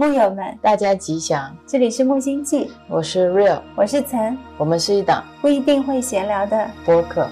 [0.00, 1.52] 木友们，大家吉祥！
[1.66, 7.28] 这里是木星记，我是 Real，我是岑，我们是一档不一定会闲聊的播客。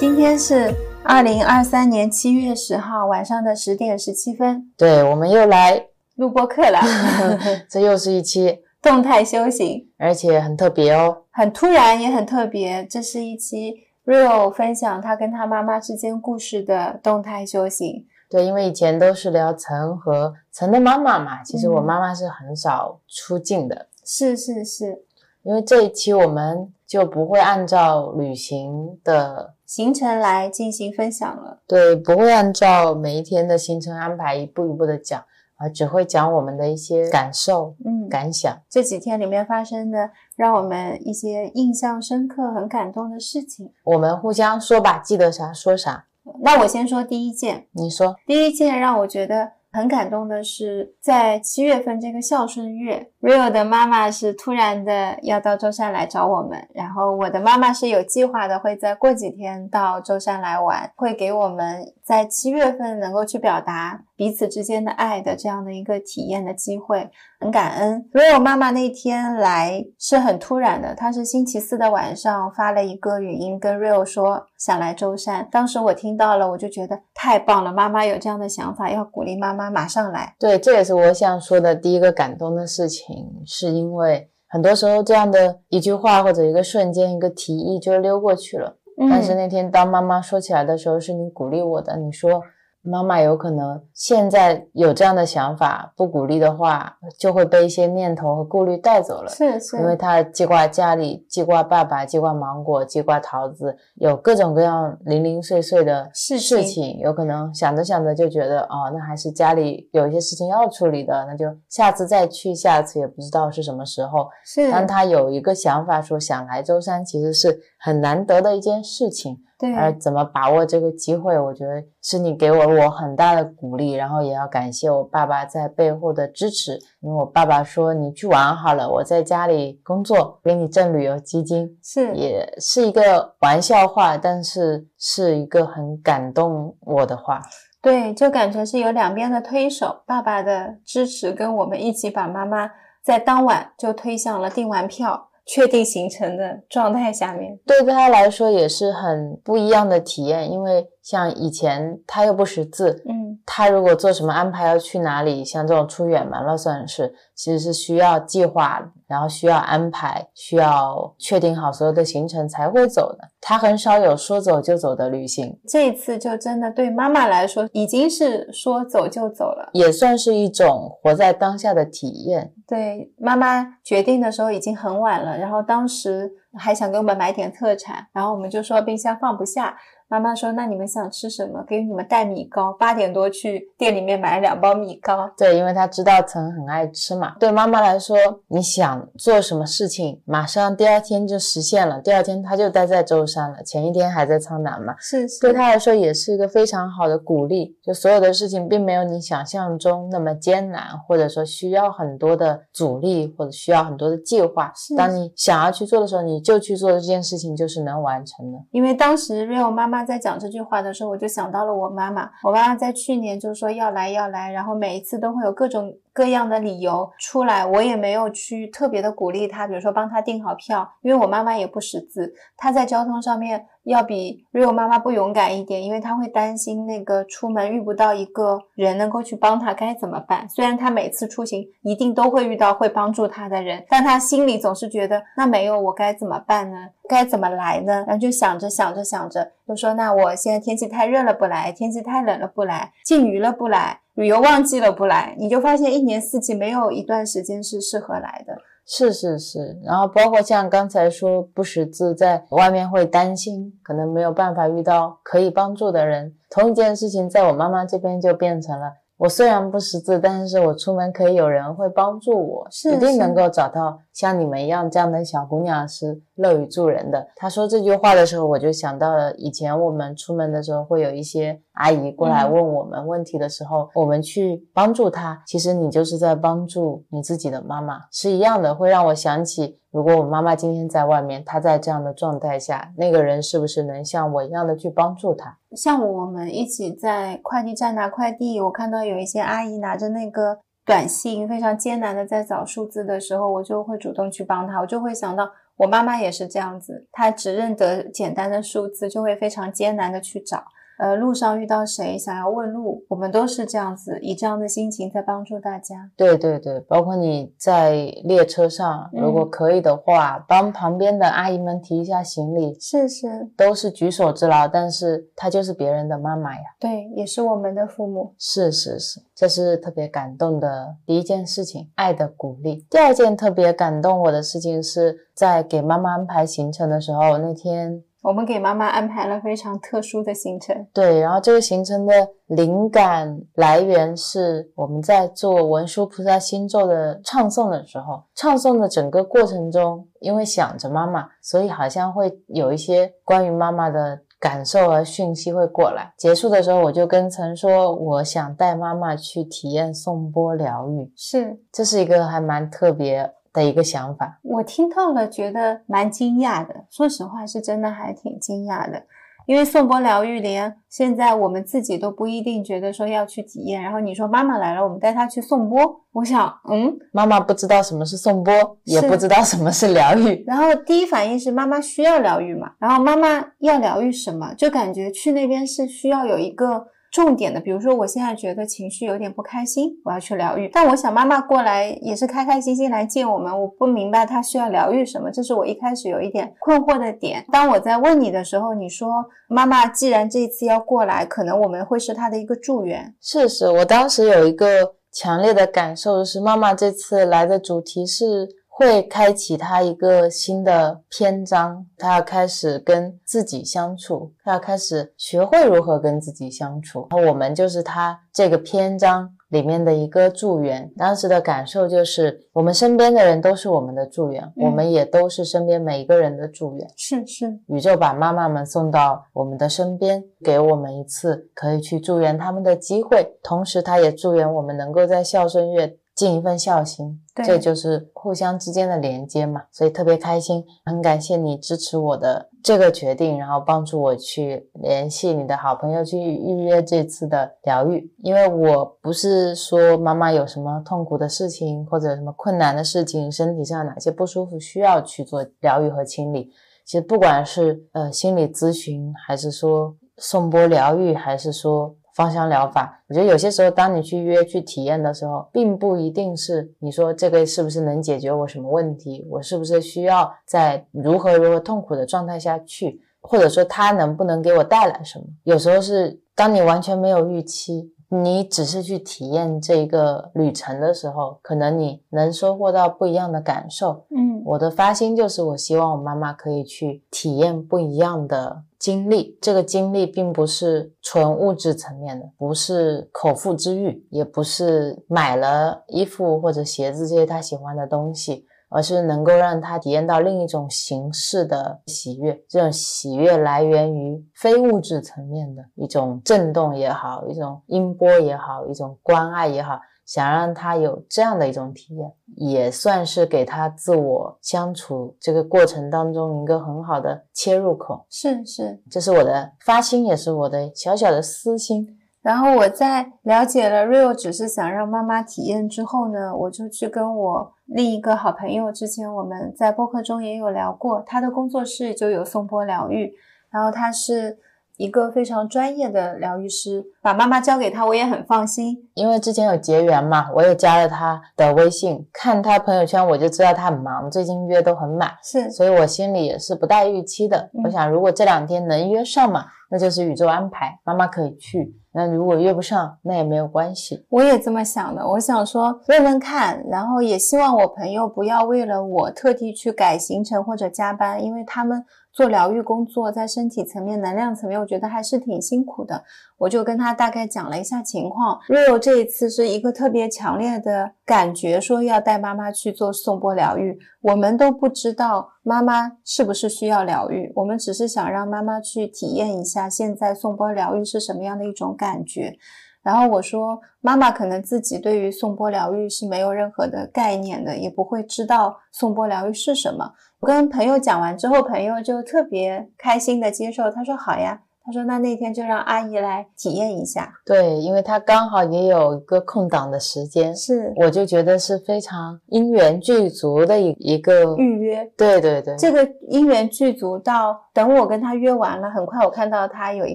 [0.00, 0.74] 今天是。
[1.08, 5.86] 二零二三年七月十号晚上的十点十七分，对我们又来
[6.16, 6.80] 录播课了。
[7.70, 12.84] 这又是一期动态修行，而且很特别哦，很突然也很特别。
[12.84, 18.04] 这是一期 Real 分享他跟他妈妈之间故事的动态修行。
[18.28, 23.86] 对，因为以前都是聊陈和陈的妈妈嘛，其实我妈妈是很少出镜的。
[24.04, 25.04] 是是是，
[25.44, 29.54] 因为这一期我们就不会按照旅行的。
[29.66, 35.22] 行程来进行分享了，对，不会按照每一天的行程安排一步一步的讲，
[35.56, 38.56] 啊只会讲我们的一些感受、嗯感想。
[38.70, 46.06] 这几天里面发生的，让我们一些印象深刻、很感动的事情，我们互相说吧，记得啥说啥。
[46.40, 49.52] 那我先说第一件，你说第一件让我觉得。
[49.76, 67.10] 很感动的是，在七月份这个孝顺月，Rio 的妈妈是突然的要到舟山来找我们，然后我的妈妈是有计划的，会在过几天到舟山来玩，会给我们在七月份能够去表达彼此之间的爱的这样的一个体验的机会。
[67.40, 75.48] 很感恩，Rio 妈妈那天来是很突然的，她是星期四的晚上发了一个语音跟 Rio 说想来舟山。
[75.50, 80.36] 当时我听到了，我就觉得太棒了，妈妈有这样的想法，要鼓励妈妈马上来。
[80.38, 88.78] 对，这也是我想说的第一个感动的事情，是因为很多时候这样的一句话或者一个瞬间、一个提议就溜过去了。
[89.10, 92.42] 但是那天当妈妈说起来的时候，是你鼓励我的，你说。
[92.88, 99.28] 妈妈有可能现在有这样的想法，不鼓励的话，就会被一些念头和顾虑带走了。
[99.28, 114.28] 是是，因为他记挂家里，记挂爸爸，记挂芒果，记挂桃子，有各种各样零零碎碎的事事情，有可能想着想着就觉得，哦，那还是家里有一些事情要处理的，那就下次再去，下次也不知道是什么时候。
[114.44, 119.38] 是，当他有一个想法说想来舟山，其实是很难得的一件事情。
[119.56, 126.78] 对，而怎么把握这个机会，我觉得是你给我我很大的鼓励，然后也要感谢我爸爸在背后的支持。
[127.00, 137.40] 因为我爸爸说你去玩好了，我在家里工作，给你挣旅游基金，是也是一个玩笑话，但是是一个很感动我的话。
[137.80, 142.68] 对，就感觉是有两边的推手，爸爸的支持跟我们一起把妈妈
[143.02, 145.28] 在当晚就推向了订完票。
[145.46, 158.92] 确定行程的状态下面，对他来说也是很不一样的体验，因为像以前他又不识字，嗯，他如果做什么安排要去哪里，像这种出远门了算是，其实是需要计划。
[159.06, 163.18] 然后需要安排，需要确定好所有的行程才会走的。
[163.40, 165.58] 他很少有说走就走的旅行。
[165.68, 172.52] 这次就真的对妈妈来说，已经是说走就走了，也算是一种活在当下的体验。
[172.66, 176.28] 对妈妈决定的时候已经很晚了，然后当时
[176.58, 179.76] 还想给我们买点特产，然后我们就说冰箱放不下。
[180.08, 181.64] 妈妈说：“那你们想吃什么？
[181.66, 182.72] 给你们带米糕。
[182.74, 185.28] 八点多去店里面买了两包米糕。
[185.36, 187.34] 对，因为他知道曾很爱吃嘛。
[187.40, 192.00] 对妈妈来说，你想做什么事情，马上第二天就实现了。
[192.00, 194.94] 第二天他就待在舟山了，前一天还在苍南嘛。
[195.00, 197.76] 是是，对他来说也是一个非常好的鼓励。
[197.82, 204.72] 就所有的事情并没有你想象中那么艰难，或者说需要很多的阻力，或者需要很多的计划。
[204.96, 208.58] 当你想要去做的时候，你就去做这件事情，就是能完成的。
[208.70, 209.95] 因为当时 Real 妈妈。
[209.96, 212.30] 妈在讲这句话的时候，我就想到了我妈妈。
[212.42, 215.94] 我妈妈在去年就说要来要来，然后每一次都会有各种。
[216.16, 230.48] 各样的理由出来，我也没有去特别的鼓励她，比如说帮她订好票，因为我妈妈也不识字，她在交通上面要比 Rio 妈妈不勇敢一点，因为她会担心那个出门遇不到一个人能够去帮她该怎么办。
[230.48, 236.76] 虽然她每次出行一定都会遇到会帮助她的人，但她心里总是觉得那没有我该怎么办呢？
[237.08, 238.04] 该怎么来呢？
[238.06, 244.00] 然后就想着想着想着，就说那我现在天气太热了不来，天气太冷了不来，禁渔了不来。
[244.14, 248.56] 旅游旺季了不来，你就发现一年四季没有一段时间是适合来的。
[248.88, 256.32] 是是是，然后包括像刚才说不识字，在外面会担心，可能没有办法遇到可以帮助的人。
[256.48, 258.86] 同一件事情，在我妈妈这边就变成了
[259.18, 267.28] 我虽然不识字，但是我出门可以有人会帮助我，是一定能够找到像你们一样这样的小姑娘是乐于助人的。
[267.36, 279.78] 她说这句话的时候，我就想到了以前我们出门的时候会有一些阿姨过来问我们问题的时候，我们去帮助她，其实你就是在帮助你自己的妈妈，是一样的，会让我想起。
[279.90, 285.58] 如果我妈妈今天在外面，她在这样的状态下，那个人是不是能像我一样的去帮助她？
[285.74, 294.80] 像我们一起在快递站拿快递，我看到有一些阿姨拿着那个短信，非常艰难的在找数字的时候，我就会主动去帮他。
[294.80, 300.64] 我就会想到我妈妈也是这样子，她只认得简单的数字，就会非常艰难的去找。
[300.98, 306.10] 呃，路上遇到谁想要问路，我们都是这样子，以这样的心情在帮助大家。
[306.16, 314.66] 对对对，包括你在列车上，如果可以的话，帮旁边的阿姨们提一下行李，是是，都是举手之劳。
[314.66, 318.34] 但是她就是别人的妈妈呀，对，也是我们的父母。
[318.38, 322.86] 是是是，这是特别感动的第一件事情，爱的鼓励。
[322.88, 328.02] 第二件特别感动我的事情是在给妈妈安排行程的时候，那天。
[328.26, 332.12] 我们给妈妈安排了非常特殊的行程，对，然后这个行程的
[332.48, 346.12] 灵感来源是我们在做文殊菩萨心咒的唱诵的时候，唱诵的整个过程中，因为想着妈妈，所以好像会有一些关于妈妈的感受和讯息会过来。
[346.18, 353.35] 结束的时候，我就跟曾说，我想带妈妈去体验颂钵疗愈，是，这是一个还蛮特别。
[353.56, 356.84] 的一个想法，我听到了，觉得蛮惊讶的。
[356.90, 359.02] 说实话，是真的还挺惊讶的，
[359.46, 363.82] 因为颂钵疗愈连现在我们自己都不一定觉得说要去体验。
[363.82, 368.52] 然后你说妈妈来了，我们带她去颂钵，我想，嗯，妈妈不知道什么是颂钵，
[368.84, 370.44] 也不知道什么是疗愈。
[370.46, 372.72] 然后第一反应是妈妈需要疗愈嘛？
[372.78, 374.52] 然后妈妈要疗愈什么？
[374.54, 376.88] 就感觉去那边是需要有一个。
[377.12, 380.68] 重点的，比如说我现在觉得情绪有点不开心，我要去疗愈。
[380.72, 387.44] 但我想妈妈过来也是开开心心来见我们，我不明白她需要疗愈什么，这是我一开始有一点困惑的点。
[387.52, 389.08] 当我在问你的时候，你说
[389.48, 393.14] 妈妈既然这次要过来，可能我们会是她的一个助缘。
[393.20, 398.48] 是是，我当时有一个强烈的感受是，妈妈这次来的主题是。
[398.78, 407.08] 会开启他一个新的篇章，他要开始跟自己相处，他要开始学会如何跟自己相处。
[407.26, 410.92] 我们就是他这个篇章里面的一个助缘。
[410.94, 416.86] 当时的感受就是，我们身边的人都是我们的助缘，我们也都是身边每一个人的助缘。
[416.98, 425.96] 是是，宇宙把妈妈们送到我们的身边，给我们一次可以去助缘他们的机会，同时他也祝愿我们能够在孝顺月。
[426.16, 438.10] 尽一份孝心，这就是互相之间的连接嘛，所以特别开心，很感谢你支持我的这个决定，然后帮助我去联系你的好朋友去预约这次的疗愈。
[438.22, 446.50] 因为我不是说妈妈有什么痛苦的事情或者什么困难的事情，身体上哪些不舒服需要去做疗愈和清理。
[446.86, 451.94] 其实不管是呃心理咨询，还是说颂钵疗愈，还是说。
[452.16, 465.26] 芳香疗法，我觉得有些时候，当你去约去体验的时候，并不一定是你说这个是不是能解决我什么问题，我是不是需要在如何如何痛苦的状态下去，或者说它能不能给我带来什么？
[465.44, 474.06] 有时候是当你完全没有预期，你只是去体验这个旅程的时候，可能你能收获到不一样的感受。
[474.08, 478.62] 嗯，我的发心就是我希望我妈妈可以去体验不一样的。
[478.78, 492.38] 经历这个经历并不是纯物质层面的，不是口腹之欲，也不是买了衣服或者鞋子这些他喜欢的东西，而是能够让他体验到另一种形式的喜悦。
[492.48, 499.80] 这种喜悦来源于非物质层面的一种震动也好，一种音波也好，一种关爱也好。
[500.06, 508.06] 想让他有这样的一种体验，也算是给他自我相处这个过程当中一个很好的切入口。
[508.08, 511.98] 是是，这是我的发心，也是我的小小的私心。
[512.22, 523.12] 然后我在了解了 Rio 只是想让妈妈体验之后呢，我就去跟我另一个好朋友，之前我们在播客中也有聊过，他的工作室就有颂钵疗愈，
[523.50, 524.38] 然后他是。
[524.76, 528.76] 一个非常专业的疗愈师，把妈妈交给他，我也很放心。
[528.94, 537.50] 因为之前有结缘嘛，我也加了他的微信，看他朋友圈我就知道他很忙，最近约都很满，是，所以我心里也是不带预期的。
[537.64, 541.74] 我想，如果这两天能约上嘛，那就是宇宙安排，妈妈可以去。
[541.92, 544.04] 那如果约不上，那也没有关系。
[544.10, 551.82] 我也这么想的，我想说问问看，然后也希望我朋友不要为了我特地去改行程或者加班，因为他们。
[552.16, 556.02] 做疗愈工作，在身体层面、能量层面，我觉得还是挺辛苦的。
[556.38, 558.40] 我就跟他大概讲了一下情况。
[558.48, 563.78] Rio 这一次是一个特别强烈的感觉，说要带妈妈去做颂钵疗愈。
[564.00, 572.38] 我们都不知道妈妈是不是需要疗愈，我们只是想让妈妈去体验一下现在颂钵疗愈是什么样的一种感觉。
[572.82, 579.92] 然后我说，妈妈可能自己对于颂钵疗愈是没有任何的概念的，也不会知道颂钵疗愈是什么。
[580.26, 584.40] 跟朋友讲完之后，朋友就特别开心的接受，他说好呀。
[584.66, 594.84] 他说：“那那天就让阿姨来体验一下。”对，因为他刚好也有一个空档的时间，是，我就觉得是非常因缘具足的一一个预约。
[594.96, 599.94] 对对对，这个因缘具足到等我跟他约完了，很快我看到他有一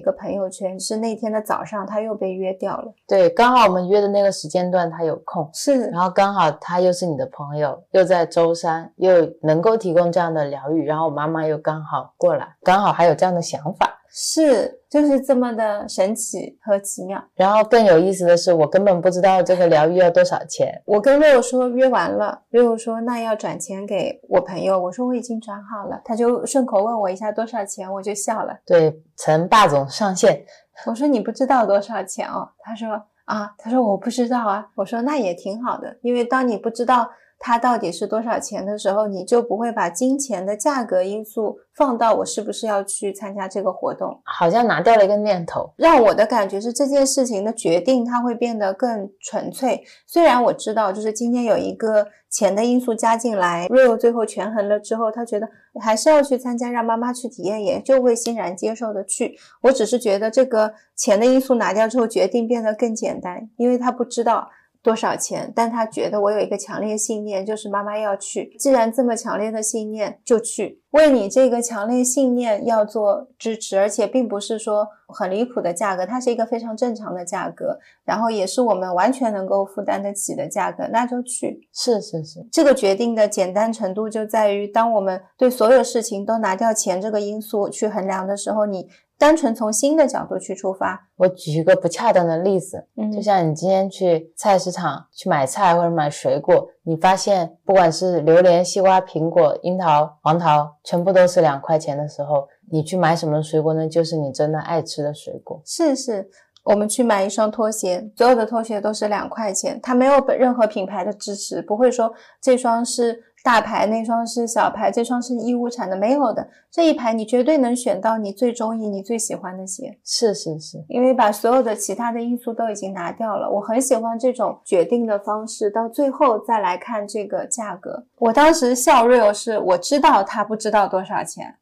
[0.00, 2.94] 个朋友圈，是那天的早上他又被约掉了。
[3.06, 9.12] 对，刚好我们约的那个时间段他有空，是，然后刚好他又是你的朋友，又在舟山，又
[9.42, 13.98] 能够提供这样的疗愈，然后我妈妈又刚好过来，刚好还有这样的想法。
[14.14, 17.18] 是，就是这么的神奇和奇妙。
[17.34, 20.82] 然后更有意思的是，我根本不知道这个疗愈要多少钱。
[20.84, 24.78] 我跟瑞欧说约完了，瑞欧说那要转钱给我朋友。
[24.78, 28.58] 我说我已经转好了，他就顺口问我一下多少钱，我就笑了。
[28.66, 30.44] 对，陈霸总上线。
[30.86, 32.50] 我说你不知道多少钱哦？
[32.62, 32.90] 他说
[33.24, 34.66] 啊，他说我不知道啊。
[34.74, 37.08] 我说那也挺好的，因为当你不知道。
[37.44, 45.74] 它到底是多少钱的时候，你就不会把金钱的价格因素放到我是不是要去参加这个活动，好像拿掉了一个念头。
[45.76, 49.82] 让我的感觉是这件事情的决定它会变得更纯粹。
[50.06, 55.48] 虽然我知道，就是今天有一个钱的因素加进来，Rio 最后权衡了之后，他觉得
[55.80, 59.36] 还是要去参加，让妈妈去体验，也就会欣然接受的去。
[59.62, 64.48] 我只是觉得这个钱的因素拿掉之后，决定变得更简单，因为他不知道。
[64.82, 65.52] 多少钱？
[65.54, 68.54] 但他觉得我有一个强烈信念，就是妈妈要去。
[68.58, 81.68] 既然这么强烈的信念，就去为你这个强烈信念要做支持，而且并不是说很离谱的价格，它是一个非常正常的价格，然后也是我们完全能够负担得起的价格，那就去。
[81.72, 88.88] 是是是，这个决定的简单程度就在于，当我们对所有事情都拿掉钱这个因素去衡量的时候，你。
[89.18, 103.88] 单纯从新的角度去出发，我举一个不恰当的例子，嗯，就像你今天去菜市场去买菜或者买水果，你发现不管是榴莲、西瓜、苹果、樱桃、黄桃，全部都是两块钱的时候，你去买什么水果呢？
[103.88, 105.62] 就是你真的爱吃的水果。
[105.64, 106.28] 是是，
[106.64, 113.22] 我们去买一双拖鞋，所有的拖鞋都是两块钱，它没有任何品牌的支持，不会说这双是。
[113.42, 119.98] 大牌那双是小牌，这双是义乌产的，没有的这一排你绝对能选到你最中意、你最喜欢的鞋。
[120.04, 123.50] 是是是，因为把所有的其他的因素都已经拿掉了。
[123.50, 128.04] 我很喜欢这种决定的方式，到最后再来看这个价格。
[128.18, 131.52] 我当时笑 real 是，我知道他不知道多少钱，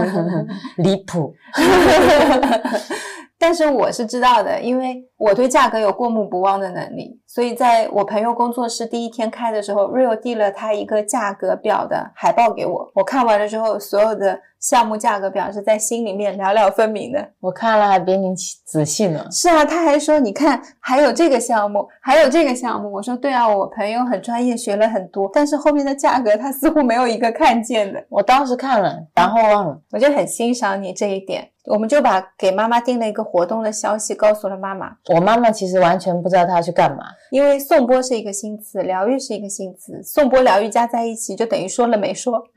[0.76, 1.34] 离谱。
[3.38, 17.28] 但是我是知道的，因为我对价格有过目不忘的能力，所以在我朋友工作室第一天开的时候，Real 递了他一个价格表的海报给我，我看完了之后，所有的项目价格表是在心里面寥寥分明的。
[17.40, 18.34] 我看了还比你
[18.64, 19.24] 仔细呢。
[19.30, 22.92] 是啊，他还说你看还有这个项目，还有这个项目。
[22.92, 28.04] 我说对啊，我朋友很专业，学了很多，但是后面的价格他似乎没有一个看见的。
[28.08, 31.48] 我当时看了，然后忘了，我就很欣赏你这一点。
[31.64, 34.90] 我们就把给妈妈定了一个活动的消息告诉了妈妈。
[35.14, 42.42] 我妈妈其实完全不知道她要去干嘛，因为颂钵是一个新词，疗愈是一个新词，颂钵疗愈加在一起就等于说了没说。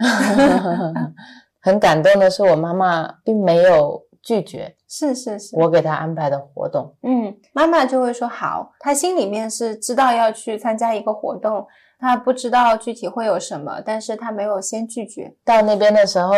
[1.61, 6.95] 很感动的是，我妈妈并没有拒绝，是是是，我给她安排的活动。
[7.03, 11.65] 嗯，妈妈就会说好，她心里面是知道要去参加一个活动。
[11.99, 15.35] 她不知道具体会有什么，但是她没有先拒绝。
[15.45, 16.33] 到那边的时候，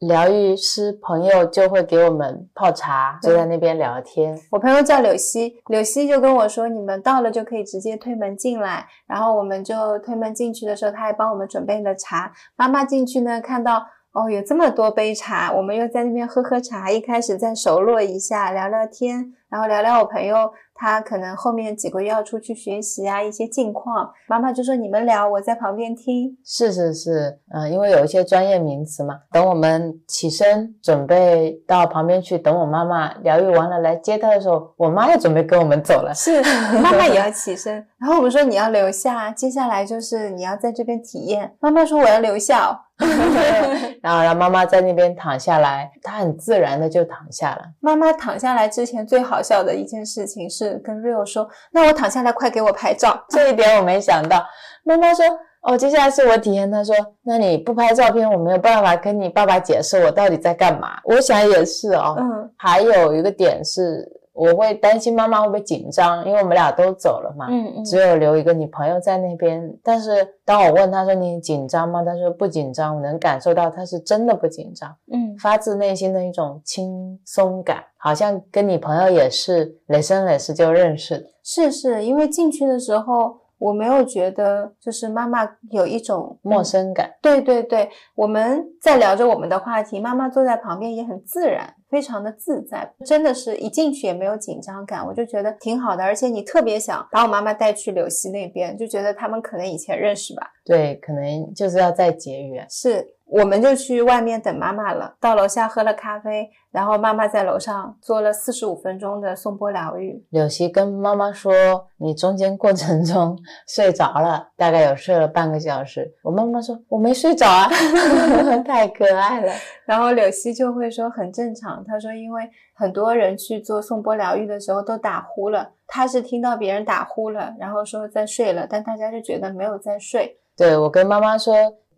[0.00, 4.38] 疗愈师朋友就会给我们泡茶，就在那边聊天。
[4.50, 8.86] 我朋友叫柳溪，柳溪就跟我说，你们到了就可以直接推门进来。
[9.06, 12.30] 然后我们就推门进去的时候，他还帮我们准备了茶。
[12.54, 16.90] 妈妈进去呢，看到哦有这么多杯茶，我们又在那边喝喝茶。
[16.90, 20.36] 一开始再熟络一下，聊聊天，然后聊聊我朋友。
[20.78, 26.36] 他可能后面几个月要出去学习啊，一些近况，妈妈就说你们聊，我在旁边听。
[26.44, 29.14] 是是是，嗯，因为有一些专业名词嘛。
[29.32, 36.12] 等我们起身准备到旁边去，等我妈妈疗愈完了来接她的时候，我妈也准备跟我们走了。
[36.14, 36.42] 是，
[36.82, 37.74] 妈妈也要起身。
[37.98, 41.56] 然后我们说你要留下，接下来就是你要在这边体验。
[41.58, 42.82] 妈妈说我要留下。
[44.00, 47.62] 然后让妈妈在那边躺下来，她很自然的就躺下了。
[47.78, 54.44] 妈妈躺下来之前最好笑的一件事情是跟 Rio 说：“那我躺下来，快给我拍照。”这一点我没想到。
[54.84, 55.24] 妈妈说
[55.62, 60.98] ：“哦，接下来是我体验，他说，那你不拍照片，我没有办法跟你爸爸解释我到底在干嘛。
[61.04, 64.06] 我想也是哦，嗯，还有一个点是。
[64.36, 69.74] 我会担心妈妈会不会紧张，因为我们俩都走了嘛，嗯嗯，只有留一个女朋友在那边。
[69.82, 70.10] 但是
[70.44, 72.04] 当我问他说你紧张吗？
[72.04, 81.24] 他说不紧张，我能感受到他是真的不紧张，嗯，发自内心的一种轻松感，好像跟你朋友也是累生累世就认识的。
[81.42, 83.38] 是是，因为进去的时候。
[83.58, 87.10] 我没有觉得，就是妈妈有一种陌生感。
[87.22, 96.02] 对对对，我们在聊着我们的话题，妈妈坐在旁边也很自然，非常的自在，真的是一进去也没有紧张感，我就觉得挺好的。
[96.02, 100.52] 而且你特别想把我妈妈带去柳溪那边，就觉得他们可能以前认识吧？
[100.64, 102.66] 对，可能就是要再结缘。
[102.68, 103.15] 是。
[103.28, 110.24] 我们就去外面等妈妈了，到楼下喝了咖啡，然后妈妈在楼上做了四十五分钟的颂钵疗愈。
[110.30, 111.52] 柳溪跟妈妈说
[111.98, 117.68] ：“你中间过程中睡着了，大概有睡了半个小时。”我妈妈说：“我没睡着啊，
[118.64, 119.52] 太可爱了。
[119.84, 131.54] ”然后柳溪就会说：“很正常。”她说：“因为很多人去做颂钵疗愈的时候都打呼了，她是听到别人打呼了，然后说在睡了，但大家就觉得没有在睡。”对我跟妈妈说。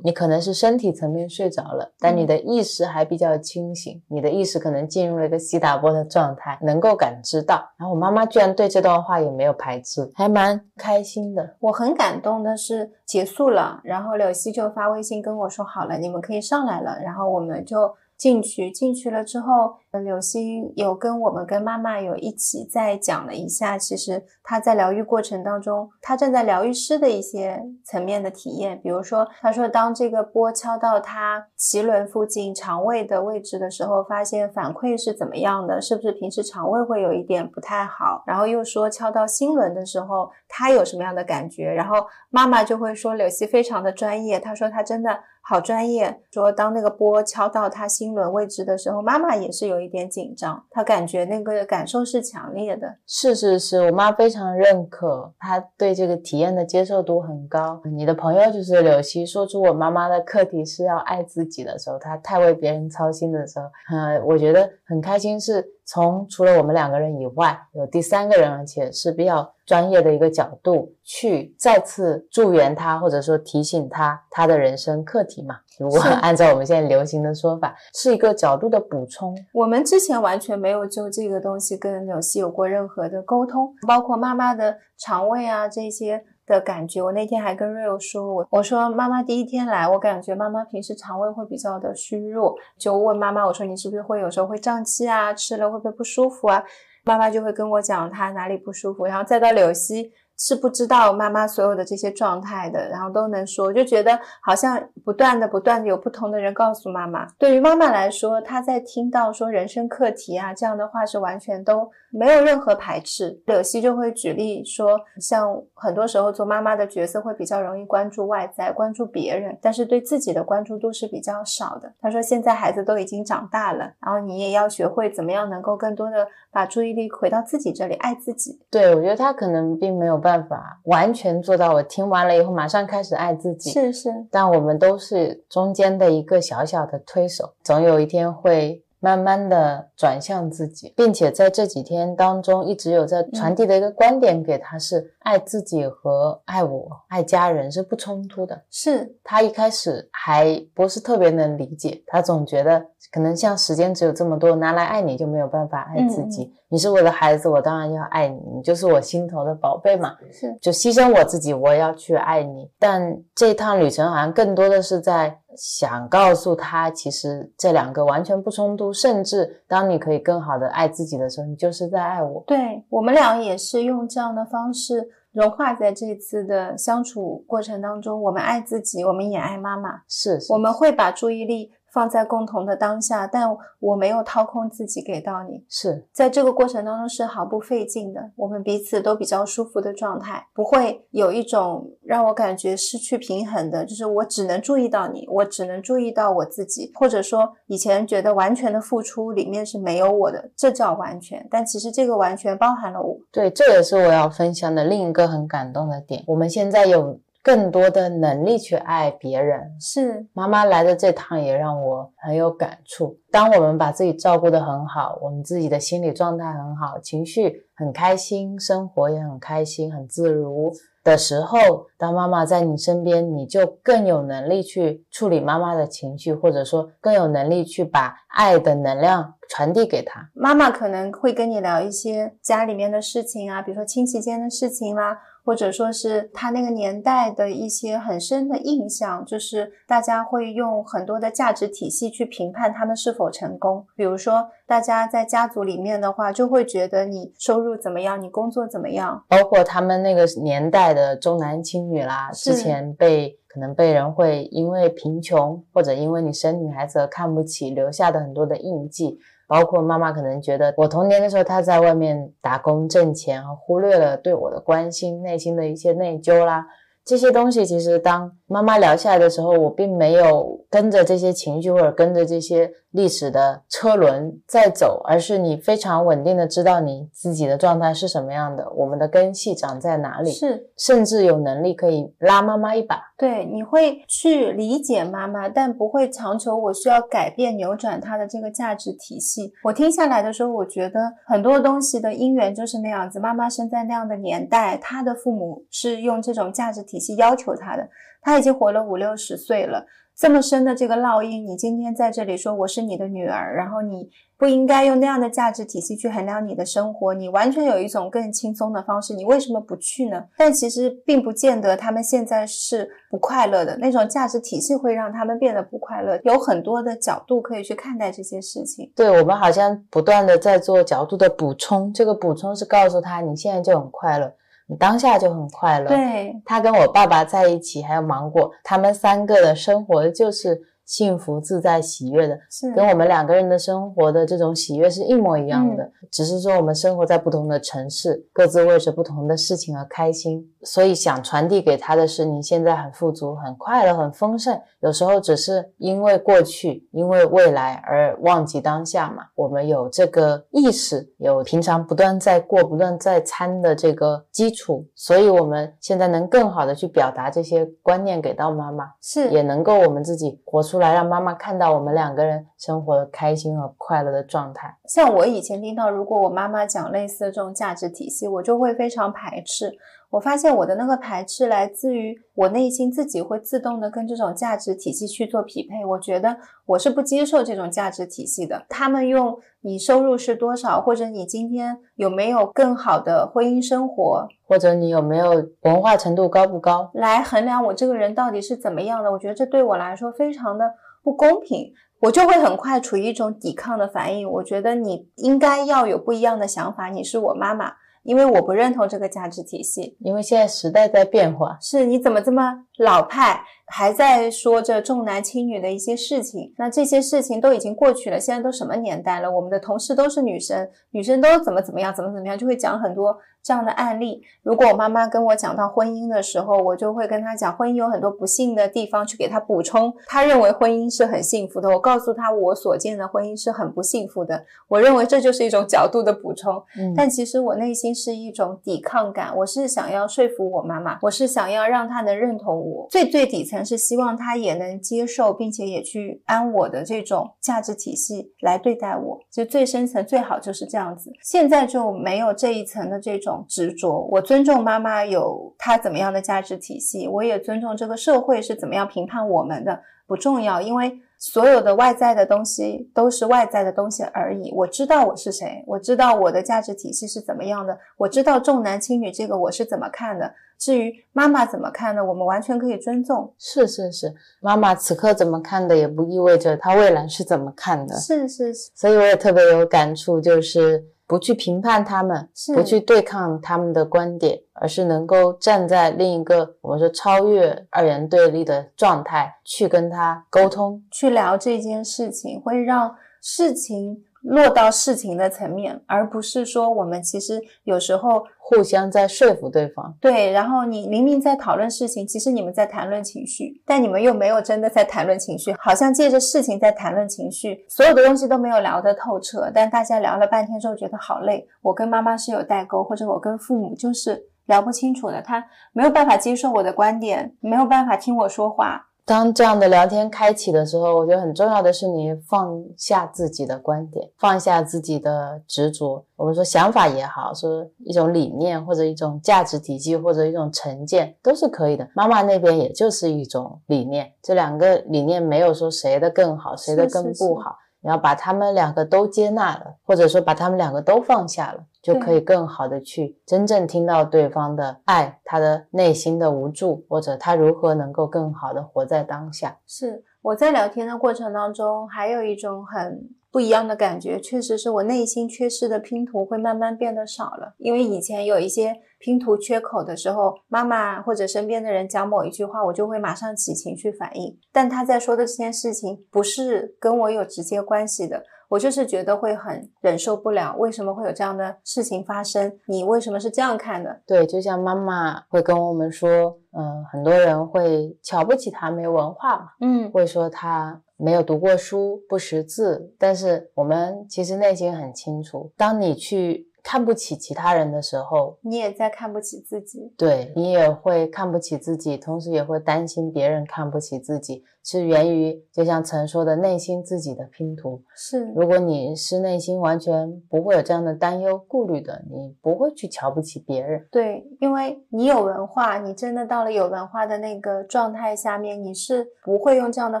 [0.02, 7.64] 你可能是身体层面睡着了，但你的意识还比较清醒，你的意识可能进入了一个西达波的状态，能够感知到。
[7.76, 11.56] 然后我妈妈居然对这段话也没有排斥，还蛮开心的。
[11.60, 17.94] 我很感动的是结束了，然后柳溪就发微信跟我说好了，你们可以上来了，然后我们就。
[18.16, 38.22] 进去，进去了之后，柳溪有跟我们跟妈妈有一起再讲了一下，其实他在疗愈过程当中，他站在疗愈师的一些层面的体验，比如说，他说当这个波敲到他脐轮附近肠胃的位置的时候，发现反馈是怎么样的，是不是平时肠胃会有一点不太好？
[38.26, 41.70] 然后又说敲到心轮的时候，他有什么样的感觉？
[41.70, 45.20] 然后妈妈就会说柳溪非常的专业，他说他真的。
[45.46, 52.96] 好专业，说当那个波敲到他心轮位置的时候，妈妈也是有一点紧张，她感觉那个感受是强烈的。
[53.06, 57.80] 是是是，我妈非常认可，她对这个体验的接受度很高。
[57.84, 65.74] 你的朋友就是柳溪，说出我妈妈的课题是要爱自己的时候，她太为别人操心的时候，嗯，我觉得很开心是。
[65.86, 75.56] 从除了我们两个人以外，有第三个人，而且是比较专业的一个角度去再次助缘他，或者说提醒他他的人生课题嘛。
[75.78, 79.36] 如果按照我们现在流行的说法，是一个角度的补充。
[79.52, 86.24] 我们之前完全没有就这个东西跟纽西有过任何的沟通，包括妈妈的肠胃啊这些。
[86.46, 96.62] 的感觉，我那天还跟 Rio 说，我我说妈妈第一天来，我感觉妈妈平时肠胃会比较的虚弱，就问妈妈，我说你是不是会有时候会胀气啊，吃了会不会不舒服啊？
[97.04, 100.10] 妈妈就会跟我讲她哪里不舒服，然后再到柳溪。
[100.36, 107.26] 是不知道妈妈所有的这些状态的，然后都能说，就觉得好像不断的、不断的有不同的人告诉妈妈。
[107.38, 113.40] 对于妈妈来说，她在听到说人生课题啊这样的话，是完全都没有任何排斥。
[113.46, 121.92] 柳溪就会举例说，像很多时候做妈妈的角色会比较容易关注外在、关注别人，但是对自己的关注度是比较少的。
[122.00, 128.60] 她说现在孩子都已经长大了，然后你也要学会怎么样能够更多的把注意力回到自己这里，爱自己。
[128.68, 130.23] 对，我觉得他可能并没有。
[130.24, 133.70] 办法完全做到，我听完了以后马上开始爱自己。
[133.70, 145.10] 是是，但我们都是中间的一个小小的推手，总有一天会慢慢的转向自己，并且在这几天当中一直有在传递的一个观点给他是。
[145.24, 148.60] 爱自己和爱我、爱家人是不冲突的。
[148.70, 156.52] 是他一开始还不是特别能理解，他总觉得可能像时间只有这么多，拿来爱你就没有办法爱自己。
[156.68, 160.14] 你是我的孩子，我当然要爱你，你就是我心头的宝贝嘛。
[160.30, 162.70] 是，就牺牲我自己，我也要去爱你。
[162.78, 168.92] 但这趟旅程好像更多的是在想告诉他，其实这两个完全不冲突。
[168.92, 172.42] 甚至当你可以更好的爱自己的时候，你就是在爱我。
[172.46, 175.08] 对我们俩也是用这样的方式。
[175.32, 181.72] 融化在这次的相处过程当中，我们爱自己，我们也爱妈妈，是，我们会把注意力。
[181.94, 203.16] 放在共同的当下，但我没有掏空自己给到你，是在这个过程当中是毫不费劲的，我们彼此都比较舒服的状态，不会有一种让我感觉失去平衡的，就是我只能注意到你，我只能注意到我自己，或者说以前觉得完全的付出里面是没有我的，这叫完全，但其实这个完全包含了我。
[203.30, 207.20] 对，这也是我要分享的另一个很感动的点，我们现在有。
[207.44, 213.18] 更多的能力去爱别人，是妈妈来的这趟也让我很有感触。
[213.30, 220.72] 当我们把自己照顾得很好，我们自己的心理状态很好，情绪很开心，生活也很开心，很自如，
[221.04, 221.58] 的时候，
[221.98, 230.30] 当妈妈在你身边，你就更有能力去处理妈妈的情绪，或者说更有能力去把爱的能量传递给她。
[230.32, 235.18] 妈妈可能会跟你聊一些家里面的事情啊，比如说亲戚间的事情啦。
[235.44, 243.86] 或者说是他那个年代的一些很深的印象，就是大家会用很多的价值体系去评判他们是否成功。
[243.94, 259.18] 比如说，大家在家族里面的话，就会觉得你收入怎么样，你工作怎么样，包括他们那个年代的重男轻女啦，之前被可能被人会因为贫穷或者因为你生女孩子而看不起，留下的很多的印记。
[259.46, 266.66] 包括妈妈可能觉得我童年的时候她在外面打工挣钱，忽略了对我的关心，内心的一些内疚啦。
[267.04, 283.00] 这些东西其实，当妈妈聊下来的时候，我并没有跟着这些情绪或者跟着这些历史的车轮在走，而是你非常稳定的知道你自己的状态是什么样的，我们的根系长在哪里，是甚至有能力可以拉妈妈一把。
[283.16, 289.52] 对，你会去理解妈妈，但不会强求我需要改变、扭转她的这个价值体系。
[289.62, 293.20] 我听下来的时候，我觉得很多东西的因缘就是那样子。
[293.20, 296.94] 妈妈生在那样的年代，她的父母是用这种价值体。
[297.04, 297.86] 系要求她的，
[298.24, 299.84] 他已经活了五六十岁了，
[300.16, 304.08] 这么深的这个烙印，你今天在这里说我是你的女儿，然后你
[304.38, 310.24] 不应该用那样的价值体系去衡量你的生活，你完全有一种更轻松的方式，你为什么不去呢？
[310.38, 318.90] 但其实并不见得他们现在是不快乐的，那种价值体系会让他们变得不快乐，有很多的角度可以去看待这些事情。
[318.96, 324.32] 对我们好像不断的在做角度的补充，这个补充是告诉他你现在就很快乐。
[324.66, 325.88] 你当下就很快乐。
[325.88, 332.38] 对他跟我爸爸在一起，还有芒果，他们三个的生活就是幸福、自在、喜悦的，
[332.74, 335.90] 跟我们两个人的生活的这种喜悦是一模一样的。
[336.10, 340.53] 只是说我们生活在不同的城市，各自为着不同的事情而开心。
[340.64, 344.58] 所以想传递给他的是，你现在很富足、很快乐、很丰盛。
[344.80, 349.24] 有时候只是因为过去、因为未来而忘记当下嘛。
[349.34, 364.74] 我们有这个意识，有平常不断在过、不断在参的这个基础，所以我们现在能更好的去表达这些观念给到妈妈，是也能够我们自己活出来，让妈妈看到我们两个人生活的开心和快乐的状态。
[364.88, 369.74] 像我以前听到，如果我妈妈讲类似的这种价值体系，我就会非常排斥。
[370.14, 375.84] 我发现我的那个排斥来自于我内心自己会自动的跟这种价值体系去做匹配。
[375.84, 378.64] 我觉得我是不接受这种价值体系的。
[378.68, 389.10] 他们用你收入是多少，或者你今天有没有更好的婚姻生活，或者你有没有文化程度高不高，来衡量我这个人到底是怎么样的。
[389.10, 391.72] 我觉得这对我来说非常的不公平，
[392.02, 394.30] 我就会很快处于一种抵抗的反应。
[394.30, 396.88] 我觉得你应该要有不一样的想法。
[396.88, 397.72] 你是我妈妈。
[398.04, 403.42] 因为我不认同这个价值体系，因为现在时代在变化，是你怎么这么老派？
[403.76, 408.20] 还在说着重男轻女的一些事情，那这些事情都已经过去了。
[408.20, 409.28] 现在都什么年代了？
[409.28, 414.22] 我们的同事都是女生，女生都怎么怎么样，怎么怎么样，就会讲很多这样的案例。
[414.44, 419.92] 如果我妈妈跟我讲到婚姻的时候，我就会跟她讲，婚姻有很多不幸的地方，去给她补充。
[420.06, 424.44] 她认为婚姻是很幸福的，我告诉她我所见的婚姻是很不幸福的。
[424.68, 426.62] 我认为这就是一种角度的补充，
[426.94, 429.36] 但其实我内心是一种抵抗感。
[429.36, 432.86] 我是想要说服我妈妈，我是想要让她能认同我。
[432.88, 433.63] 最最底层。
[433.64, 439.20] 是希望他也能接受，并且也去按我的这种价值体系来对待我。
[439.32, 441.10] 就最深层最好就是这样子。
[441.22, 444.06] 现在就没有这一层的这种执着。
[444.12, 454.52] 我尊重妈妈有她怎么样的价值体系，我也尊重这个社会是怎么样评判我们的，不重要，因为所有的外在的东西都是外在的东西而已。
[454.52, 460.34] 我知道我是谁，我知道我的价值体系是怎么样的，我知道重男轻女这个我是怎么看的。
[460.58, 462.04] 至于妈妈怎么看呢？
[462.04, 463.32] 我们完全可以尊重。
[463.38, 467.96] 是是是，妈妈此刻怎么看的，也不意味着她未来是怎么看的。
[467.96, 484.04] 是是是，所以我也特别有感触，就是不去评判他们，不去对抗他们的观点，而是能够站在另一个我们说超越二元对立的状态，去跟他沟通，去聊这件事情，会让事情。
[484.24, 489.94] 落到事情的层面，而不是说我们其实有时候互相在说服对方。
[490.00, 499.50] 对，然后你明明在讨论事情，其实你们在谈论情绪，但你们又没有真的在谈论情绪，好像借着事情在谈论情绪，所有的东西都没有聊得透彻。
[499.54, 501.46] 但大家聊了半天之后觉得好累。
[501.60, 508.86] 我跟妈妈是有代沟，或者我跟父母就是聊不清楚的，他没有办法接受我的观点，没有办法听我说话。
[509.06, 516.02] 当这样的聊天开启的时候，我觉得很重要的是你放下自己的观点，放下自己的执着。
[516.16, 521.86] 我们说想法也好，说一种理念或者一种价值体系或者一种成见都是可以的。
[521.94, 527.56] 妈妈那边也就是一种理念，这两个理念没有说谁的更好，谁的更不好。
[527.82, 539.58] 你要把他们两个都接纳了，或者说把他们两个都放下了，就可以更好的去真正听到对方的爱，他的内心的无助，或者他如何能够更好的活在当下。
[539.66, 543.10] 是我在聊天的过程当中，还有一种很。
[543.34, 547.52] 不一样的感觉，确实是我内心缺失的拼图会慢慢变得少了。
[547.58, 554.38] 因为以前有一些拼图缺口的时候，妈妈或者身边的人讲某一句话，我就会马上起情绪反应。
[554.52, 560.54] 但他在说的这件事情不是跟我有直接关系的，我就是觉得会很忍受不了。
[560.58, 562.58] 为什么会有这样的事情发生？
[562.66, 564.00] 你为什么是这样看的？
[564.06, 570.80] 对，就像妈妈会跟我们说，嗯，很多人会瞧不起他没文化嘛，嗯，会说他。
[570.96, 579.92] 没有读过书，不识字，但是我们其实内心很清楚，当你去看不起其他人的时候，你也在看不起自己。
[579.96, 584.42] 对你也会看不起自己，同时也会担心别人看不起自己。
[584.66, 587.82] 是源于，就像曾说的，内心自己的拼图。
[587.94, 593.86] 是，如果你是内心完全不会有这样的担忧、顾虑的，你不会去瞧不起别人。
[593.92, 600.00] 对，因为你有文化，你真的到了有文化的那个状态下面，你是不会用这样的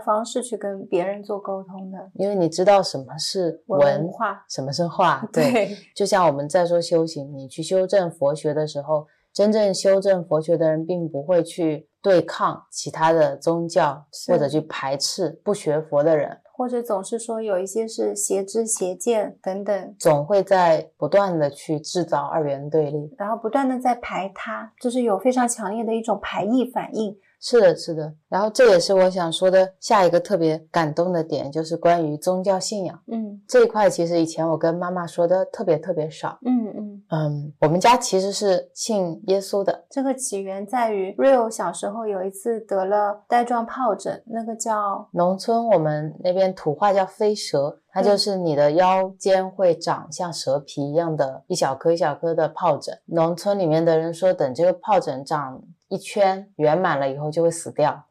[0.00, 1.98] 方式去跟别人做沟通的。
[2.14, 5.28] 因为你知道什么是文化，什么是化。
[5.30, 11.88] 对，就像我们在说修行，你去修正佛学的时候，真正修正佛学的人，并不会去。
[12.04, 27.16] 对抗其他的宗教，或者去排斥不学佛的人，或者总是说有一些是邪知邪见等等，总会在不断的去制造二元对立，然后不断的在排他，就是有非常强烈的一种排异反应。
[27.46, 32.98] 是的，是的，然后这也是我想说的下一个特别感动的点，就是关于宗教信仰。
[33.12, 36.38] 嗯，这一块其实以前我跟妈妈说的特别特别少。
[36.46, 39.84] 嗯嗯嗯，我们家其实是信耶稣的。
[39.90, 52.98] 这个起源在于 Rio 小时候有一次得了带状疱疹，那个叫农村我们那边土话叫飞蛇，它就是你的腰间会长像蛇皮一样的一小颗一小颗的疱疹。
[53.04, 55.62] 农村里面的人说，等这个疱疹长。
[55.88, 58.04] 一圈圆满了以后就会死掉。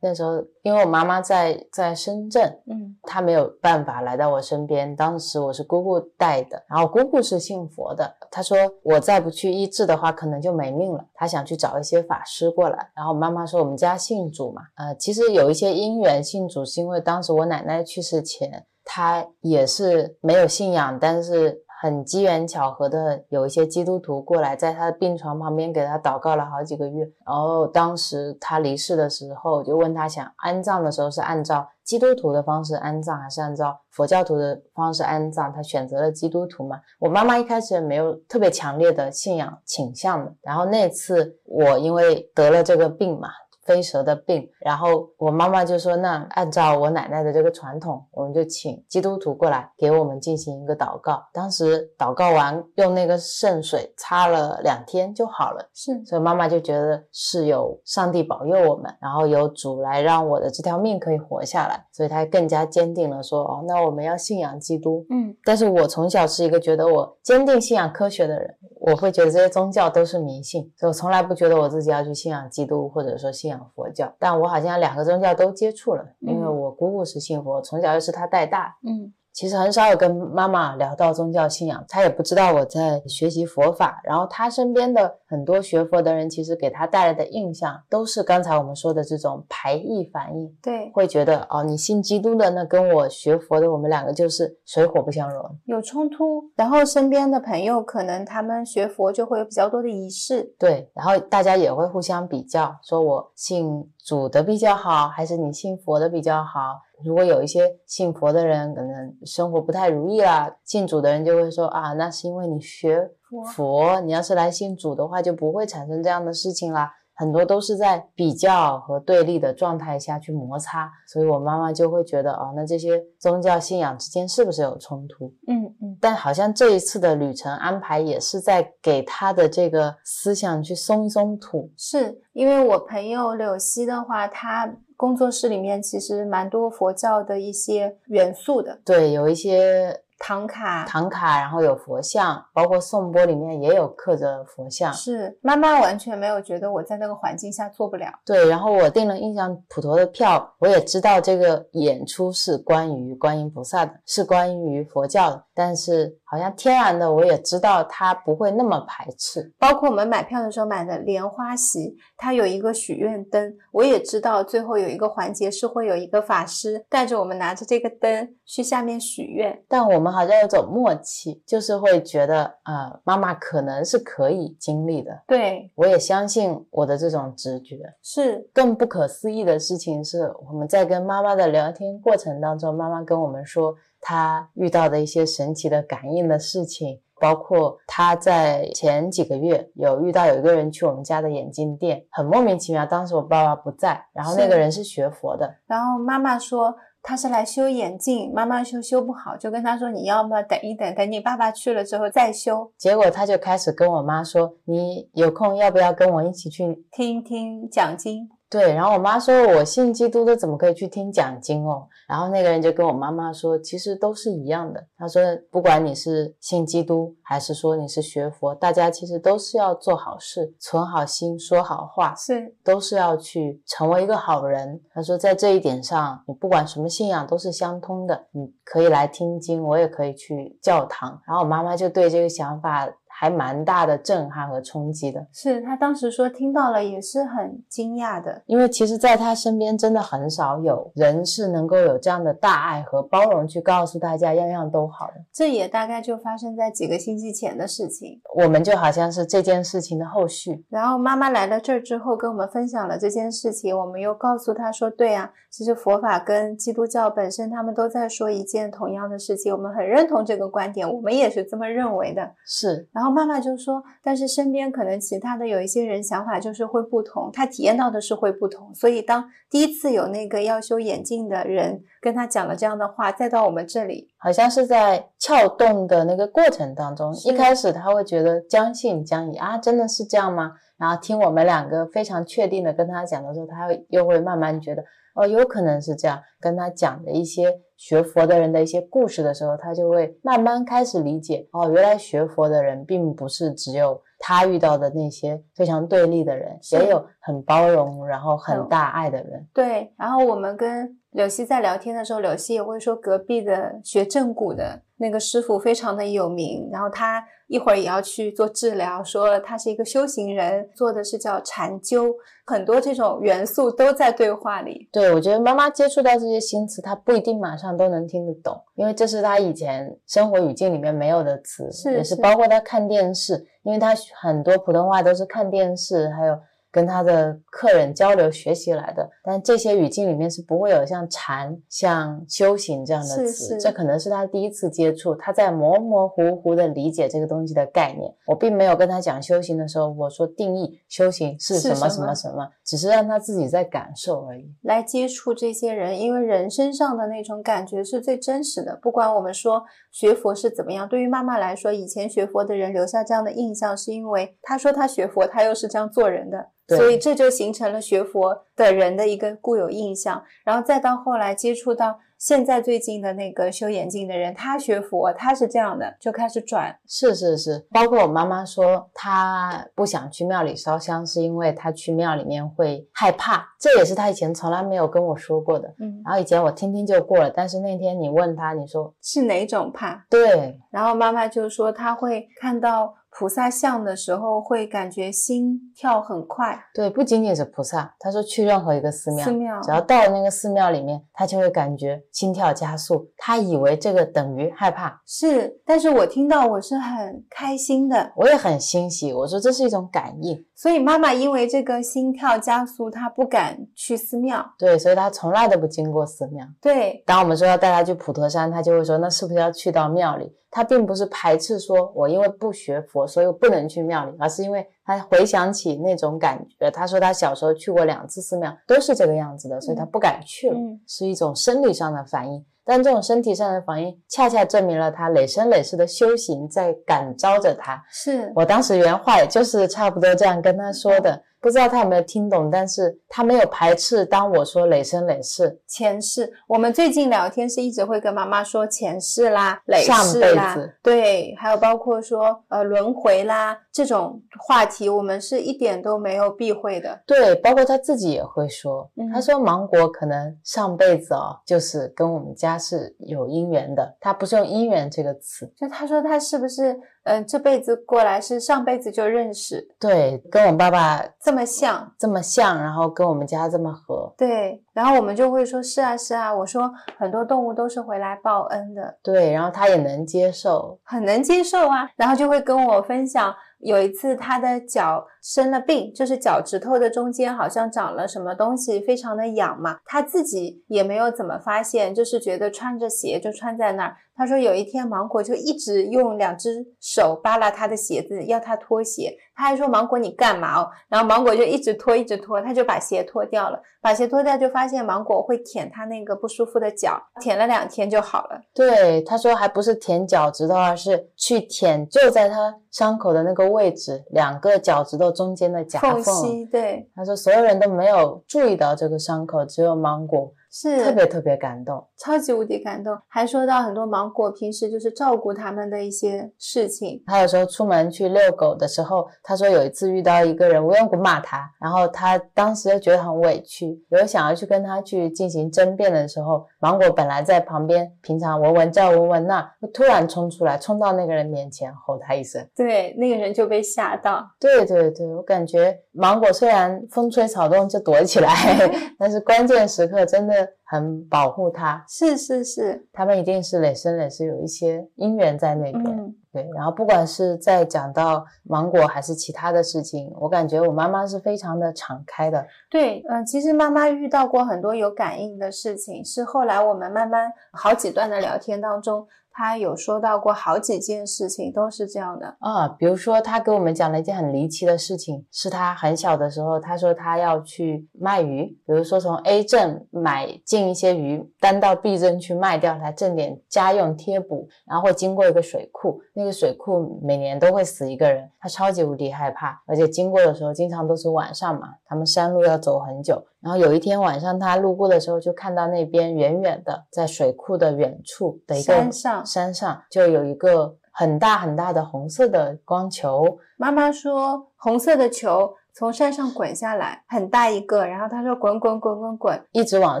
[0.00, 4.94] 那时候，因为我妈妈在在深圳，嗯，她没有办法来到我身边。
[4.94, 8.14] 当时我是姑姑带的，然后姑姑是信佛的。
[8.30, 11.02] 她说我再不去医治的话，可能就没命了。
[11.14, 12.90] 她想去找一些法师过来。
[12.94, 21.63] 然后妈妈说我们家信主嘛，呃，其实有一些因缘信主，是因为当时我奶奶去世前，她也是没有信仰，但是。
[21.84, 27.04] 很机缘巧合的，有一些基督徒过来，在他的病床旁边给他祷告了好几个月。
[27.26, 35.52] 然后当时他离世的时候，就问他想安葬的时候是按照基督徒的方式安葬，还是按照佛教徒的方式安葬？
[35.52, 36.80] 他选择了基督徒嘛。
[36.98, 40.32] 我妈妈一开始也没有特别强烈的信仰倾向的。
[40.40, 43.28] 然后那次我因为得了这个病嘛。
[43.64, 51.22] 飞蛇的病，然后我妈妈就说：“那按照我奶奶的这个传统，我们就请基督徒过来给我们进行一个祷告。
[51.32, 55.66] 当时祷告完，用那个圣水擦了两天就好了。
[55.72, 65.06] 是，所以妈妈就觉得是有上帝保佑我们，然后有主来让我的这条命可以活下来，所以她更加坚定了说：哦，那我们要信仰基督。
[65.08, 73.53] 嗯，但是我从小是一个觉得我坚定信仰科学的人，我会觉得这些宗教都是迷信，所以我从来不觉得我自己要去信仰基督，或者说信仰。
[73.74, 79.12] 佛教，但我好像两个宗教都接触了，因为我姑姑是信佛，从小又是她带大，嗯。
[79.34, 84.00] 其实很少有跟妈妈聊到宗教信仰，她也不知道我在学习佛法。
[84.04, 90.56] 然后她身边的很多学佛的人，其实给她带来的印象都是刚才我们说的这种排异反应。
[90.62, 96.44] 对，会觉得哦，你信基督的，那跟我学佛的，我们两个就是水火不相容，有冲突。
[96.54, 100.88] 然后身边的朋友可能他们学佛就会有比较多的仪式，对。
[100.94, 106.83] 然后大家也会互相比较，说我信主的比较好，还是你信佛的比较好。
[107.02, 113.10] 如果有一些信佛的人可能生活不太如意啦，信主的人就会说啊，那是因为你学
[113.54, 116.92] 佛，你要是来信主的话，就不会产生这样的事情啦。
[117.16, 125.32] 很多都是在比较和对立的状态下去摩擦，所以我妈妈就会觉得哦，那这些宗教信仰之间是不是有冲突？
[125.46, 125.96] 嗯嗯。
[126.00, 131.70] 但好像这一次的旅程安排也是在给他的这个思想去松一松土。
[131.76, 138.80] 是因为我朋友柳溪的话，他工作室里面其实蛮多佛教的一些元素的。
[138.84, 140.00] 对，有一些。
[140.16, 144.90] 唐卡，唐卡，然后有佛像，包括颂钵里面也有刻着佛像。
[144.94, 148.06] 是妈妈完全没有觉得我在那个环境下做不了。
[148.24, 159.52] 对，然后我订了印象普陀的票，我也知道这个演出是关于观音菩萨的，是关于佛教的，但是好像天然的我也知道他不会那么排斥。
[159.58, 175.22] 包括我们买票的时候买的莲花席，它有一个许愿灯，我也知道最后有一个环节是会有一个法师带着我们拿着这个灯去下面许愿，但我们好像有种默契，就是会觉得呃，妈妈可能是可以经历的。
[175.26, 177.76] 对，我也相信我的这种直觉。
[178.02, 192.84] 是更不可思议的事情是，我们在跟妈妈的聊天过程当中，妈妈跟我们说她遇到的一些神奇的感应的事情，包括他在前几个月有遇到有一个人去我们家的眼镜店，很莫名其妙。
[192.84, 196.76] 当时我爸爸不在，然后那个人是学佛的，然后妈妈说。
[197.06, 232.88] 他是来修眼镜，妈妈修修不好，就跟他说：“你要么等一等，等你爸爸去了之后再修。”结果他就开始跟我妈说：“你有空要不要跟我一起去听听讲经？”对，然后我妈说：“我信基督的，怎么可以去听讲经哦？”然后那个人就跟我妈妈说：“其实都是一样的。”他说：“不管你是信基督，还是说你是学佛，大家其实都是要做好事，存好心，说好话，是都是要去成为一个好人。”他说：“在这一点上，你不管什么信仰都是相通的，你可以来听经，我也可以去教堂。”然后我妈妈就对这个想法。
[233.24, 245.14] 还蛮大的震撼和冲击的，是他当时说听到了也是很惊讶的，因为其实在他身边真的很少有人是能够有这样的大爱和包容去告诉大家样样都好的。
[245.32, 250.62] 这也大概就发生在几个星期前的事情，我们就好像是这件事情的后续。
[250.68, 262.34] 然后妈妈来了这儿之后跟我们分享了这件事情，我们又告诉他说，对啊，其实佛法跟基督教本身他们都在说一件同样的事情，我们很认同这个观点，我们也是这么认为的。
[262.44, 263.14] 是，然后。
[263.14, 268.74] 妈妈就说：“但是身边可能其他的有一些人想法就是会不同，他体验到的是会不同。
[268.74, 280.52] 所以当第一次有那个要修眼镜的人跟他讲了这样的话，再到我们这里，好像是在撬动的那个过程当中，一开始他会觉得将信将疑啊，真的是这样吗？
[280.76, 286.20] 然后听我们两个非常确定的跟他讲的时候，他又会慢慢觉得。”哦，有可能是这样。
[286.40, 287.44] 跟他讲的一些
[287.76, 291.48] 学佛的人的一些故事的时候，他就会慢慢开始理解。
[291.52, 299.46] 哦，原来学佛的人并不是只有他遇到的那些非常对立的人，也有很包容，然后很大爱的人。
[299.54, 299.94] 对。
[299.96, 307.24] 然后我们跟柳溪在聊天的时候，柳溪也会说，隔壁的学正骨的那个师傅非常的有名，然后他。
[307.46, 312.10] 一会儿也要去做治疗，说他是一个修行人，做的是叫禅灸，
[312.46, 314.88] 很多这种元素都在对话里。
[314.90, 326.34] 对，我觉得妈妈接触到这些新词，她不一定马上都能听得懂，因为这是她以前生活语境里面没有的词，也是包括她看电视，因为她很多普通话都是看电视，还有。
[326.74, 338.12] 跟他的客人交流学习来的，但这些语境里面是不会有像禅、像修行这样的词，这可能是他第一次接触，他在模模糊糊的理解这个东西的概念。
[338.26, 344.52] 我并没有跟他讲修行的时候，我说定义修行是什么什么什么，只是让他自己在感受而已。
[344.62, 348.76] 来接触这些人，因为人身上的那种感觉是最真实的。
[348.82, 349.62] 不管我们说
[349.94, 356.50] 学佛是怎么样，对于妈妈来说，以前学佛的人留下这样的印象，是因为他说他学佛，他又是这样做人的。
[356.66, 366.74] 所以这就形成了学佛的人的一个固有印象，然后再到后来接触到现在最近的那个修眼镜的人，他学佛，他是这样的，就开始转。
[366.86, 375.68] 是是是，包括我妈妈说，她不想去庙里烧香，是因为她去庙里面会害怕，这也是她以前从来没有跟我说过的。
[375.78, 380.04] 嗯，然后以前我听听就过了，但是那天你问她，你说是哪种怕？
[380.08, 382.94] 对，然后妈妈就说她会看到。
[383.16, 410.32] 菩萨像的时候会感觉心跳很快，对，不仅仅是菩萨，他说去任何一个寺庙，寺庙只要到了那个寺庙里面，他就会感觉心跳加速，他以为这个等于害怕，是，但是我听到我是很开心的，我也很欣喜，我说这是一种感应，所以妈妈因为这个心跳加速，她不敢去寺庙，对，所以她从来都不经过寺庙，对，当我们说要带她去普陀山，她就会说那是不是要去到庙里？
[410.50, 416.70] 她并不是排斥说，我因为不学佛，所以我不能去庙里，而是因为她回想起那种感觉。
[416.70, 422.44] 她说她小时候去过两次寺庙，都是这个样子的，所以她不敢去了，是一种生理上的反应。
[422.64, 427.82] 但这种身体上的反应，恰恰证明了他累生累世的修行在感召着他。
[427.90, 431.22] 是我当时原话也就是差不多这样跟他说的。
[431.44, 434.02] 不知道他有没有听懂，但是他没有排斥。
[434.06, 446.98] 当我说累生累世、前世，我们最近聊天是一直会跟妈妈说前世啦、累上世啦辈子，对，还有包括说呃轮回啦这种话题，我们是一点都没有避讳的。
[447.04, 456.74] 对，包括他自己也会说，嗯他说芒果可能上辈子哦，就是跟我们家是有姻缘的，他不是用姻缘这个词，就他说他是不是
[457.04, 461.92] 嗯、呃这辈子过来是上辈子就认识，对，跟我爸爸这么像。
[461.98, 473.34] 这么像，然后跟我们家这么合，对，然后我们就会说是啊是啊，我说很多动物都是回来报恩的，对，然后他也能接受，很能接受啊，然后就会跟我分享，
[473.64, 483.96] 有一次他的脚生了病，就是脚趾头的中间好像长了什么东西，非常的痒嘛，他自己也没有怎么发现，就是觉得穿着鞋就穿在那儿。
[484.14, 489.16] 他说有一天芒果就一直用两只手扒拉他的鞋子，要他脱鞋。
[489.34, 490.70] 他还说芒果你干嘛哦？
[490.88, 498.40] 然后芒果就一直脱一直脱，他就把鞋脱掉了，把鞋脱掉就发现芒果会舔他那个不舒服的脚，舔了两天就好了。
[498.54, 506.02] 对，他说还不是舔脚趾头，而是去舔就在他伤口的那个位置，两个脚趾头中间的夹缝。
[506.02, 511.84] 缝隙对他说所有人都没有注意到这个伤口，只有芒果是特别特别感动。
[511.98, 517.02] 超级无敌感动，还说到很多芒果平时就是照顾他们的一些事情。
[517.08, 532.46] 他有时候出门去遛狗的时候，他说有一次遇到一个人无缘无故骂他，然后他当时就觉得很委屈，有想要去跟他去进行争辩的时候，芒果本来在旁边，平常闻闻这闻闻那，突然冲出来，冲到那个人面前吼他一声。
[532.54, 534.24] 对，那个人就被吓到。
[534.38, 538.30] 对对对，我感觉芒果虽然风吹草动就躲起来，
[538.98, 541.84] 但是关键时刻真的很保护他。
[541.88, 545.84] 是是是，他们一定是累生累世有一些因缘在那边。
[545.84, 552.46] 嗯，对，然后不管是在讲到芒果还是其他的事情，我感觉我妈妈是非常的敞开的。
[552.70, 562.36] 对，嗯、其实妈妈遇到过很多有感应的事情，是后来我们慢慢好几段的聊天当中，她有说到过好几件事情都是这样的。
[562.38, 600.00] 啊，比如说他给我们讲了一件很离奇的事情，是他很小的时候，他说他要去卖鱼，比如说从 A 镇买进一些鱼，单到 B 镇去卖掉，来挣点家用贴补，然后会经过一个水库，那个水库每年都会死一个人，他超级无敌害怕，而且经过的时候经常都是晚上嘛，他们山路要走很久，然后有一天晚上他路过的时候，就看到那边远远的在水库的远处的一个山上山上就有一个很大很大的红色的光球，妈妈说红色的球从山上滚下来，很大一个，然后她说滚滚滚滚滚，一直往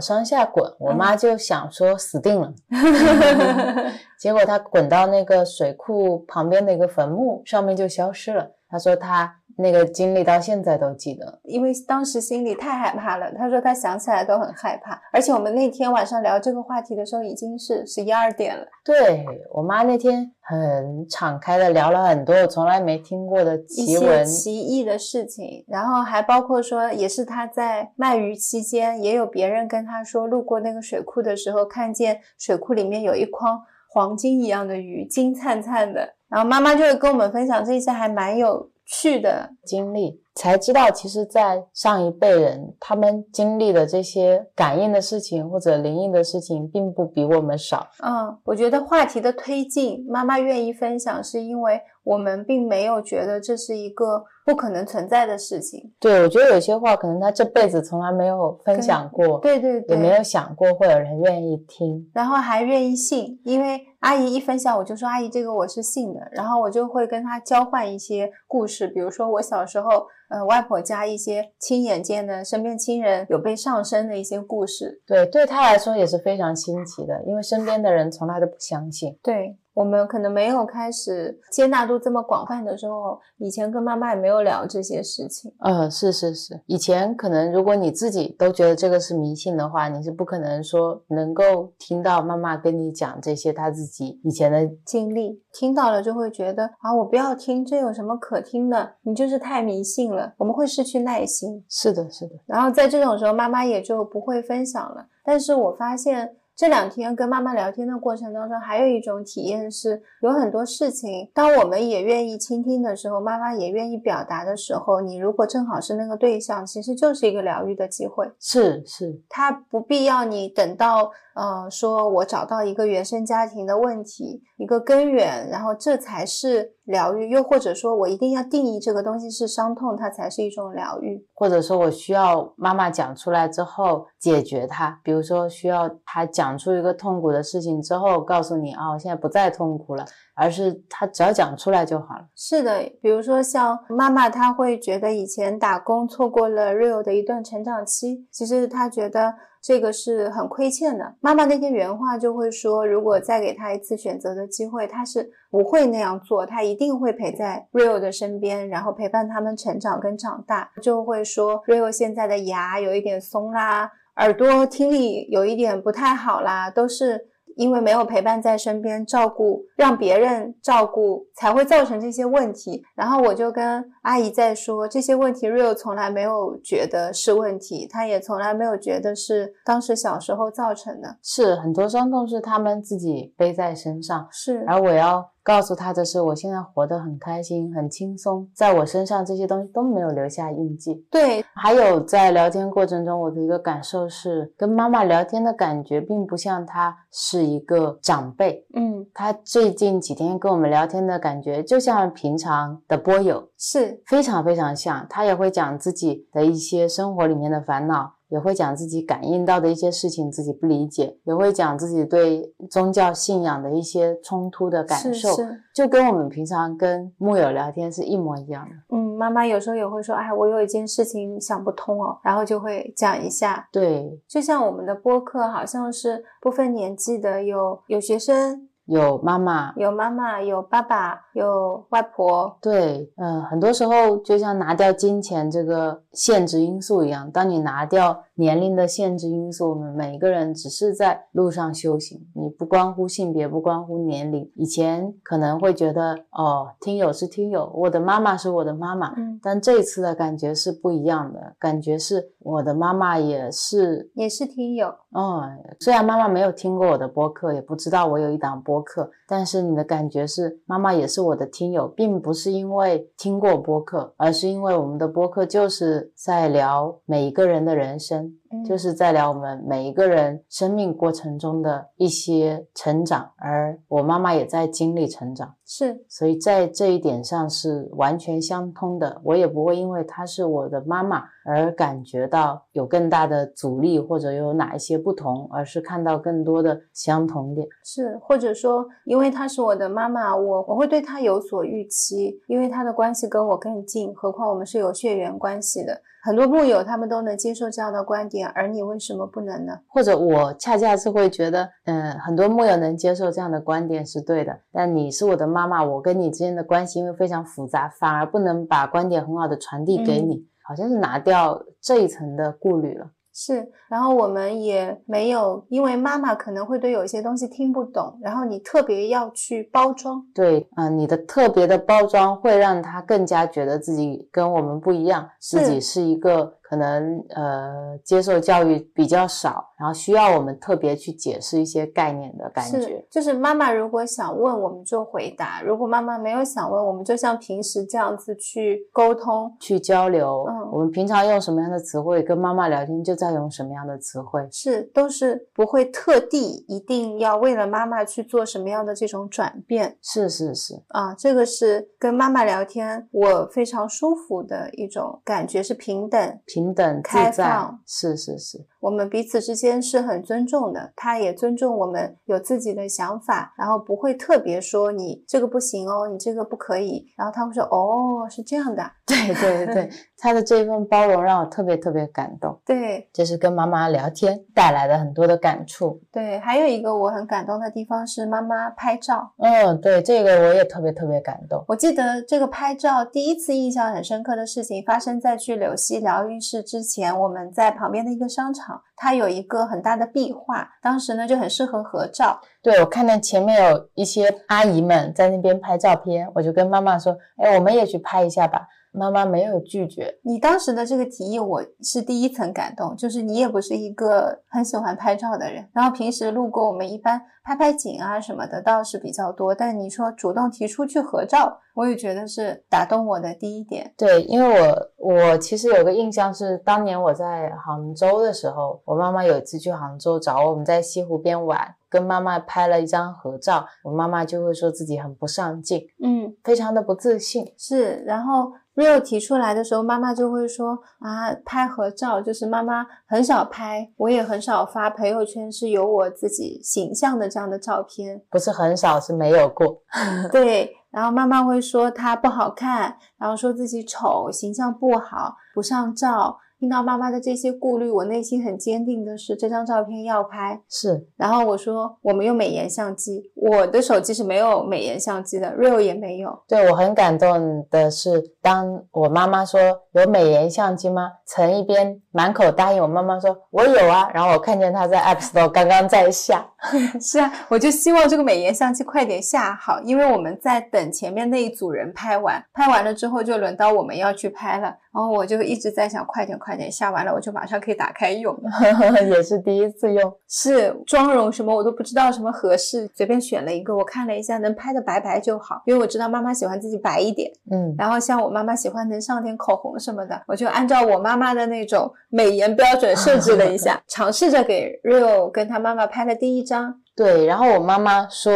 [0.00, 0.64] 山下滚。
[0.78, 2.52] 我妈就想说死定了，
[4.18, 8.48] 结果它滚到那个水库旁边的一个坟墓上面就消失了。
[8.68, 11.40] 她说她那个经历到现在都记得。
[11.44, 47.86] 因为当时心里太害怕了，他说他想起来都很害怕，而且我们那天晚上聊这个话题的时候已经是十一二点了，对我妈那天很敞开的聊了很多我从来没听过的一些奇闻，奇异的事情，然后还包括说，也是她在卖鱼期间，也有别人跟她说，路过那个水库的时候，看见水库里面有一筐黄金一样的鱼，金灿灿的，然后妈妈就会跟我们分享这些还蛮有去的，经历，才知道，其实，在上一辈人他们经历的这些感应的事情或者灵异的事情，并不比我们少。
[48.02, 55.92] 嗯，我觉得话题的推进，妈妈愿意分享，是因为我们并没有觉得这是一个不可能存在的事情。
[56.00, 62.10] 对，我觉得有些话可能他这辈子从来没有分享过，对对对，也没有想过会有人愿意听。
[62.12, 75.02] 然后还愿意信，因为阿姨一分享，我就说阿姨这个我是信的，然后我就会跟她交换一些故事，比如说我小时候，呃，外婆家一些亲眼见的身边亲人有被上身的一些故事。
[75.06, 79.18] 对，对他来说也是非常新奇的，因为身边的人从来都不相信。
[79.22, 85.52] 对我们可能没有开始接纳度这么广泛的时候，以前跟妈妈也没有聊这些事情。
[85.58, 98.94] 嗯，是是是，以前可能如果你自己都觉得这个是迷信的话，你是不可能说能够听到妈妈跟你讲这些她自己以前的经历听到了就会觉得啊，我不要听，这有什么可听的？
[99.02, 101.64] 你就是太迷信了，我们会失去耐心。
[101.68, 105.06] 是的，是的，然后在这种时候，妈妈也就不会分享了。
[105.24, 118.30] 但是我发现这两天跟妈妈聊天的过程当中，还有一种体验是，有很多事情，当我们也愿意倾听的时候，妈妈也愿意表达的时候，你如果正好是那个对象，其实就是一个疗愈的机会。
[118.38, 127.28] 是是，他不必要你等到呃，说我找到一个原生家庭的问题，一个根源，然后这才是疗愈。
[127.28, 131.26] 又或者说我一定要定义这个东西是伤痛，它才是一种疗愈。
[131.34, 140.04] 或者说我需要妈妈讲出来之后解决它，比如说需要他讲出一个痛苦的事情之后，告诉你啊，我现在不再痛苦了，
[140.34, 142.26] 而是他只要讲出来就好了。
[142.34, 149.34] 是的，比如说像妈妈，她会觉得以前打工错过了 real 的一段成长期，其实她觉得。
[149.66, 151.14] 这个是很亏欠的。
[151.22, 160.70] 妈妈那天原话就会说，如果再给他一次选择的机会，他是不会那样做，他一定会陪在 Rio 的身边，然后陪伴他们成长跟长大。
[160.82, 167.28] 就会说，Rio 现在的牙有一点松啦，耳朵听力有一点不太好啦，都是。
[167.56, 172.82] 因为没有陪伴在身边照顾，让别人照顾才会造成这些问题。
[172.94, 181.18] 然后我就跟阿姨在说，这些问题 real 从来没有觉得是问题，他也从来没有觉得是当时小时候造成的。
[181.22, 184.64] 是很多伤痛是他们自己背在身上，是。
[184.66, 185.33] 而我要。
[185.44, 190.94] 告诉他的是，我现在活得很开心、很轻松，在我身上这些东西都没有留下印记。
[191.10, 198.66] 对，还有在聊天过程中，我的一个感受是，跟妈妈聊天的感觉，并不像她是一个长辈。
[198.74, 205.06] 嗯，她最近几天跟我们聊天的感觉，就像平常的波友，是非常非常像。
[205.10, 208.14] 她也会讲自己的一些生活里面的烦恼。
[208.34, 215.28] 也会讲自己感应到的一些事情，自己不理解；也会讲自己对宗教信仰的一些冲突的感受，
[215.72, 218.74] 就跟我们平常跟木友聊天是一模一样的。
[218.96, 223.68] 嗯，妈妈有时候也会说：“哎，我有一件事情想不通哦。”然后就会讲一下。
[223.70, 228.68] 对，就像我们的播客，好像是不分年纪的，有有学生。
[228.86, 232.56] 有妈妈，有妈妈，有爸爸，有外婆。
[232.60, 242.20] 对，嗯，很多时候就像拿掉金钱这个限制因素一样，当你拿掉年龄的限制因素，我们每一个人只是在路上修行。
[242.34, 244.50] 你不关乎性别，不关乎年龄。
[244.54, 249.14] 以前可能会觉得，哦，听友是听友，我的妈妈是我的妈妈。
[249.16, 254.94] 嗯，但这次的感觉是不一样的，感觉是我的妈妈也是，也是听友。
[255.16, 268.34] 嗯，虽然妈妈没有听过我的播客，也不知道我有一档播播客，但是你的感觉是妈妈也是我的听友，并不是因为听过播客，而是因为我们的播客就是在聊每一个人的人生。
[268.62, 279.20] 就是在聊我们每一个人生命过程中的一些成长，而我妈妈也在经历成长，是，所以在这一点上是完全相通的。
[279.24, 287.66] 我也不会因为她是我的妈妈而感觉到有更大的阻力或者有哪一些不同，而是看到更多的相同点。
[287.82, 296.00] 是，或者说因为她是我的妈妈，我我会对她有所预期，因为她的关系跟我更近，何况我们是有血缘关系的。
[296.24, 299.78] 很多木友他们都能接受这样的观点，而你为什么不能呢？
[299.86, 304.58] 或者我恰恰是会觉得，嗯，很多木友能接受这样的观点是对的。
[304.72, 313.10] 但你是我的妈妈，我跟你之间的关系因为非常复杂，反而不能把观点很好的传递给你，好像是拿掉这一层的顾虑了。
[313.34, 320.24] 是，然后我们也没有，因为妈妈可能会对有一些东西听不懂，然后你特别要去包装。
[320.32, 326.54] 对，嗯，你的特别的包装会让他更加觉得自己跟我们不一样，自己是一个。
[326.74, 333.06] 可能呃接受教育比较少，然后需要我们特别去解释一些概念的感觉。
[333.08, 340.46] 就是妈妈如果想问，我们就回答；如果妈妈没有想问，我们就像平时这样子去沟通、去交流。
[340.48, 344.48] 嗯，我们平常用什么样的词汇跟妈妈聊天，就在用什么样的词汇。
[344.50, 349.96] 是，都是不会特地一定要为了妈妈去做什么样的这种转变。
[350.02, 356.40] 是是是啊，这个是跟妈妈聊天，我非常舒服的一种感觉，是平等。
[356.46, 386.34] 平等、开放，是是是，我们彼此之间是很尊重的，他也尊重我们有自己的想法，然后不会特别说你这个不行哦，你这个不可以，然后他会说哦，是这样的，对对对， 他的这份包容让我特别特别感动，对，这是跟妈妈聊天带来的很多的感触，对，还有一个我很感动的地方是妈妈拍照，嗯，对，这个我也特别特别感动，我记得这个拍照第一次印象很深刻的事情发生在去柳溪疗愈。
[386.44, 392.40] 室之前我们在旁边的一个商场，它有一个很大的壁画，当时呢就很适合合照。
[392.62, 400.18] 对我看到前面有一些阿姨们在那边拍照片，我就跟妈妈说：“哎，我们也去拍一下吧。”妈妈没有拒绝。
[400.22, 413.92] 你当时的这个提议，我是第一层感动，就是你也不是一个很喜欢拍照的人，然后平时路过我们一般拍拍景啊什么的倒是比较多，但你说主动提出去合照，我也觉得是打动我的第一点。
[413.98, 421.74] 对，因为我我其实有个印象是，当年我在杭州的时候，我妈妈有一次去杭州找我，我们在西湖边玩。
[421.90, 427.54] 跟妈妈拍了一张合照，我妈妈就会说自己很不上镜，嗯，非常的不自信。
[427.56, 439.80] 是，然后 Rio 提出来的时候，妈妈就会说啊，拍合照就是妈妈很少拍，我也很少发朋友圈是有我自己形象的这样的照片，不是很少，是没有过。
[440.32, 446.38] 对，然后妈妈会说她不好看，然后说自己丑，形象不好，不上照。
[446.64, 450.58] 听到妈妈的这些顾虑，我内心很坚定的是这张照片要拍。
[450.66, 456.38] 是，然后我说我们用美颜相机，我的手机是没有美颜相机的，Real 也没有。
[456.48, 459.60] 对我很感动的是，当我妈妈说
[459.92, 461.02] 有美颜相机吗？
[461.26, 466.44] 曾一边满口答应我妈妈说我有啊，然后我看见她在 App Store 刚刚在下。
[466.98, 474.74] 是啊，我就希望这个美颜相机快点下好，因为我们在等前面那一组人拍完，拍完了之后就轮到我们要去拍了。
[474.94, 478.34] 然后我就一直在想，快点快点下完了，我就马上可以打开用。
[479.10, 487.30] 也是第一次用，是妆容什么我都不知道什么合适，随便选了一个，我看了一下，能拍的白白就好，因为我知道妈妈喜欢自己白一点。
[487.50, 496.80] 嗯，然后像我妈妈喜欢能上点口红什么的，我就按照我妈妈的那种美颜标准设置了一下， 尝试着给 Rio 跟他妈妈拍了第一张。
[496.96, 498.32] 对，然后我妈妈说，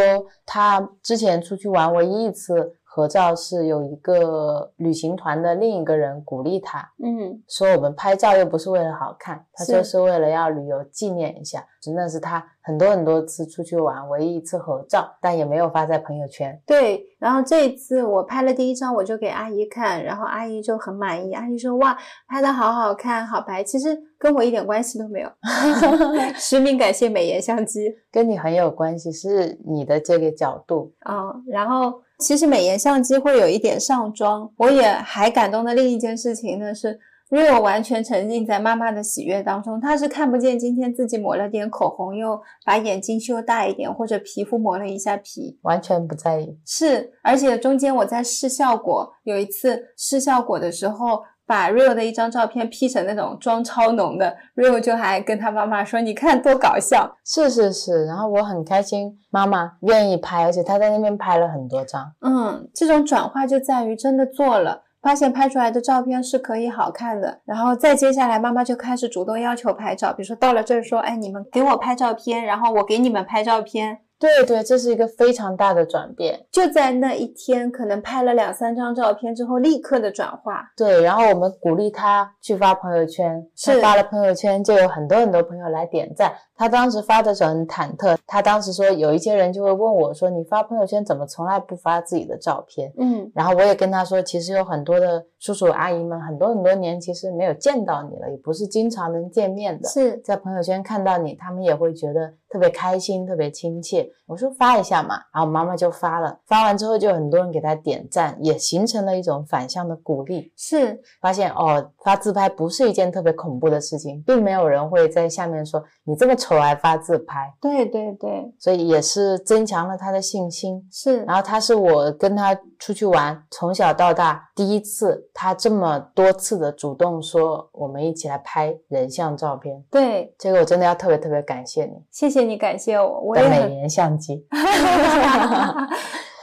[0.47, 2.75] 她之前出去玩唯一一次。
[2.91, 11.65] 合照是有一个旅行团的另一个人鼓励他，嗯，说我们拍照又不是为了好看，他就是为了要旅游纪念一下。
[11.81, 16.61] 真的是他很多很多次出去玩唯一一次合照，但也没有发在朋友圈。
[16.67, 23.63] 对，然后这一次我拍了第一张，我就给阿姨看，然后阿姨就很满意，阿姨说哇，拍的好好看，好白。
[23.63, 25.31] 其实跟我一点关系都没有，
[26.35, 30.93] 实名感谢美颜相机，跟你很有关系，是你的这个角度。
[31.09, 32.01] 嗯，然后。
[32.19, 36.99] 其实美颜相机会有一点上妆，我也还感动的另一件事情呢是
[37.31, 46.59] 因为我完全沉浸在妈妈的喜悦当中，她是看不见今天自己抹了点口红，又把眼睛修大一点，或者皮肤磨了一下皮，完全不在意。
[46.65, 51.23] 是，而且中间我在试效果，有一次试效果的时候。
[51.49, 62.13] 把 Rio 的一张照片 P 成那种妆超浓的，Rio 就还跟他妈妈说：“你看多搞笑。”是是是，然后我很开心，妈妈愿意拍，而且她在那边拍了很多张。
[62.21, 76.45] 嗯，这种转化就在于真的做了，发现拍出来的照片是可以好看的，然后再接下来妈妈就开始主动要求拍照，比如说到了这儿说：“哎，你们给我拍照片，然后我给你们拍照片。”对对，这是一个非常大的转变。
[76.51, 80.73] 就在那一天，可能拍了两三张照片之后，立刻的转化。
[80.77, 86.33] 对，然后我们鼓励他去发朋友圈，是发了朋友圈，就有很多很多朋友来点赞。
[86.59, 104.11] 他当时发的时候很忐忑，他当时说有一些人就会问我说：“你发朋友圈怎么从来不发自己的照片？”嗯，然后我也跟他说，其实有很多的叔叔阿姨们，很多很多年其实没有见到你了，也不是经常能见面的，是在朋友圈看到你，他们也会觉得特别开心，特别亲切。
[104.27, 110.53] 我说发一下嘛，然后妈妈就发了，发完之后就很多人给他点赞，也形成了一种反向的鼓励。
[110.57, 116.48] 是发现哦，发自拍不是一件特别恐怖的事情，并没有人会在下面说你这么丑。
[116.57, 120.87] 还发自拍，对对对，所以也是增强了他的信心。
[120.93, 129.85] 是，然后他是我跟他出去玩，从小到大第一次，他这么多次的主动说我们一起来拍人像照片。
[129.91, 134.47] 对，这个我真的要特别特别感谢你，谢谢你感谢我，我的美颜相机。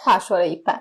[0.06, 0.80] 话说了一半，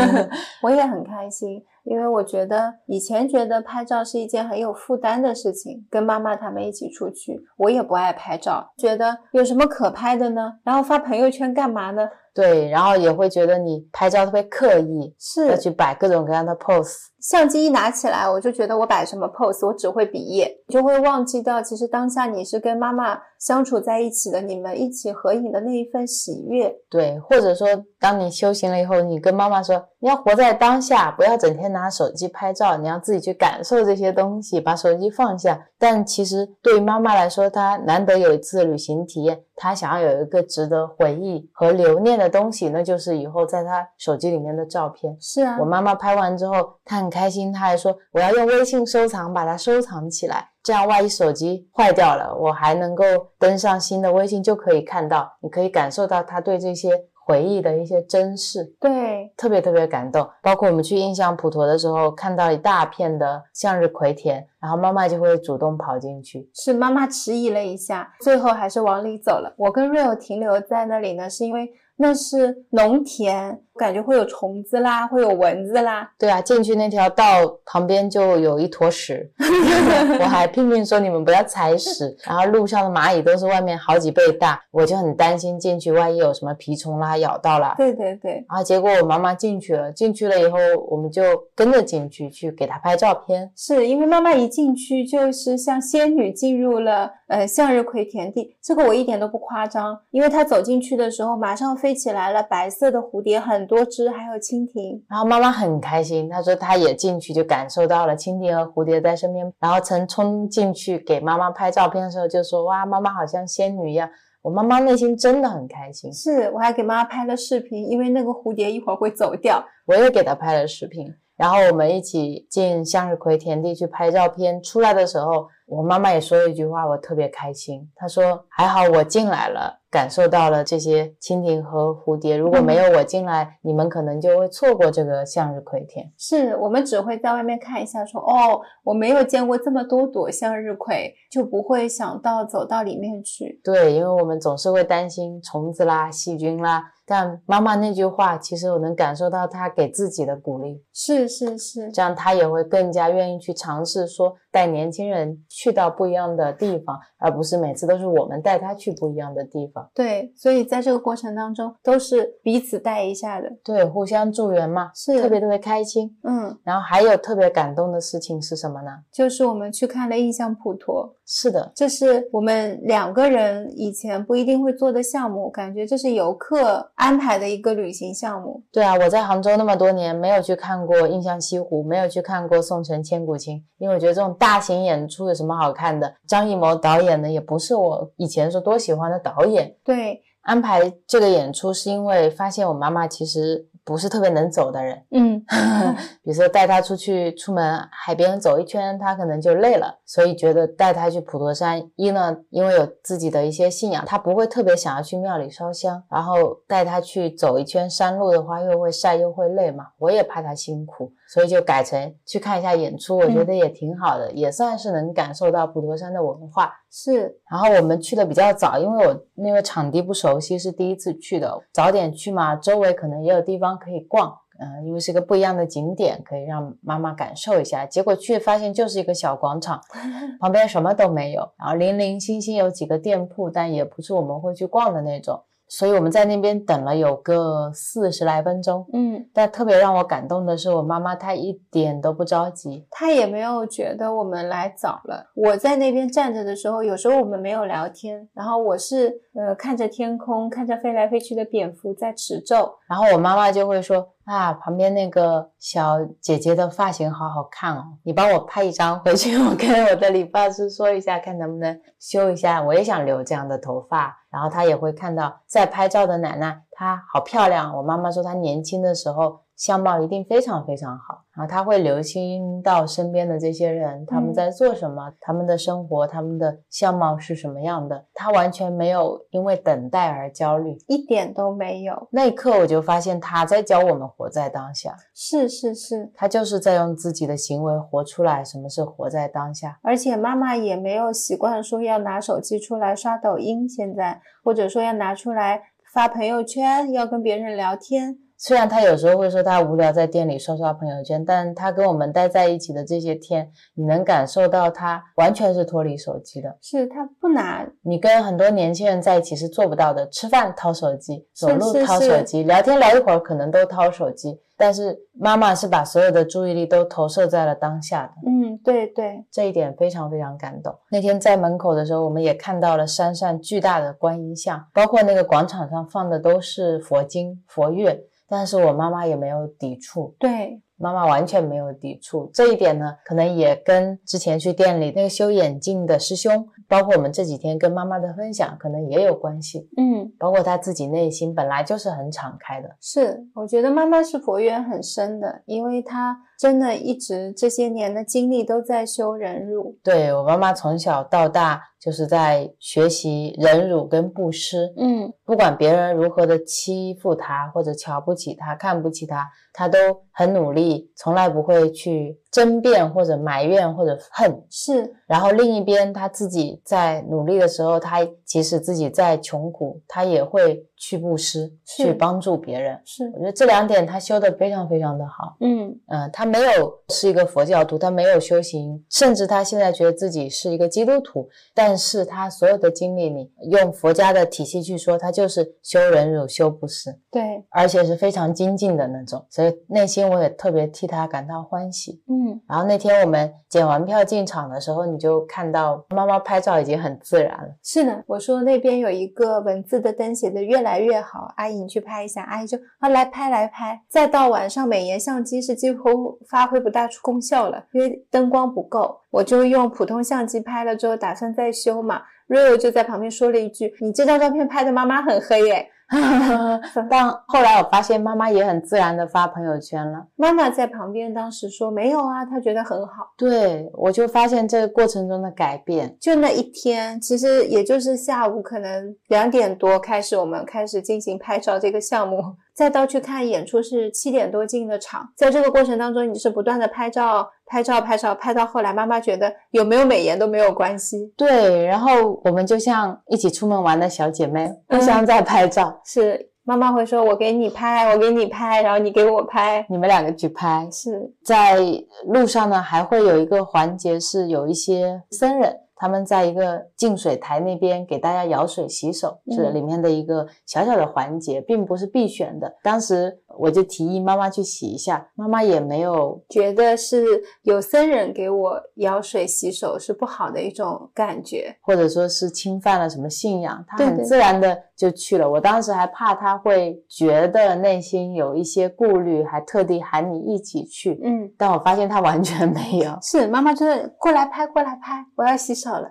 [0.62, 1.62] 我也很开心。
[1.84, 10.54] 因为我觉得以前觉得拍照是一件很有负担的事情，跟妈妈他们一起出去，我也不爱拍照，觉得有什么可拍的呢？
[10.64, 12.08] 然后发朋友圈干嘛呢？
[12.34, 16.96] 对，然后也会觉得你拍照特别刻意，是要去摆各种各样的 pose。
[17.20, 26.74] 相机一拿起来，我就觉得我摆什么 pose，我只会比耶，就会忘记掉其实当下你是跟妈妈相处在一起的，你们一起合影的那一份喜悦。
[26.90, 27.66] 对，或者说
[27.98, 35.58] 当你修行了以后，你跟妈妈说，你要活在当下，不要整天拿手机拍照，你要自己去感受这些东西，把手机放下。
[35.78, 45.16] 但其实对于妈妈来说，她难得有一次旅行体验，她想要有一个值得回忆和留念的东西，那就是以后在他手机里面的照片。
[45.18, 47.14] 是啊，我妈妈拍完之后，她很。
[47.14, 53.04] 开心，她还说我要用微信收藏，把它收藏起来，这样万一手机坏掉了，我还能够
[53.38, 56.90] 登上新的微信，就可以看到，你可以感受到他对这些
[57.24, 60.28] 回忆的一些珍视，对，特别特别感动。
[60.42, 66.50] 包括我们去印象普陀的时候，看到一大片的向日葵田，然后妈妈就会主动跑进去。
[66.52, 69.54] 是妈妈迟疑了一下，最后还是往里走了。
[69.56, 73.62] 我跟 Real 停留在那里呢，是因为那是农田。
[73.76, 76.10] 感觉会有虫子啦，会有蚊子啦。
[76.18, 77.24] 对啊，进去那条道
[77.64, 79.28] 旁边就有一坨屎，
[80.20, 82.16] 我还拼命说你们不要踩屎。
[82.24, 87.74] 然后路上的蚂蚁都是外面好几倍大，我就很担心进去万一有什么蜱虫啦咬到了。
[87.76, 88.44] 对对对。
[88.48, 90.58] 然后结果我妈妈进去了，进去了以后
[90.88, 91.22] 我们就
[91.56, 93.50] 跟着进去去给她拍照片。
[93.56, 103.63] 是因为妈妈一进去就是像仙女进入了呃向日葵田地，这个我一点都不夸张，因为她走进去的时候马上飞起来了白色的蝴蝶很。
[103.64, 114.06] 很多只，还有蜻蜓，然后妈妈很开心，她说她也进去就感受到了蜻蜓和蝴蝶在身边，然后曾冲进去给妈妈拍照片的时候就说哇，妈妈好像仙女一样，
[114.42, 116.12] 我妈妈内心真的很开心。
[116.12, 129.80] 是我还给妈妈拍了视频，因为那个蝴蝶一会儿会走掉，我也给她拍了视频，然后我们一起进向日葵田地去拍照片，出来的时候，我妈妈也说了一句话，我特别开心，她说还好我进来了。
[129.94, 136.04] 感受到了这些蜻蜓和蝴蝶，如果没有我进来，你们可能就会错过这个向日葵田。
[136.18, 143.60] 是我们只会在外面看一下，说哦，我没有见过这么多朵向日葵，就不会想到走到里面去。
[143.62, 146.90] 对，因为我们总是会担心虫子啦、细菌啦。
[147.06, 150.82] 但妈妈那句话，其实我能感受到她给自己的鼓励。
[150.92, 159.90] 是是是，这样她也会更加愿意去尝试，说带年轻人去到不一样的地方，而不是每次都是我们带他去不一样的地方。
[159.92, 166.16] 对，所以在这个过程当中，都是彼此带一下的，对，互相助援嘛，是特别特别开心。
[166.22, 168.90] 嗯，然后还有特别感动的事情是什么呢？
[169.10, 171.16] 就是我们去看了印象普陀。
[171.26, 178.62] 是的，这是我们两个人以前不一定会做的项目，感觉这是游客安排的一个旅行项目。
[178.70, 186.14] 对啊，我在杭州那么多年，没有去看过印象西湖，没有去看过宋城千古情，因为我觉得这种大型演出有什么好看的？
[186.26, 189.74] 张艺谋导演呢，也不是我以前说多喜欢的导演。
[189.82, 193.68] 对，安排这个演出是因为发现我妈妈其实。
[193.86, 195.38] 不是特别能走的人，嗯，
[196.24, 211.12] 比如说带她出去出门海边走一圈，她可能就累了，所以觉得带她去普陀山，一呢，因为有自己的一些信仰，她不会特别想要去庙里烧香，然后带她去走一圈山路的话，又会晒又会累嘛，我也怕她辛苦。
[211.34, 216.72] 所以就改成去看一下演出，我觉得也挺好的，也算是能感受到普陀山的文化。
[216.88, 227.84] 是，然后我们去的比较早，因为我那个场地不熟悉，是第一次去的，早点去嘛，周围可能也有地方可以逛，嗯，因为是个不一样的景点，可以让妈妈感受一下。
[227.84, 229.80] 结果去发现就是一个小广场，
[230.38, 235.42] 旁边什么都没有，然后零零星星有几个店铺，但也不是我们会去逛的那种。
[235.68, 245.30] 所以我们在那边等了有个四十来分钟，嗯，但特别让我感动的是，我妈妈她一点都不着急，她也没有觉得我们来早了。
[245.34, 254.13] 我在那边站着的时候，有时候我们没有聊天，然后我是呃看着天空，看着飞来飞去的蝙蝠在持咒，然后我妈妈就会说。
[254.24, 264.16] 啊，旁边那个小姐姐的发型好好看哦，你帮我拍一张回去，我跟我的理发师说一下，看能不能修一下，我也想留这样的头发。
[264.30, 267.76] 然后她也会看到在拍照的奶奶，她好漂亮。
[267.76, 269.43] 我妈妈说她年轻的时候。
[269.56, 278.04] 相貌一定非常非常好，然后他会留心到身边的这些人，他们在做什么，他们的生活，他们的相貌是什么样的。
[278.12, 282.08] 他完全没有因为等待而焦虑，一点都没有。
[282.10, 284.96] 那一刻我就发现他在教我们活在当下。
[285.14, 289.78] 是是是，他就是在用自己的行为活出来什么是活在当下。
[289.82, 298.18] 而且妈妈也没有习惯说要拿手机出来刷抖音，现在或者说要拿出来发朋友圈，要跟别人聊天。
[298.46, 306.54] 虽然他有时候会说他无聊，在店里刷刷朋友圈，但他跟我们待在一起的这些天，你能感受到他完全是脱离手机的。
[306.60, 310.06] 是他不拿，你跟很多年轻人在一起是做不到的。
[310.10, 314.38] 吃饭掏手机，走路掏手机，聊天聊一会儿可能都掏手机。
[314.58, 318.12] 但是妈妈是把所有的注意力都投射在了当下的。
[318.26, 320.78] 嗯，对对，这一点非常非常感动。
[320.90, 327.98] 那天在门口的时候，我们也看到了山上巨大的观音像，包括那个广场上放的都是佛经佛乐。
[328.34, 332.28] 但是我妈妈也没有抵触，对，妈妈完全没有抵触。
[332.34, 339.68] 这一点呢，可能也跟之前去店里那个修眼镜的师兄，包括我们这几天跟妈妈的分享，可能也有关系。
[339.76, 342.68] 嗯，包括他自己内心本来就是很敞开的。
[342.80, 349.76] 是，我觉得妈妈是佛缘很深的，因为她真的一直这些年的经历都在修忍辱。
[349.82, 351.62] 对我妈妈从小到大。
[351.84, 354.72] 就是在学习忍辱跟布施。
[354.78, 359.78] 嗯不管别人如何的欺负她，或者瞧不起她、看不起她，她都
[360.10, 364.42] 很努力，从来不会去争辩或者埋怨或者恨。
[364.48, 372.80] 是然后另一边，她自己在努力的时候，她即使自己再穷苦，她也会去布施，去帮助别人。
[372.84, 375.36] 是我觉得这两点他修的非常非常的好。
[375.40, 392.02] 嗯嗯，他没有是一个佛教徒，他没有修行，甚至他现在觉得自己是一个基督徒，但是他所有的经历，你用佛家的体系去说，他就是修忍辱、修布施，对而且是非常精进的那种，所以内心我也特别替他感到欢喜。
[392.08, 397.48] 嗯然后那天我们检完票进场的时候，你就看到妈妈拍照已经很自然了。
[397.62, 403.80] 是的，我说那边有一个文字的灯写的越来越好，阿姨你去拍一下，阿姨就啊来拍来拍。
[403.88, 412.02] 再到晚上美颜相机是几乎发挥不大出功效了，因为灯光不够，我就用普通相机拍了之后打算再修嘛。
[412.26, 415.68] 瑞瑞就在旁边说了一句：“你这张照片拍的妈妈很黑耶。”
[416.90, 420.06] 但后来我发现妈妈也很自然的发朋友圈了。
[420.16, 425.96] 妈妈在旁边当时说：“没有啊，她觉得很好。”对，我就发现这个过程中的改变。
[426.00, 432.22] 就那一天，其实也就是下午可能两点多开始，我们开始进行拍照这个项目，
[432.54, 435.08] 再到去看演出是七点多进的场。
[435.16, 441.12] 在这个过程当中，你是不断的拍照、拍照、拍照，拍到后来，妈妈觉得有没有美颜都没有关系。
[441.16, 449.64] 对，然后我们就像一起出门玩的小姐妹，互相在拍照，是妈妈会说：“我给你拍，我给你拍，然后你给我拍。
[449.68, 450.68] 你们两个去拍”。
[450.70, 451.58] 是，在
[452.06, 455.56] 路上呢，还会有一个环节是有一些僧人。
[455.84, 462.50] 他们在一个净水台那边给大家舀水洗手，是嗯里面的一个小小的环节，并不是必选的。
[462.62, 467.04] 当时我就提议妈妈去洗一下，妈妈也没有觉得是
[467.42, 471.54] 有僧人给我舀水洗手是不好的一种感觉。
[471.62, 475.28] 或者说是侵犯了什么信仰，她很自然的就去了。
[475.28, 481.00] 我当时还怕她会觉得内心有一些顾虑，还特地喊你一起去。
[481.02, 485.88] 嗯，但我发现她完全没有，是妈妈真的过来拍，过来拍，我要洗手了。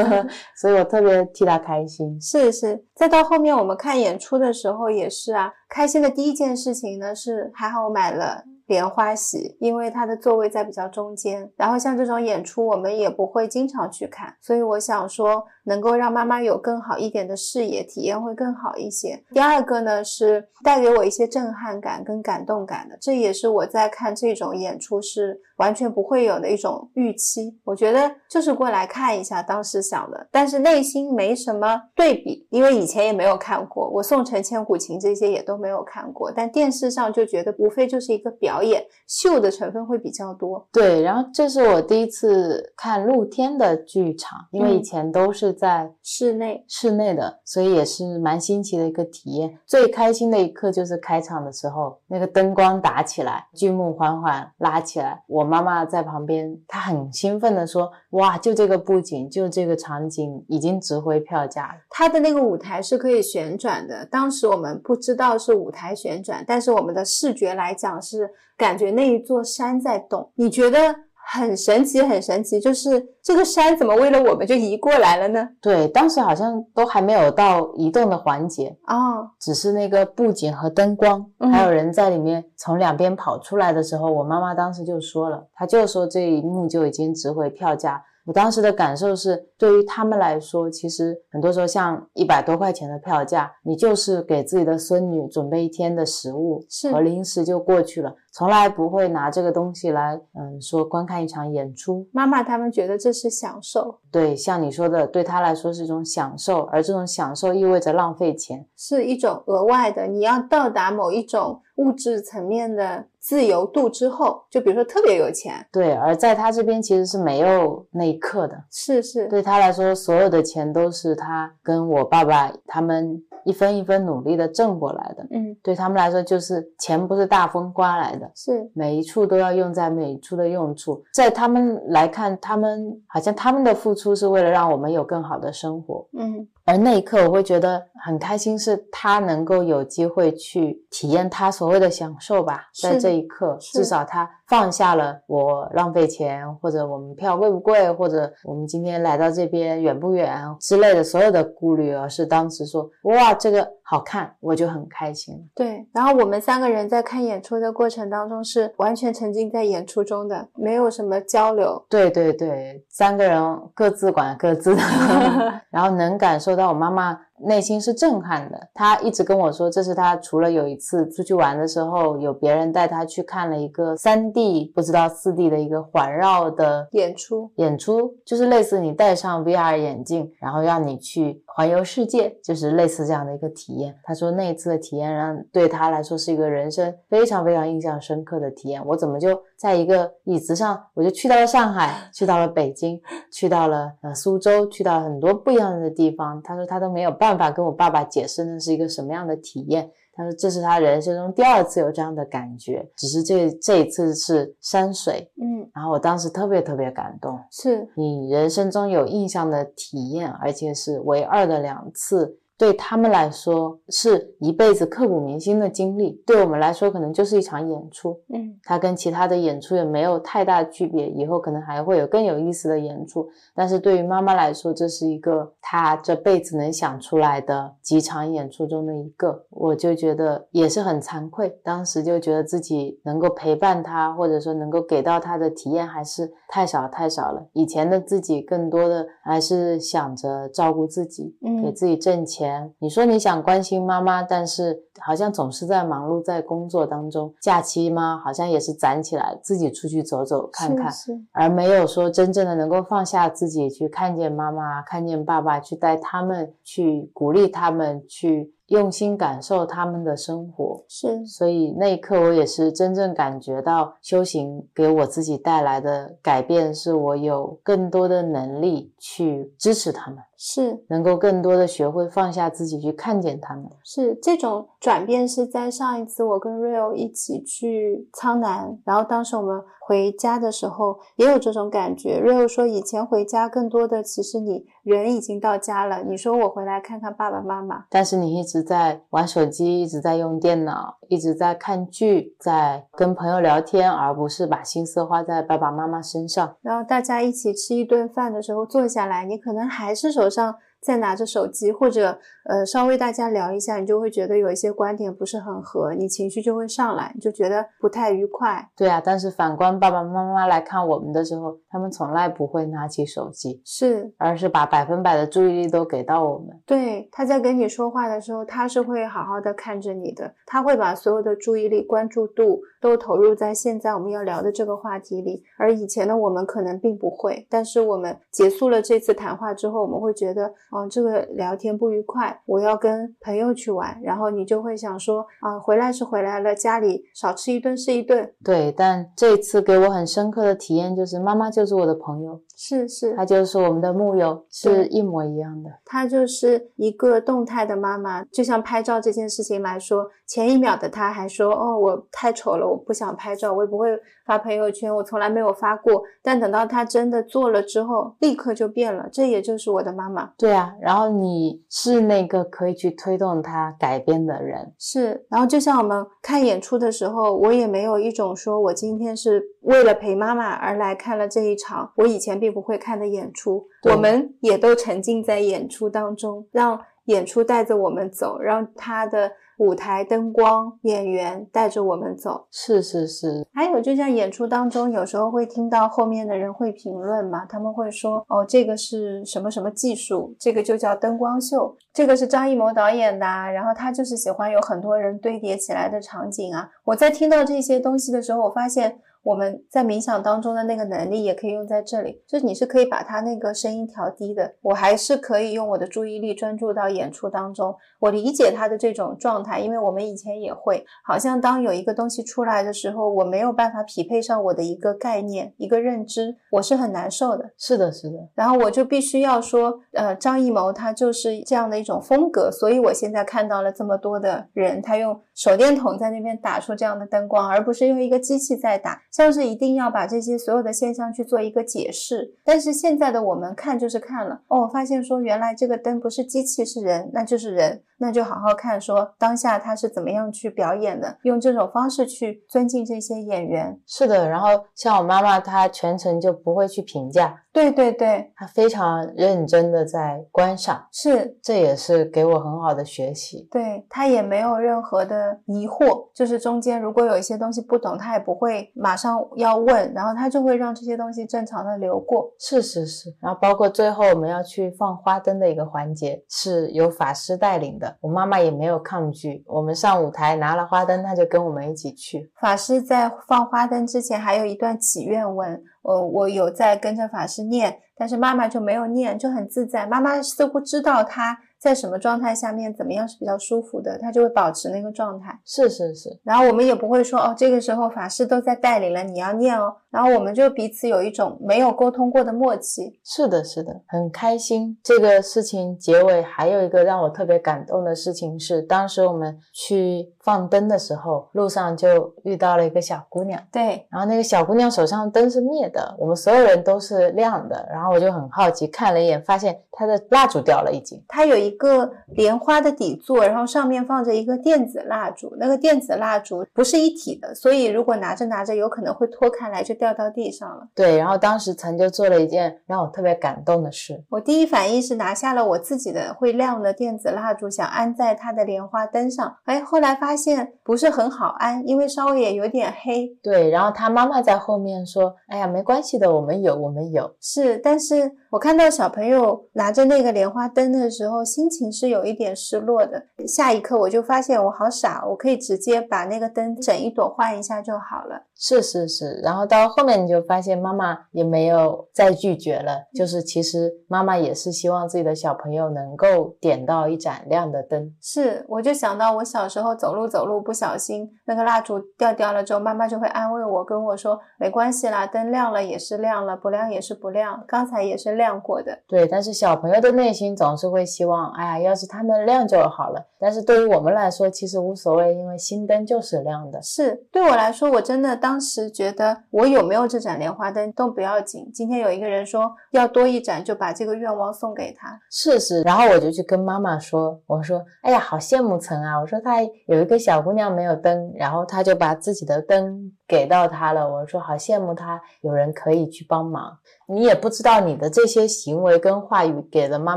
[0.60, 2.20] 所以我特别替她开心。
[2.20, 11.50] 是是，再到后面我们看演出的时候也是啊，开心的第一件事情呢是还好我买了莲花席，因为它的座位在比较中间。
[11.56, 19.20] 然后像这种演出我们也不会经常去看，所以我想说能够让妈妈有更好一点的视野体验会更好一些。
[19.32, 27.58] 第二个呢是带给我一些震撼感跟感动感的，这也是我在看这种演出是完全不会有的一种预期。
[27.64, 40.66] 我觉得就是过来看一下，当时想的，但是内心没什么对比，因为以前也没有看过，我宋城千古情这些也都没有看过，但电视上就觉得无非就是一个表演秀的成分会比较多。
[40.72, 49.58] 对，然后这是我第一次看露天的剧场，因为以嗯前都是在室内室内的，所以也是蛮新奇的一个体验。
[49.66, 61.74] 最开心的一刻就是开场的时候，那个灯光打起来，剧目缓缓拉起来，我妈妈在旁边，她很兴奋的说：“哇，就这个布景，就这个场景，已经值回票价了。
[61.88, 68.30] 它的那个舞台是可以旋转的，当时我们不知道是舞台旋转，但是我们的视觉来讲是
[68.60, 70.94] 感觉那一座山在动，你觉得
[71.32, 88.02] 很神奇，很神奇，就是这个山怎么为了我们就移过来了呢？”对，当时好像都还没有到移动的环节，哦，只是那个布景和灯光，嗯还有人在里面从两边跑出来的时候，我妈妈当时就说了，她就说这一幕就已经值回票价。
[88.30, 102.06] 我当时的感受是，对于他们来说，其实很多时候像一百多块钱的票价，你就是给自己的孙女准备一天的食物是和零食就过去了，从来不会拿这个东西来，嗯，说观看一场演出。
[102.12, 108.64] 妈妈他们觉得这是享受，对，像你说的，对他来说是一种享受，而这种享受意味着浪费钱。
[108.76, 118.56] 是一种额外的，你要到达某一种物质层面的自由度之后，就比如说特别有钱，对，而在他这边其实是没有那一刻的。
[118.70, 125.26] 是是，对他来说，所有的钱都是他跟我爸爸他们一分一分努力的挣过来的。
[125.30, 131.02] 嗯，对他们来说，就是钱不是大风刮来的，是每一处都要用在每一处的用处。
[131.12, 136.08] 在他们来看，他们好像他们的付出是为了让我们有更好的生活。
[136.18, 142.68] 嗯而那一刻，我会觉得很开心，是他能够有机会去体验他所谓的享受吧。
[142.72, 155.36] 在这一刻，至少他放下了我浪费钱，或者我们票贵不贵，或者我们今天来到这边远不远之类的所有的顾虑，而是当时说哇这个好看，我就很开心。
[155.54, 161.80] 对，然后我们三个人在看演出的过程当中是完全沉浸在演出中的，没有什么交流。
[161.88, 164.82] 对对对，三个人各自管各自的，
[165.70, 167.16] 然后能感受到我妈妈。
[167.44, 183.94] 内心是震撼的，他一直跟我说，这是他除了有一次出去玩的时候，有别人带他去看了一个三 D 不知道四 D 的一个环绕的演出，演出就是类似你戴上 VR 眼镜，然后让你去环游世界，就是类似这样的一个体验。
[184.04, 188.84] 他说那一次的体验让对他来说是一个人生非常非常印象深刻的体验。
[188.86, 193.00] 我怎么就在一个椅子上，我就去到了上海，去到了北京，
[193.32, 196.40] 去到了呃苏州，去到很多不一样的地方。
[196.42, 197.30] 他说他都没有办。
[197.30, 199.88] 办法跟我爸爸解释那是一个什么样的体验。
[200.12, 205.30] 他说这是他人生中第二次有这样的感觉，只是这这一次是山水。
[205.40, 207.38] 嗯，然后我当时特别特别感动。
[207.52, 212.36] 是你人生中有印象的体验，而且是唯二的两次。
[212.60, 218.20] 对他们来说是一辈子刻骨铭心的经历，对我们来说可能就是一场演出。
[218.28, 223.26] 嗯，它跟其他的演出也没有太大区别，以后可能还会有更有意思的演出。
[223.54, 231.58] 但是对于妈妈来说，这是一个她这辈子能想出来的几场演出中的一个，我就觉得也是很惭愧。
[231.64, 237.42] 当时就觉得自己能够陪伴她，或者说能够给到她的体验还是太少太少了。
[237.54, 241.34] 以前的自己更多的还是想着照顾自己，
[241.64, 242.49] 给自己挣钱。
[242.78, 247.32] 你说你想关心妈妈，但是好像总是在忙碌在工作当中。
[247.40, 248.20] 假期嘛？
[248.24, 250.92] 好像也是攒起来自己出去走走看看，
[251.32, 260.84] 而没有说真正的能够放下自己去看见妈妈、看见爸爸，去带他们，去鼓励他们，去用心感受他们的生活。
[260.88, 270.18] 是，所以那一刻我也是真正感觉到修行给我自己带来的改变，是我有更多的能力去支持他们。
[270.42, 282.18] 是能够更多的学会放下自己去看见他们，是这种转变是在上一次我跟 Rio 一起去苍南，然后当时我们回家的时候也有这种感觉。
[282.22, 296.56] Rio 说以前回家更多的其实你人已经到家了，你说我回来看看爸爸妈妈，但是你一直在玩手机，一直在用电脑，一直在看剧，在跟朋友聊天，而不是把心思花在爸爸妈妈身上。
[296.62, 300.56] 然后大家一起吃一顿饭的时候坐下来，你可能还是手上。
[300.82, 302.18] 在拿着手机，或者
[302.48, 308.66] 呃稍微大家聊一下，你就会觉得有一些观点不是很合，你情绪就会上来，你就觉得不太愉快。
[308.74, 316.58] 对啊，但是反观爸爸妈妈来看我们的时候，他们从来不会拿起手机，是，而是把百分百的注意力都给到我们。
[316.64, 327.46] 对，他在跟你说话的时候，他是会好好的看着你的，他会把所有的注意力、关注度都投入在现在我们要聊的这个话题里，而以前的我们可能并不会。
[327.50, 330.52] 但是我们结束了这次谈话之后，我们会觉得。
[330.72, 338.32] 嗯，这个聊天不愉快，我要跟朋友去玩，然后你就会想说，啊，回来是回来了，家里少吃一顿是一顿。
[338.44, 345.70] 对，但这次给我很深刻的体验就是，妈妈就是我的朋友，是是，她就是我们的木友，是一模一样的。
[345.82, 353.88] 她就是一个动态的妈妈，就像拍照这件事情来说，前一秒的她还说，哦，我太丑了，我不想拍照，我也不会
[354.30, 356.04] 发朋友圈，我从来没有发过。
[356.22, 360.30] 但等到他真的做了之后，立刻就变了，这也就是我的妈妈。
[360.38, 360.72] 对啊。
[360.80, 365.26] 然后你是那个可以去推动他改变的人，是。
[365.28, 379.32] 然后就像我们看演出的时候，我也没有一种说我今天是为了陪妈妈而来看了这一场我以前并不会看的演出，我们也都沉浸在演出当中，让演出带着我们走，让他的。
[379.60, 383.46] 舞台灯光、演员带着我们走，是是是。
[383.52, 398.98] 还有，就像演出当中，有时候会听到后面的人会评论嘛，他们会说：“哦，这个是什么什么技术，这个就叫灯光秀，这个是张艺谋导演的，然后他就是喜欢有很多人堆叠起来的场景啊。”我在听到这些东西的时候，我发现。
[399.22, 407.74] 我们在冥想当中的那个能力也可以用在这里，就是你是可以把它那个声音调低的，我还是可以用我的注意力专注到演出当中。
[407.98, 417.50] 我理解他的这种状态，因为我们以前也会，好像当有一个东西出来的时候，我没有办法匹配上我的一个概念、一个认知，我是很难受的。
[417.58, 418.16] 是的，是的。
[418.34, 432.34] 然后我就必须要说，呃，张艺谋他就是这样的一种风格，所以我现在看到了这么多的人，他用手电筒在那边打出这样的灯光，而不是用一个机器在打，像是一定要把这些所有的现象去做一个解释。
[432.44, 437.82] 但是现在的我们看就是看了，哦，发现说原来这个灯不是机器是人，那就是人。
[438.02, 443.78] 那就好好看，说当下他是怎么样去表演的，用这种方式去尊敬这些演员。
[443.86, 447.42] 是的，然后像我妈妈，她全程就不会去评价。
[447.52, 453.48] 对对对，她非常认真的在观赏，是，这也是给我很好的学习。
[453.50, 462.32] 对他也没有任何的疑惑，就是中间如果有一些东西不懂，他也不会马上要问，然后他就会让这些东西正常的流过。
[462.38, 467.96] 是是是，然后包括最后我们要去放花灯的一个环节，是由法师带领的。
[468.00, 472.30] 我妈妈也没有抗拒，我们上舞台拿了花灯，他就跟我们一起去。
[472.40, 479.86] 法师在放花灯之前还有一段祈愿文，我我有在跟着法师念，但是妈妈就没有念，就很自在。
[479.86, 481.38] 妈妈似乎知道他。
[481.60, 485.38] 在什么状态下面怎么样是比较舒服的，他就会保持那个状态。
[485.44, 489.76] 是是是，然后我们也不会说哦，这个时候法师都在带领了，你要念哦。
[489.90, 492.98] 然后我们就彼此有一种没有沟通过的默契。
[493.04, 494.78] 是的，是的，很开心。
[494.82, 503.40] 这个事情结尾还有一个让我特别感动的事情是，当时我们去放灯的时候，路上就遇到了一个小姑娘。
[503.52, 507.68] 对，然后那个小姑娘手上灯是灭的，我们所有人都是亮的。
[507.70, 511.00] 然后我就很好奇，看了一眼，发现她的蜡烛掉了，已经。
[511.06, 511.50] 她有一。
[511.60, 520.66] 个莲花的底座，然后上面放着一个电子蜡烛，那个电子蜡烛不是一体的，所以如果拿着拿着，有可能会脱开来就掉到地上了。
[520.74, 529.36] 对，然后当时曾就做了一件让我特别感动的事，我第一反应是拿下了我自己的会亮的电子蜡烛，想安在她的莲花灯上。
[529.44, 530.19] 哎，后来发现
[530.62, 533.08] 不是很好安，因为稍微也有点黑。
[533.22, 541.20] 对，然后他妈妈在后面说：“哎呀，没关系的，我们有，我们有。”是，但是我看到小朋友拿着那个莲花灯的时候。
[541.30, 543.00] 心情是有一点失落的。
[543.24, 548.24] 下一刻我就发现我好傻，我可以直接把那个灯整一朵换一下就好了。
[548.40, 557.94] 是是是，然后到后面你就发现妈妈也没有再拒绝了，就是其实妈妈也是希望自己的小朋友能够点到一盏亮的灯。
[558.00, 568.78] 是，我就想到我小时候走路走路不小心那个蜡烛掉掉了之后，妈妈就会安慰我，跟我说没关系啦，灯亮了也是亮了，不亮也是不亮，刚才也是亮过的。
[568.88, 571.30] 对，但是小朋友的内心总是会希望。
[571.32, 573.06] 哎呀，要是它能亮就好了。
[573.18, 576.62] 但是对于我们来说，其实无所谓，因为新灯就是亮的。
[576.62, 581.50] 是对我来说，我真的当当时觉得我有没有这盏莲花灯都不要紧。
[581.52, 584.96] 今天有一个人说要多一盏，就把这个愿望送给他。
[585.10, 589.00] 是是，然后我就去跟妈妈说，我说，哎呀，好羡慕曾啊！
[589.00, 593.92] 我说他有一个小姑娘没有灯，然后他就把自己的灯给到他了。
[593.92, 596.56] 我说好羡慕他，有人可以去帮忙。
[596.86, 599.96] 你也不知道你的这些行为跟话语给了妈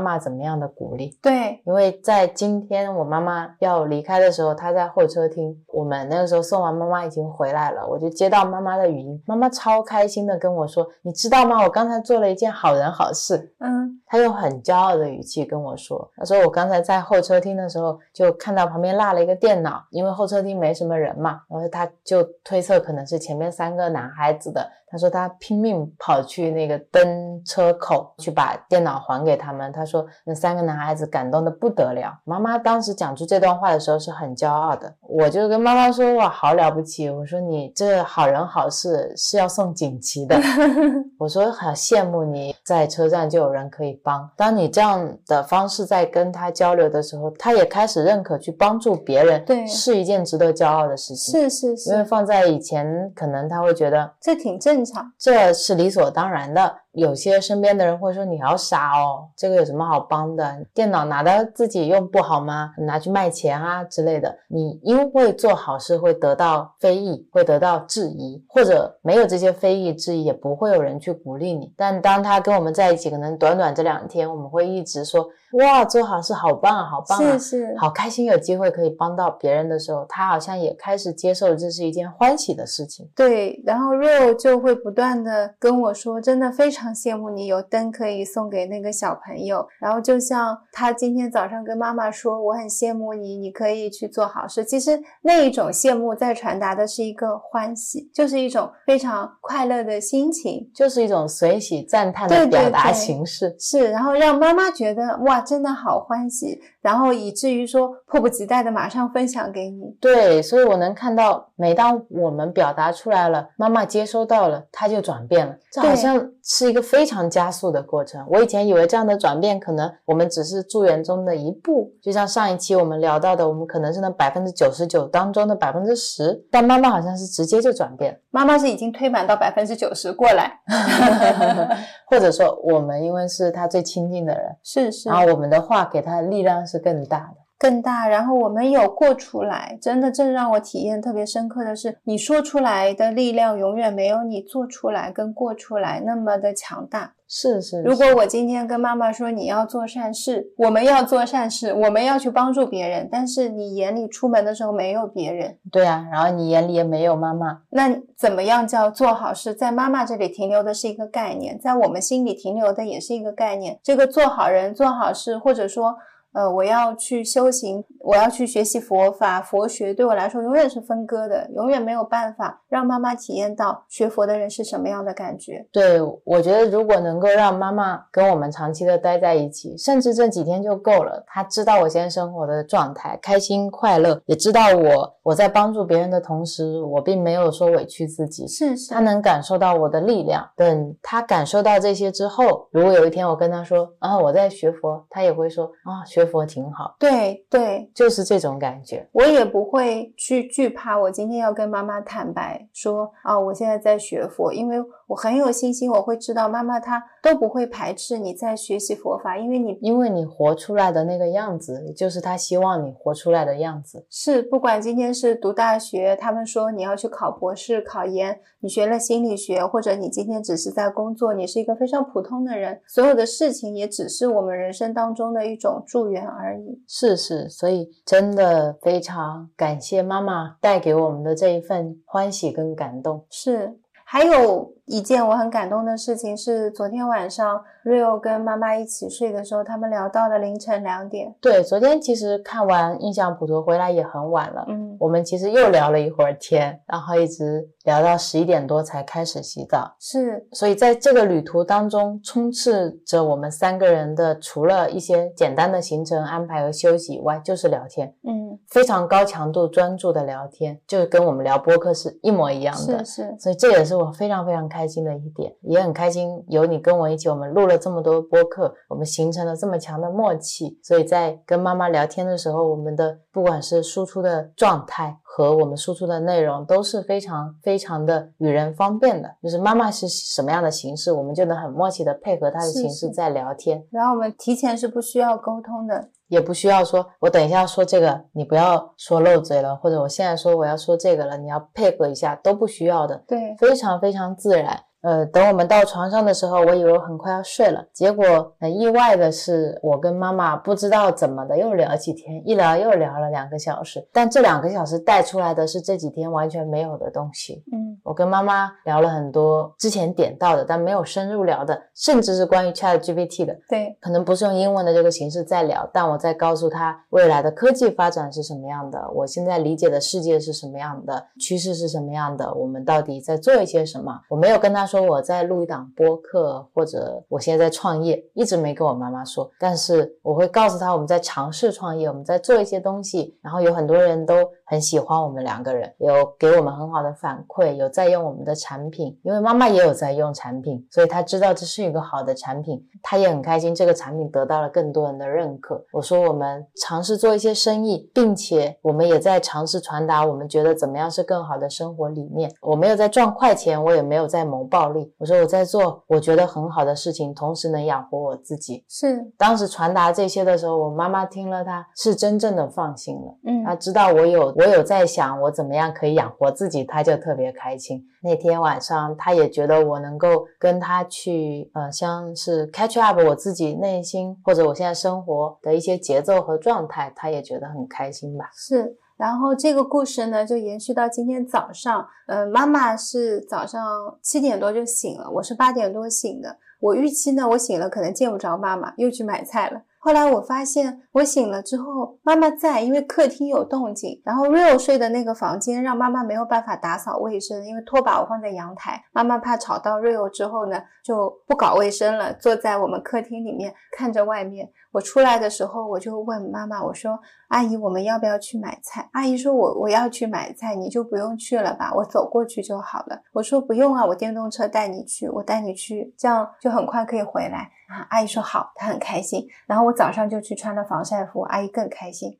[0.00, 1.16] 妈怎么样的鼓励。
[1.22, 5.56] 对，因为在今天我妈妈要离开的时候，她在候车厅。
[5.68, 11.62] 我们那个时候送完妈妈已经回来了，我就接到妈妈的语音，妈妈超开心的跟我说：“你知道吗？
[11.62, 29.72] 我刚才做了一件好人好事。”嗯，她用很骄傲的语气跟我说：“她说我刚才在候车厅的时候，就看到旁边落了一个电脑，因为候车厅没什么人嘛，然后她就推测可能是前面三个男孩子的。”他说他拼命跑去那个登车口去把电脑还给他们。
[29.72, 32.16] 他说那三个男孩子感动的不得了。
[32.22, 34.94] 妈妈当时讲出这段话的时候是很骄傲的。
[35.00, 37.10] 我就跟妈妈说哇，好了不起！
[37.10, 40.36] 我说你这好人好事是要送锦旗的。
[41.18, 44.30] 我说好羡慕你在车站就有人可以帮。
[44.36, 51.40] 当你这样的方式在跟他交流的时候，他也开始认可去帮助别人，对，是一件值得骄傲的事情。
[51.40, 54.83] 是是是，因为放在以前，可能他会觉得这挺正。
[55.18, 56.83] 这是理所当然的。
[56.94, 60.64] 有些身边的人会说你好傻哦，这个有什么好帮的？
[60.72, 62.72] 电脑拿到自己用不好吗？
[62.78, 64.32] 拿去卖钱啊之类的。
[64.46, 71.72] 你因为做好事会得到非议，会得到质疑，或者没有这些非议质疑，也不会有人去鼓励你。
[71.76, 83.10] 但当他跟我们在一起，可能短短这两天，我们会一直说哇，做好事好棒啊，好棒啊，是是，好开心，有机会可以帮到别人的时候，他好像也开始接受这是一件欢喜的事情。
[83.16, 86.83] 对，然后肉就会不断的跟我说，真的非常。
[86.84, 94.62] 常羡慕你有灯可以送给那个小朋友，然后就像他今天早上跟妈妈说，我很羡慕你，你可以去做好事。
[94.62, 103.56] 其实那一种羡慕在传达的是一个欢喜，就是一种非常快乐的心情，就是一种随喜赞叹的表达形式。
[103.58, 109.96] 是，然后让妈妈觉得哇，真的好欢喜，然后以至于说迫不及待的马上分享给你。
[109.98, 116.33] 对，所以我能看到，每当我们表达出来了，妈妈接收到了，她就转变了，这好像。
[116.46, 118.24] 是一个非常加速的过程。
[118.28, 130.52] 我以前以为这样的转变可能我们只是助缘中的一步，就像上一期我们聊到的，我们可能是那百分之九十九当中的百分之十，但妈妈好像是直接就转变，妈妈是已经推满到百分之九十过来
[132.06, 137.43] 或者说我们因为是她最亲近的人，是是，然后我们的话给她的力量是更大的。
[137.64, 147.14] 更大，然后我们有过出来，真的，这让我体验特别深刻的是，你说出来的力量永远没有你做出来跟过出来那么的强大。
[147.26, 159.54] 是是，如果我今天跟妈妈说你要做善事，我们要做善事，我们要去帮助别人，但是你眼里出门的时候没有别人，对啊，然后你眼里也没有妈妈，那怎么样叫做好事？
[159.54, 163.80] 在妈妈这里停留的是一个概念，在我们心里停留的也是一个概念。
[163.82, 165.96] 这个做好人、做好事，或者说。
[166.34, 175.64] 呃，我要去修行，我要去学习佛法、佛学，对我来说永远是分割的，永远没有办法让妈妈体验到学佛的人是什么样的感觉。
[175.70, 181.22] 对，我觉得如果能够让妈妈跟我们长期的待在一起，甚至这几天就够了。
[181.28, 188.44] 她知道我现在生活的状态，开心快乐，也知道我我在帮助别人的同时，我并没有说委屈自己。
[188.48, 190.44] 是是，她能感受到我的力量。
[190.56, 196.23] 等她感受到这些之后，如果有一天我跟她说啊，我在学佛，她也会说啊，学。
[196.24, 199.08] 佛挺好，对对，就是这种感觉。
[199.12, 204.76] 我也不会去惧怕，我今天要跟妈妈坦白说啊，我现在在学佛，因为
[205.14, 214.04] 我很有信心，我会知道妈妈她都不会排斥你在学习佛法，因为你因为你活出来的那个样子，就是她希望你活出来的样子。
[214.10, 226.82] 是，不管今天是读大学，他们说你要去考博士、考研，你学了心理学，或者你今天只是在工作，你是一个非常普通的人，所有的事情也只是我们人生当中的一种助缘而已。
[226.88, 233.24] 是是，所以真的非常感谢妈妈带给我们的这一份欢喜跟感动。
[233.30, 234.73] 是，还有。
[234.86, 241.34] 一件我很感动的事情是，昨天晚上 Rio 跟妈妈一起睡的时候，他们聊到了凌晨两点。
[241.40, 249.96] 对，昨天其实看完印象普陀回来也很晚了，嗯，我们其实又聊了一会儿天，然后一直聊到十一点多才开始洗澡。
[249.98, 263.02] 是，所以在这个旅途当中，充斥着我们三个人的，除了一些简单的行程安排和休息以外，就是聊天，嗯，非常高强度专注的聊天，就是跟我们聊播客是一模一样的。
[263.02, 264.68] 是是，所以这也是我非常非常。
[264.74, 270.80] 开心的一点，也很开心有你跟我一起，我们录了这么多播客，我们形成了这么强的默契。
[270.82, 279.28] 所以在跟妈妈聊天的时候，我们的不管是输出的状态和我们输出的内容都是非常非常的与人方便的。
[279.42, 283.84] 就是妈妈是什么样的形式，我们就能很默契的配合她的形式在聊天。
[283.90, 293.24] 然后我们提前是不需要沟通的，也不需要说我等一下要说这个，你不要说漏嘴了，或者我现在说我要说这个了，你要配合一下，都不需要的。
[293.26, 294.80] 对，非常非常自然。
[295.04, 304.02] 呃，等我们到床上的时候，我以为我很快要睡了，结果很意外的是，我跟妈妈不知道怎么的又聊起天，一聊又聊了两个小时。
[304.14, 307.62] 但这两个小时带出来的是这几天完全没有的东西。
[307.70, 313.54] 嗯，我跟妈妈聊了很多之前点到的，但没有深入聊的，甚至是关于 Chat GPT 的。
[313.68, 324.18] 对，可能不是用英文的这个形式在聊，但我在告诉他未来的科技发展是什么样的，我现在理解的世界是什么样的，趋势是什么样的，我们到底在做一些什么。
[324.30, 324.93] 我没有跟他说。
[324.94, 329.50] 说我在录一档播客，或者我现在在创业，一直没跟我妈妈说。
[329.58, 333.36] 但是我会告诉她，我们在尝试创业，我们在做一些东西。
[333.42, 339.18] 然后有很多人都很喜欢我们两个人，有给我们很好的反馈，有在用我们的产品。
[339.22, 343.74] 因为妈妈也有在用产品，所以她知道这是一个好的产品，她也很开心。
[343.74, 345.84] 这个产品得到了更多人的认可。
[345.92, 352.50] 我说我们尝试做一些生意，并且我们也在尝试传达我们觉得怎么样是更好的生活理念。
[352.60, 355.12] 我没有在赚快钱，我也没有在谋暴利。
[355.18, 358.84] 我说我在做我觉得很好的事情，同时能养活我自己。
[358.88, 363.38] 是当时传达这些的时候，我妈妈听了，她是真正的放心了。
[363.46, 368.02] 嗯，她知道我有我我有在想我怎么样可以养活自己，他就特别开心。
[368.22, 378.50] 那天晚上，他也觉得我能够跟他去，呃，像是 catch up 我自己内心或者我现在生活的一些节奏和状态，他也觉得很开心吧。
[378.54, 378.96] 是。
[379.16, 382.04] 然后这个故事呢，就延续到今天早上。
[382.26, 386.56] 呃，妈妈是早上七点多就醒了，我是八点多醒的。
[386.80, 389.82] 我预期呢，我醒了可能见不着妈妈，又去买菜了。
[390.04, 404.68] 后来我发现我醒了之后，妈妈在，因为客厅有动静，然后 Real 睡的那个房间让妈妈没有办法打扫卫生，因为拖把我放在阳台，妈妈怕吵到 Real 之后呢，就不搞卫生了，坐在我们客厅里面看着外面。
[404.92, 407.18] 我出来的时候，我就问妈妈，我说
[407.48, 419.46] ：“阿姨，我们要不要去买菜？”阿姨说：“我我要去买菜，你就不用去了吧，我走过去就好了。”我说：“不用啊，我电动车带你去，我带你去，这样就很快可以回来。”啊，阿姨说好，她很开心。
[419.66, 422.36] 然后我早上就去穿了防晒服，阿姨更开心。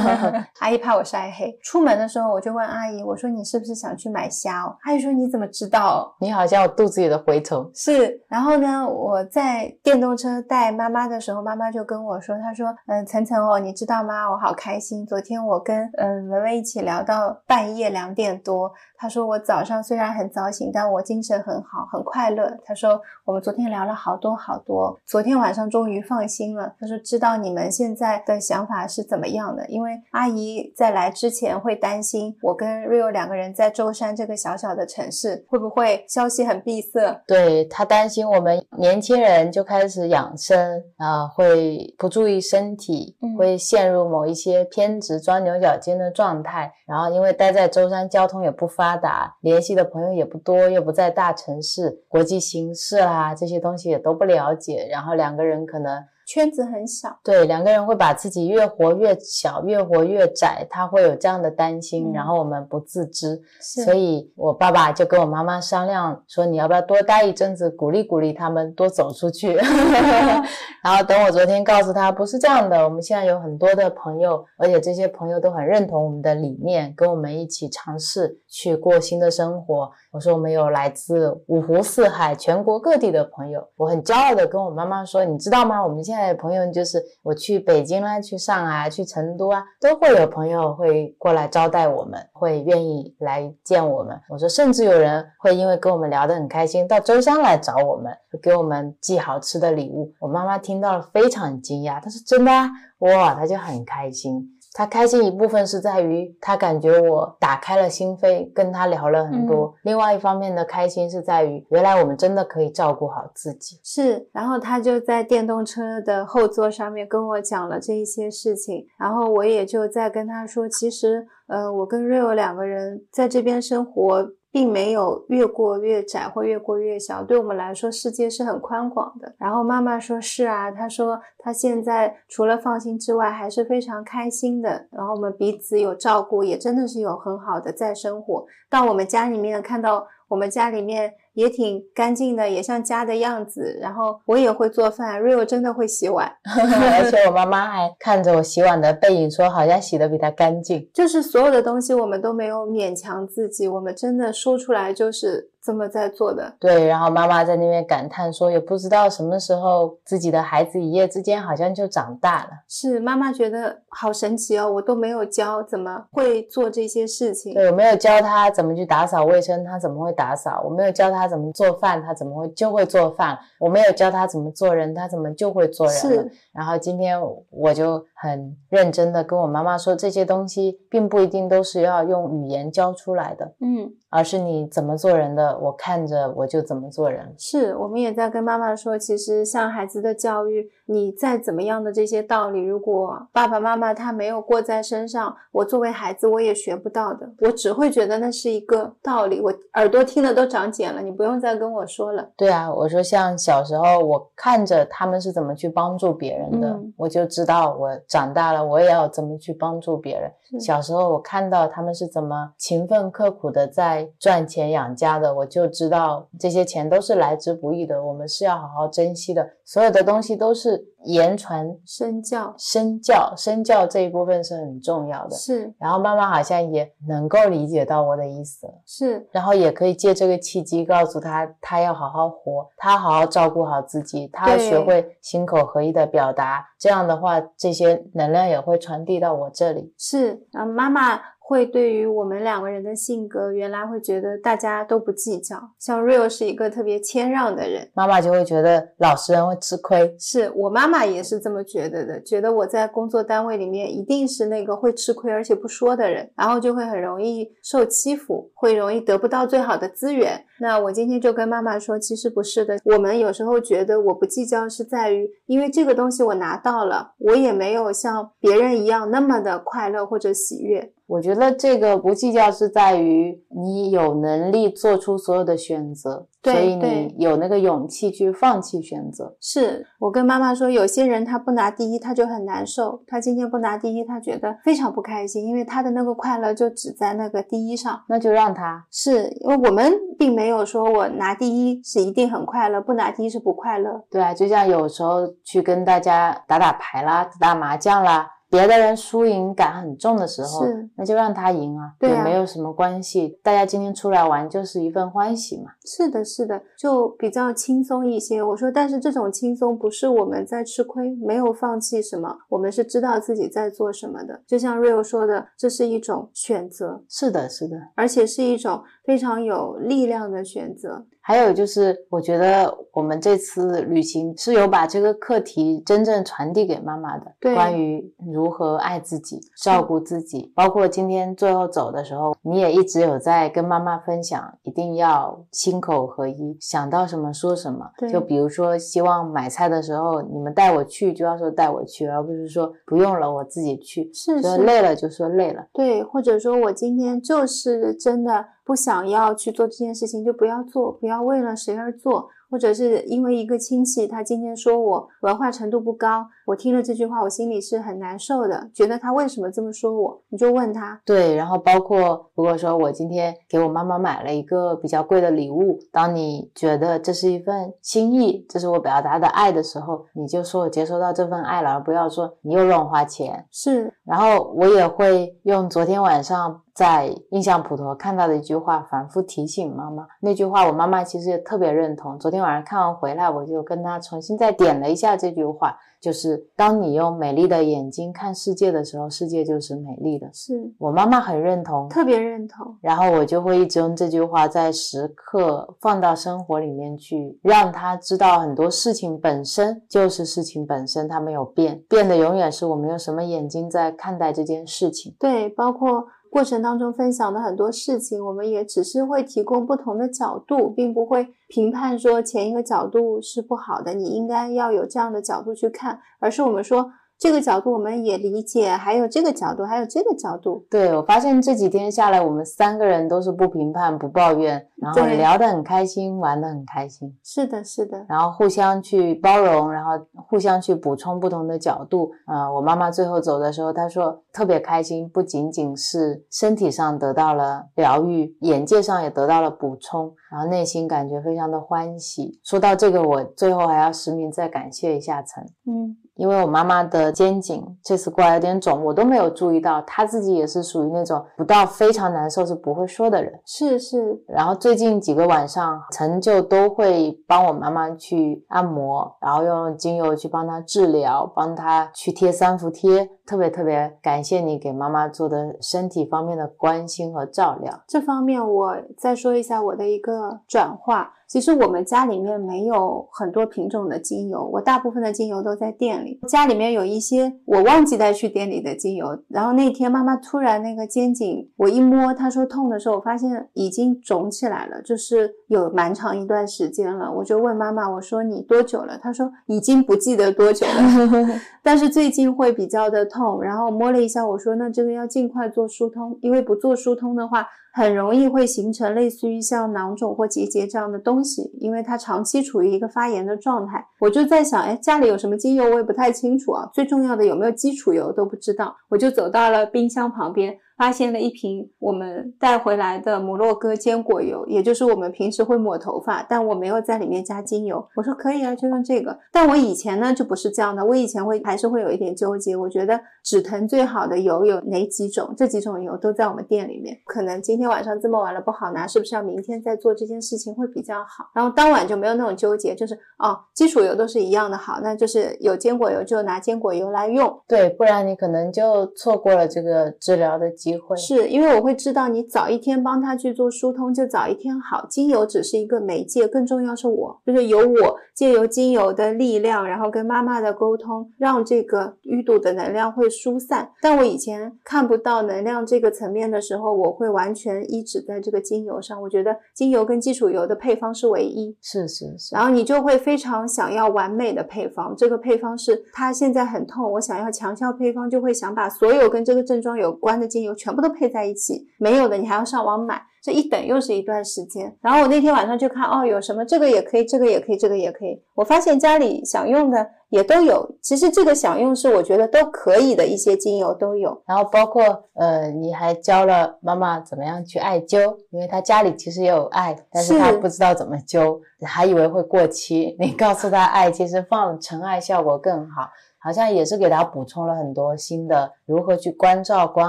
[0.60, 1.56] 阿姨怕我晒黑。
[1.62, 4.64] 出门的时候我就问阿姨，我说你是不是想去买虾？
[4.82, 6.14] 阿姨说你怎么知道？
[6.18, 7.70] 你好像我肚子里的蛔虫。
[7.74, 8.20] 是。
[8.28, 14.30] 然后呢，我在电动车带妈妈的时候，妈妈就跟我说，她说，嗯，晨晨哦，你知道吗？
[14.30, 15.06] 我好开心。
[15.06, 18.72] 昨天我跟嗯文文一起聊到半夜两点多。
[18.96, 22.56] 她说我早上虽然很早醒，但我精神很好，很快乐。
[22.64, 24.95] 她说我们昨天聊了好多好多。
[25.04, 26.74] 昨天晚上终于放心了。
[26.78, 29.66] 他说：“知道你们现在的想法是怎么样的？
[29.68, 37.22] 因为阿姨在来之前会担心我跟 Rio 两个人在舟山这个小小的城市会不会消息很闭塞。
[37.26, 46.72] 对他担心我们年轻人就开始养生啊，会不注意身体，会陷入某一些偏执、钻牛角尖的状态。
[46.86, 56.06] 然后因为待在舟山，交通也不发达，联系的朋友也不多，又不在大城市，国际形势啊这些东西也都不了解。”然后两个人可能。
[56.26, 69.54] 圈子很小，对两个人会把自己越活越小，越活越窄，他会有这样的担心，然后我们不自知，所以我爸爸就跟我妈妈商量说，你要不要多待一阵子，鼓励鼓励他们多走出去。
[70.82, 79.88] 然后等我昨天告诉他不是这样的，我们现在有很多的朋友，而且这些朋友都很认同我们的理念，跟我们一起尝试去过新的生活。
[80.10, 85.84] 我说我们有来自五湖四海、全国各地的朋友，我很骄傲的跟我妈妈说，你知道吗？
[85.84, 94.20] 我们现在朋友就是我去北京啦，去上海、去成都啊，都会有朋友会过来招待我们，会愿意来见我们。
[94.28, 98.12] 我说，甚至有人会因为跟我们聊得很开心，到舟山来找我们，
[98.42, 100.12] 给我们寄好吃的礼物。
[100.20, 102.68] 我妈妈听到了非常惊讶，她说：“真的啊？”
[103.00, 104.55] 哇，她就很开心。
[104.76, 109.74] 他开心一部分是在于他感觉我打开了心扉，跟他聊了很多。
[109.84, 113.80] 另外一方面的开心是在于，原来我们真的可以照顾好自己。
[113.82, 124.30] 是，然后他就在电动车的后座上面跟我讲了这一些事情，然后我也就在跟他说，其实，呃，我跟 Rio 两个人在这边生活。
[124.56, 129.34] 并没有越过越窄或越过越小，对我们来说，世界是很宽广的。
[129.38, 134.86] 然后妈妈说：“是啊，她说她现在除了放心之外，还是非常开心的。
[134.90, 138.46] 然后我们彼此有照顾，也真的是有很好的在生活。
[138.70, 143.78] 到我们家里面看到我们家里面。”也挺干净的，也像家的样子。
[143.80, 150.88] 然后我也会做饭，Rio 真的会洗碗， 而且我妈妈还 看着我洗碗的背影说，好像洗的比她干净。
[150.92, 155.50] 就是所有的东西我们都没有勉强自己，我们真的说出来就是。
[155.66, 162.50] 这么在做的，对，然后妈妈在那边感叹说，也不知道什么时候自己的孩子一夜之间好像就长大了。
[162.68, 167.52] 是妈妈觉得好神奇哦，我都没有教怎么会做这些事情。
[167.52, 170.62] 对，我没有教他怎么去打扫卫生，他怎么会打扫？
[170.64, 173.36] 我没有教他怎么做饭，他怎么会就会做饭？
[173.58, 175.96] 我没有教他怎么做人，他怎么就会做人？
[175.96, 176.30] 是。
[176.52, 177.20] 然后今天
[177.50, 183.54] 我就很认真的跟我妈妈说，这些东西并不一定都是要用语言教出来的。
[183.60, 183.92] 嗯。
[184.08, 187.34] 而是你怎么做人的，我看着我就怎么做人。
[187.38, 197.30] 是我们也在跟妈妈说，其实像孩子的教育，你再怎么样的这些道理，如果爸爸妈妈他没有过在身上，我作为孩子我也学不到的。
[197.40, 201.02] 我只会觉得那是一个道理，我耳朵听的都长茧了。
[201.02, 202.28] 你不用再跟我说了。
[202.36, 210.30] 对啊，我说像小时候我看着他们是怎么去帮助别人的，我就知道我长大了我也要怎么去帮助别人。
[210.60, 214.08] 小时候我看到他们是怎么勤奋刻苦的在。
[214.18, 219.48] 赚钱养家的，我就知道这些钱都是来之不易的，我们是要好好珍惜的。
[219.64, 225.36] 所有的东西都是言传身教，身教，身教这一部分是很重要的。
[225.36, 236.66] 是，然后妈妈好像也能够理解到我的意思，是，然后也可以借这个契机告诉他，他要好好活，他好好照顾好自己，他要学会心口合一的表达。
[236.78, 239.94] 这样的话，这些能量也会传递到我这里。
[239.96, 241.20] 是，啊，妈妈。
[241.48, 245.56] 会对于我们两个人的性格，原来会觉得大家都不计较。
[245.78, 250.12] 像 Real 是一个特别谦让的人，妈妈就会觉得老实人会吃亏。
[250.18, 260.44] 是我妈妈也是这么觉得的，觉得我在工作单位里面一定是那个会吃亏而且不说的人，然后就会很容易受欺负，会容易得不到最好的资源。
[260.60, 262.78] 那我今天就跟妈妈说，其实不是的。
[262.84, 270.92] 我们有时候觉得我不计较，是在于因为这个东西我拿到了，我也没有像别人一样那么的快乐或者喜悦。
[271.06, 279.36] 我觉得这个不计较是在于你有能力做出所有的选择，所以你有那个勇气去放弃选择。
[279.40, 283.02] 是我跟妈妈说，有些人他不拿第一，他就很难受。
[283.06, 288.00] 他今天不拿第一，他觉得非常不开心，因为他的那个快乐就只在那个第一上。
[288.08, 294.04] 那就让他是因为我们并没有说我拿第一是一定很快乐，不拿第一是不快乐。
[294.10, 298.28] 对啊，就像有时候去跟大家打打牌啦，打打麻将啦。
[298.48, 300.64] 别的人输赢感很重的时候，
[300.96, 303.38] 那就让他赢啊，也没有什么关系。
[303.42, 305.72] 大家今天出来玩就是一份欢喜嘛。
[305.84, 308.42] 是的，是的，就比较轻松一些。
[308.42, 314.40] 我说，但是这种轻松不是我们在吃亏，没有放弃什么，我们是知道自己在做什么的。
[314.46, 317.02] 就像 Rio 说的，这是一种选择。
[317.08, 321.04] 是的，是的，而且是一种非常有力量的选择。
[321.26, 327.24] 还有就是，我觉得我们这次旅行是有把这个课题真正传递给妈妈的。
[327.40, 337.90] 对，关于如何爱自己、照顾自己，包括今天最后走的时候，你也一直有在跟妈妈分享，一定要心口合一，想到什么说什么。
[338.08, 344.08] 就比如说，希望买菜的时候你们带我去，就要说带我去，而不是说不用了我自己去。
[344.14, 345.66] 是是，累了就说累了。
[345.72, 348.46] 对，或者说我今天就是真的。
[348.66, 352.28] 不想要去做这件事情，就不要做，不要为了谁而做。
[352.48, 360.22] 或者是因为一个亲戚，他今天说我文化程度不高，我听了这句话，我心里是很难受的，觉得他为什么这么说我？
[360.28, 361.00] 你就问他。
[361.04, 373.44] 对，然后包括如果说我今天给我妈妈买了一个比较贵的礼物，当你觉得这是一份心意，这是我表达的爱的时候，你就说我接收到这份爱了，而不要说你又乱花钱。
[373.50, 380.06] 是，然后我也会用昨天晚上在印象普陀看到的一句话，反复提醒妈妈。
[380.20, 382.16] 那句话我妈妈其实也特别认同。
[382.16, 382.36] 昨天。
[382.36, 390.28] 晚上看完回来，我就跟她重新再点了一下这句话，就是当你用美丽的眼睛看世界的时候，世界就是美丽的。
[390.34, 392.76] 是我妈妈很认同，特别认同。
[392.82, 405.16] 然后我就会一直用这句话在时刻放到生活里面去，让她知道很多事情本身就是事情本身，它没有变，变的永远是我们用什么眼睛在看待这件事情。
[405.18, 406.04] 对，包括。
[406.30, 416.90] 过程当中分享的很多事情，我们也只是会提供不同的角度，并不会评判说前一个角度是不好的，你应该要有这样的角度去看，而是我们说。
[417.18, 420.66] 这个角度我们也理解，还有这个角度，还有这个角度。
[420.70, 427.16] 对我发现这几天下来，我们三个人都是不评判、不抱怨，然后聊得很开心，玩得很开心。
[427.24, 428.04] 是的，是的。
[428.08, 429.92] 然后互相去包容，然后
[430.28, 432.10] 互相去补充不同的角度。
[432.26, 442.38] 呃，我妈妈最后走的时候，她说特别开心，不仅仅是身体上得到了疗愈，眼界上也得到了补充，然后内心感觉非常的欢喜。
[442.44, 445.42] 说到这个，我最后还要实名再感谢一下陈。
[445.64, 445.96] 嗯。
[446.16, 449.80] 因为我妈妈的肩颈这次过来有点肿，我都没有注意到。
[449.82, 453.38] 她自己也是属于那种不到非常难受是不会说的人。
[453.44, 454.20] 是是。
[454.26, 463.08] 然后最近几个晚上，陈就都会帮我妈妈去按摩，然后用精油去帮她治疗，帮她去贴三伏贴。
[463.26, 467.82] 特别特别感谢你给妈妈做的身体方面的关心和照料。
[467.88, 471.12] 这方面我再说一下我的一个转化。
[471.28, 476.20] 其实我们家里面没有很多品种的精油，我大部分的精油都在店里。
[476.28, 487.12] 家里面有一些我忘记带去店里的精油，然后那天妈妈突然那个肩颈，我一摸，她说痛的时候，我发现已经肿起来了，就是有蛮长一段时间了。
[487.12, 488.96] 我就问妈妈，我说你多久了？
[488.96, 493.42] 她说已经不记得多久了， 但是最近会比较的痛。
[493.42, 497.46] 然后摸了一下，我说那这个要尽快做疏通，因为不做疏通的话。
[497.76, 503.86] 很容易会形成类似于像囊肿或结节这样的东西，因为它长期处于一个发炎的状态。
[504.00, 506.66] 我就在想，哎，家里有什么精油我也不太清楚啊。
[506.72, 508.74] 最重要的有没有基础油都不知道。
[508.88, 510.56] 我就走到了冰箱旁边。
[510.76, 517.86] 发现了一瓶我们带回来的摩洛哥坚果油，也就是我们平时会抹头发，但我没有在里面加精油。
[517.96, 519.18] 我说可以啊，就用这个。
[519.32, 522.54] 但我以前呢就不是这样的，我以前会还是会有一点纠结。
[522.56, 525.34] 我觉得止疼最好的油有哪几种？
[525.36, 526.96] 这几种油都在我们店里面。
[527.06, 531.30] 可能今天晚上这么晚了不好拿，是不是要明天再做这件事情会比较好？
[531.34, 537.40] 然后当晚就没有那种纠结，就是哦，基础油都是一样的好，那就是有坚果油就拿坚果油来用。
[537.48, 540.78] 对，不然你可能就错过了这个治疗的机。
[540.78, 540.96] 会。
[540.96, 544.86] 是因为我会知道你早一天帮他去做疏通，就早一天好。
[544.88, 553.70] 精油只是一个媒介，更重要是我，就是由我借由精油的力量，然后跟妈妈的沟通，让这个淤堵的能量会疏散。
[553.80, 559.00] 但我以前看不到能量这个层面的时候，我会完全依止在这个精油上。
[559.02, 562.34] 我觉得精油跟基础油的配方是唯一，是是是。
[562.34, 571.66] 然后你就会非常想要完美的配方，这个配方是他现在很痛，我想要强效配方，就会想把所有跟这个症状有关的精油全部都配在一起。
[571.78, 573.00] 没有的，你还要上网买。
[573.22, 578.22] 这一等又是一段时间，然后我那天晚上就看哦，有什么这个也可以，这个也可以，这个也可以。
[578.36, 584.22] 我发现家里想用的也都有，其实这个想用是我觉得都可以的一些精油都有。
[584.28, 584.84] 然后包括
[585.14, 592.94] 呃，你还教了妈妈怎么样去艾灸，因为她家里其实也有艾，但是她不知道怎么灸，还以为会过期。
[593.00, 595.90] 你告诉她艾其实放陈艾效果更好，
[596.26, 599.88] 好像也是给他补充了很多新的如何去关照关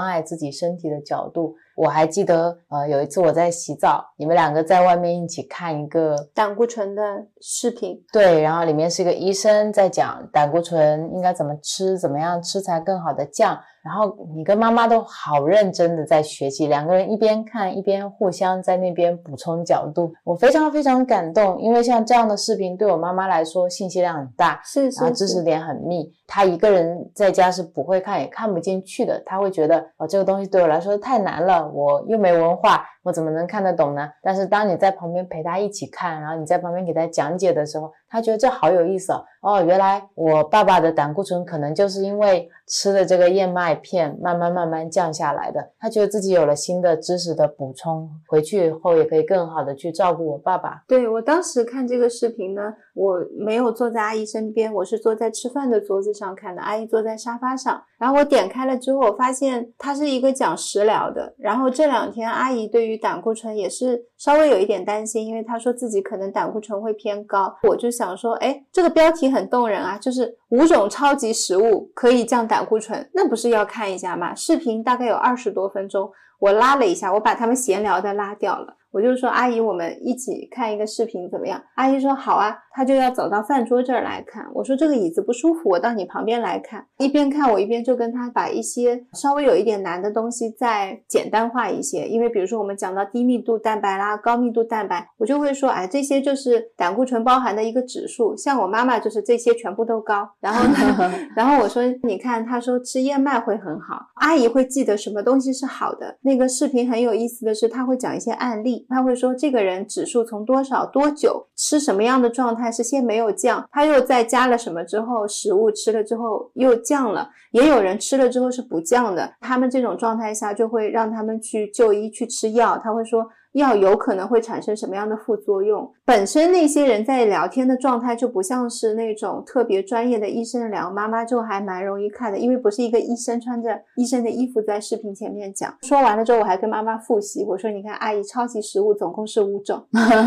[0.00, 1.56] 爱自己身体的角度。
[1.74, 7.02] 我还记得，呃，有一次我在洗澡，你们两个在外面一起看一个胆固醇的
[7.40, 13.58] 视频，对，然后里面是一个医生在讲胆固醇应该怎么吃，怎么样吃才更好的降。
[13.84, 32.84] 然后你跟妈妈都好认真的在学习，两个人一边看一边互相在那边补充角度，我非常非常感动，因为像这样的视频对我妈妈来说信息量很大，是是，然后知识点很密，她一个人在家是不会看也看不进去的，她会觉得哦这个东西对我来说太难了，我又没文化。
[33.08, 34.06] 我怎么能看得懂呢？
[34.22, 39.24] 但是当你在旁边陪他一起看，然后你在旁边给他讲解的时候，他觉得这好有意思哦。
[39.40, 45.70] 哦，原来我爸爸的胆固醇可能就是因为吃了这个燕麦片，慢慢慢慢降下来的。
[45.78, 50.82] 他觉得自己有了新的知识的补充，回去以后也可以更好的去照顾我爸爸。
[50.86, 57.80] 对我当时看这个视频呢，我没有坐在阿姨身边，我是坐在吃饭的桌子上看的，阿姨坐在沙发上。
[57.96, 61.32] 然后我点开了之后，我发现它是一个讲食疗的。
[61.38, 67.54] 然后这两天阿姨对于胆固醇也是稍微有一点担心，因为她说自己可能胆固醇会偏高。
[67.68, 74.34] 我就想说，哎，这个标题很动人啊，就是五种超级食物可以降胆固醇，那不是要看一下吗？
[74.34, 76.10] 视频大概有二十多分钟，
[76.40, 78.74] 我拉了一下，我把他们闲聊的拉掉了。
[78.90, 81.62] 我就说阿姨，我们一起看一个视频怎么样？
[81.74, 84.46] 阿姨说好啊，她就要走到饭桌这儿来看。
[84.54, 86.86] 我说这个椅子不舒服，我到你旁边来看。
[86.96, 92.08] 一边看我一边就跟她把一些稍微有一点难的东西再简单化一些。
[92.08, 98.34] 因为比如说我们讲到低密度蛋白啦、高密度蛋白，我就会说哎，这些就是胆固醇包含的一个指数。
[98.36, 100.26] 像我妈妈就是这些全部都高。
[100.40, 103.98] 然后呢， 然后我说你看，她说吃燕麦会很好。
[104.14, 106.16] 阿姨会记得什么东西是好的。
[106.22, 108.77] 那个视频很有意思的是，她会讲一些案例。
[108.88, 117.30] 他会说，这个人指数从多少多久吃什么样的状态是先没有降，他又再加了什么之后，食物吃了之后又降了。
[117.52, 122.78] 也有人吃了之后是不降的，他们这种状态下就会让他们去就医去吃药。
[122.78, 123.26] 他会说。
[123.52, 125.90] 药有可能会产生什么样的副作用？
[126.04, 135.74] 本身那些人在聊天的状态就不像是那种特别专业的医生聊，妈妈就还蛮容易看的，因为不是一个医生穿着医生的衣服在视频前面讲。
[135.82, 139.82] 说完了之后，我还跟妈妈复习，我说：“你看，阿姨超级食物总共是五种，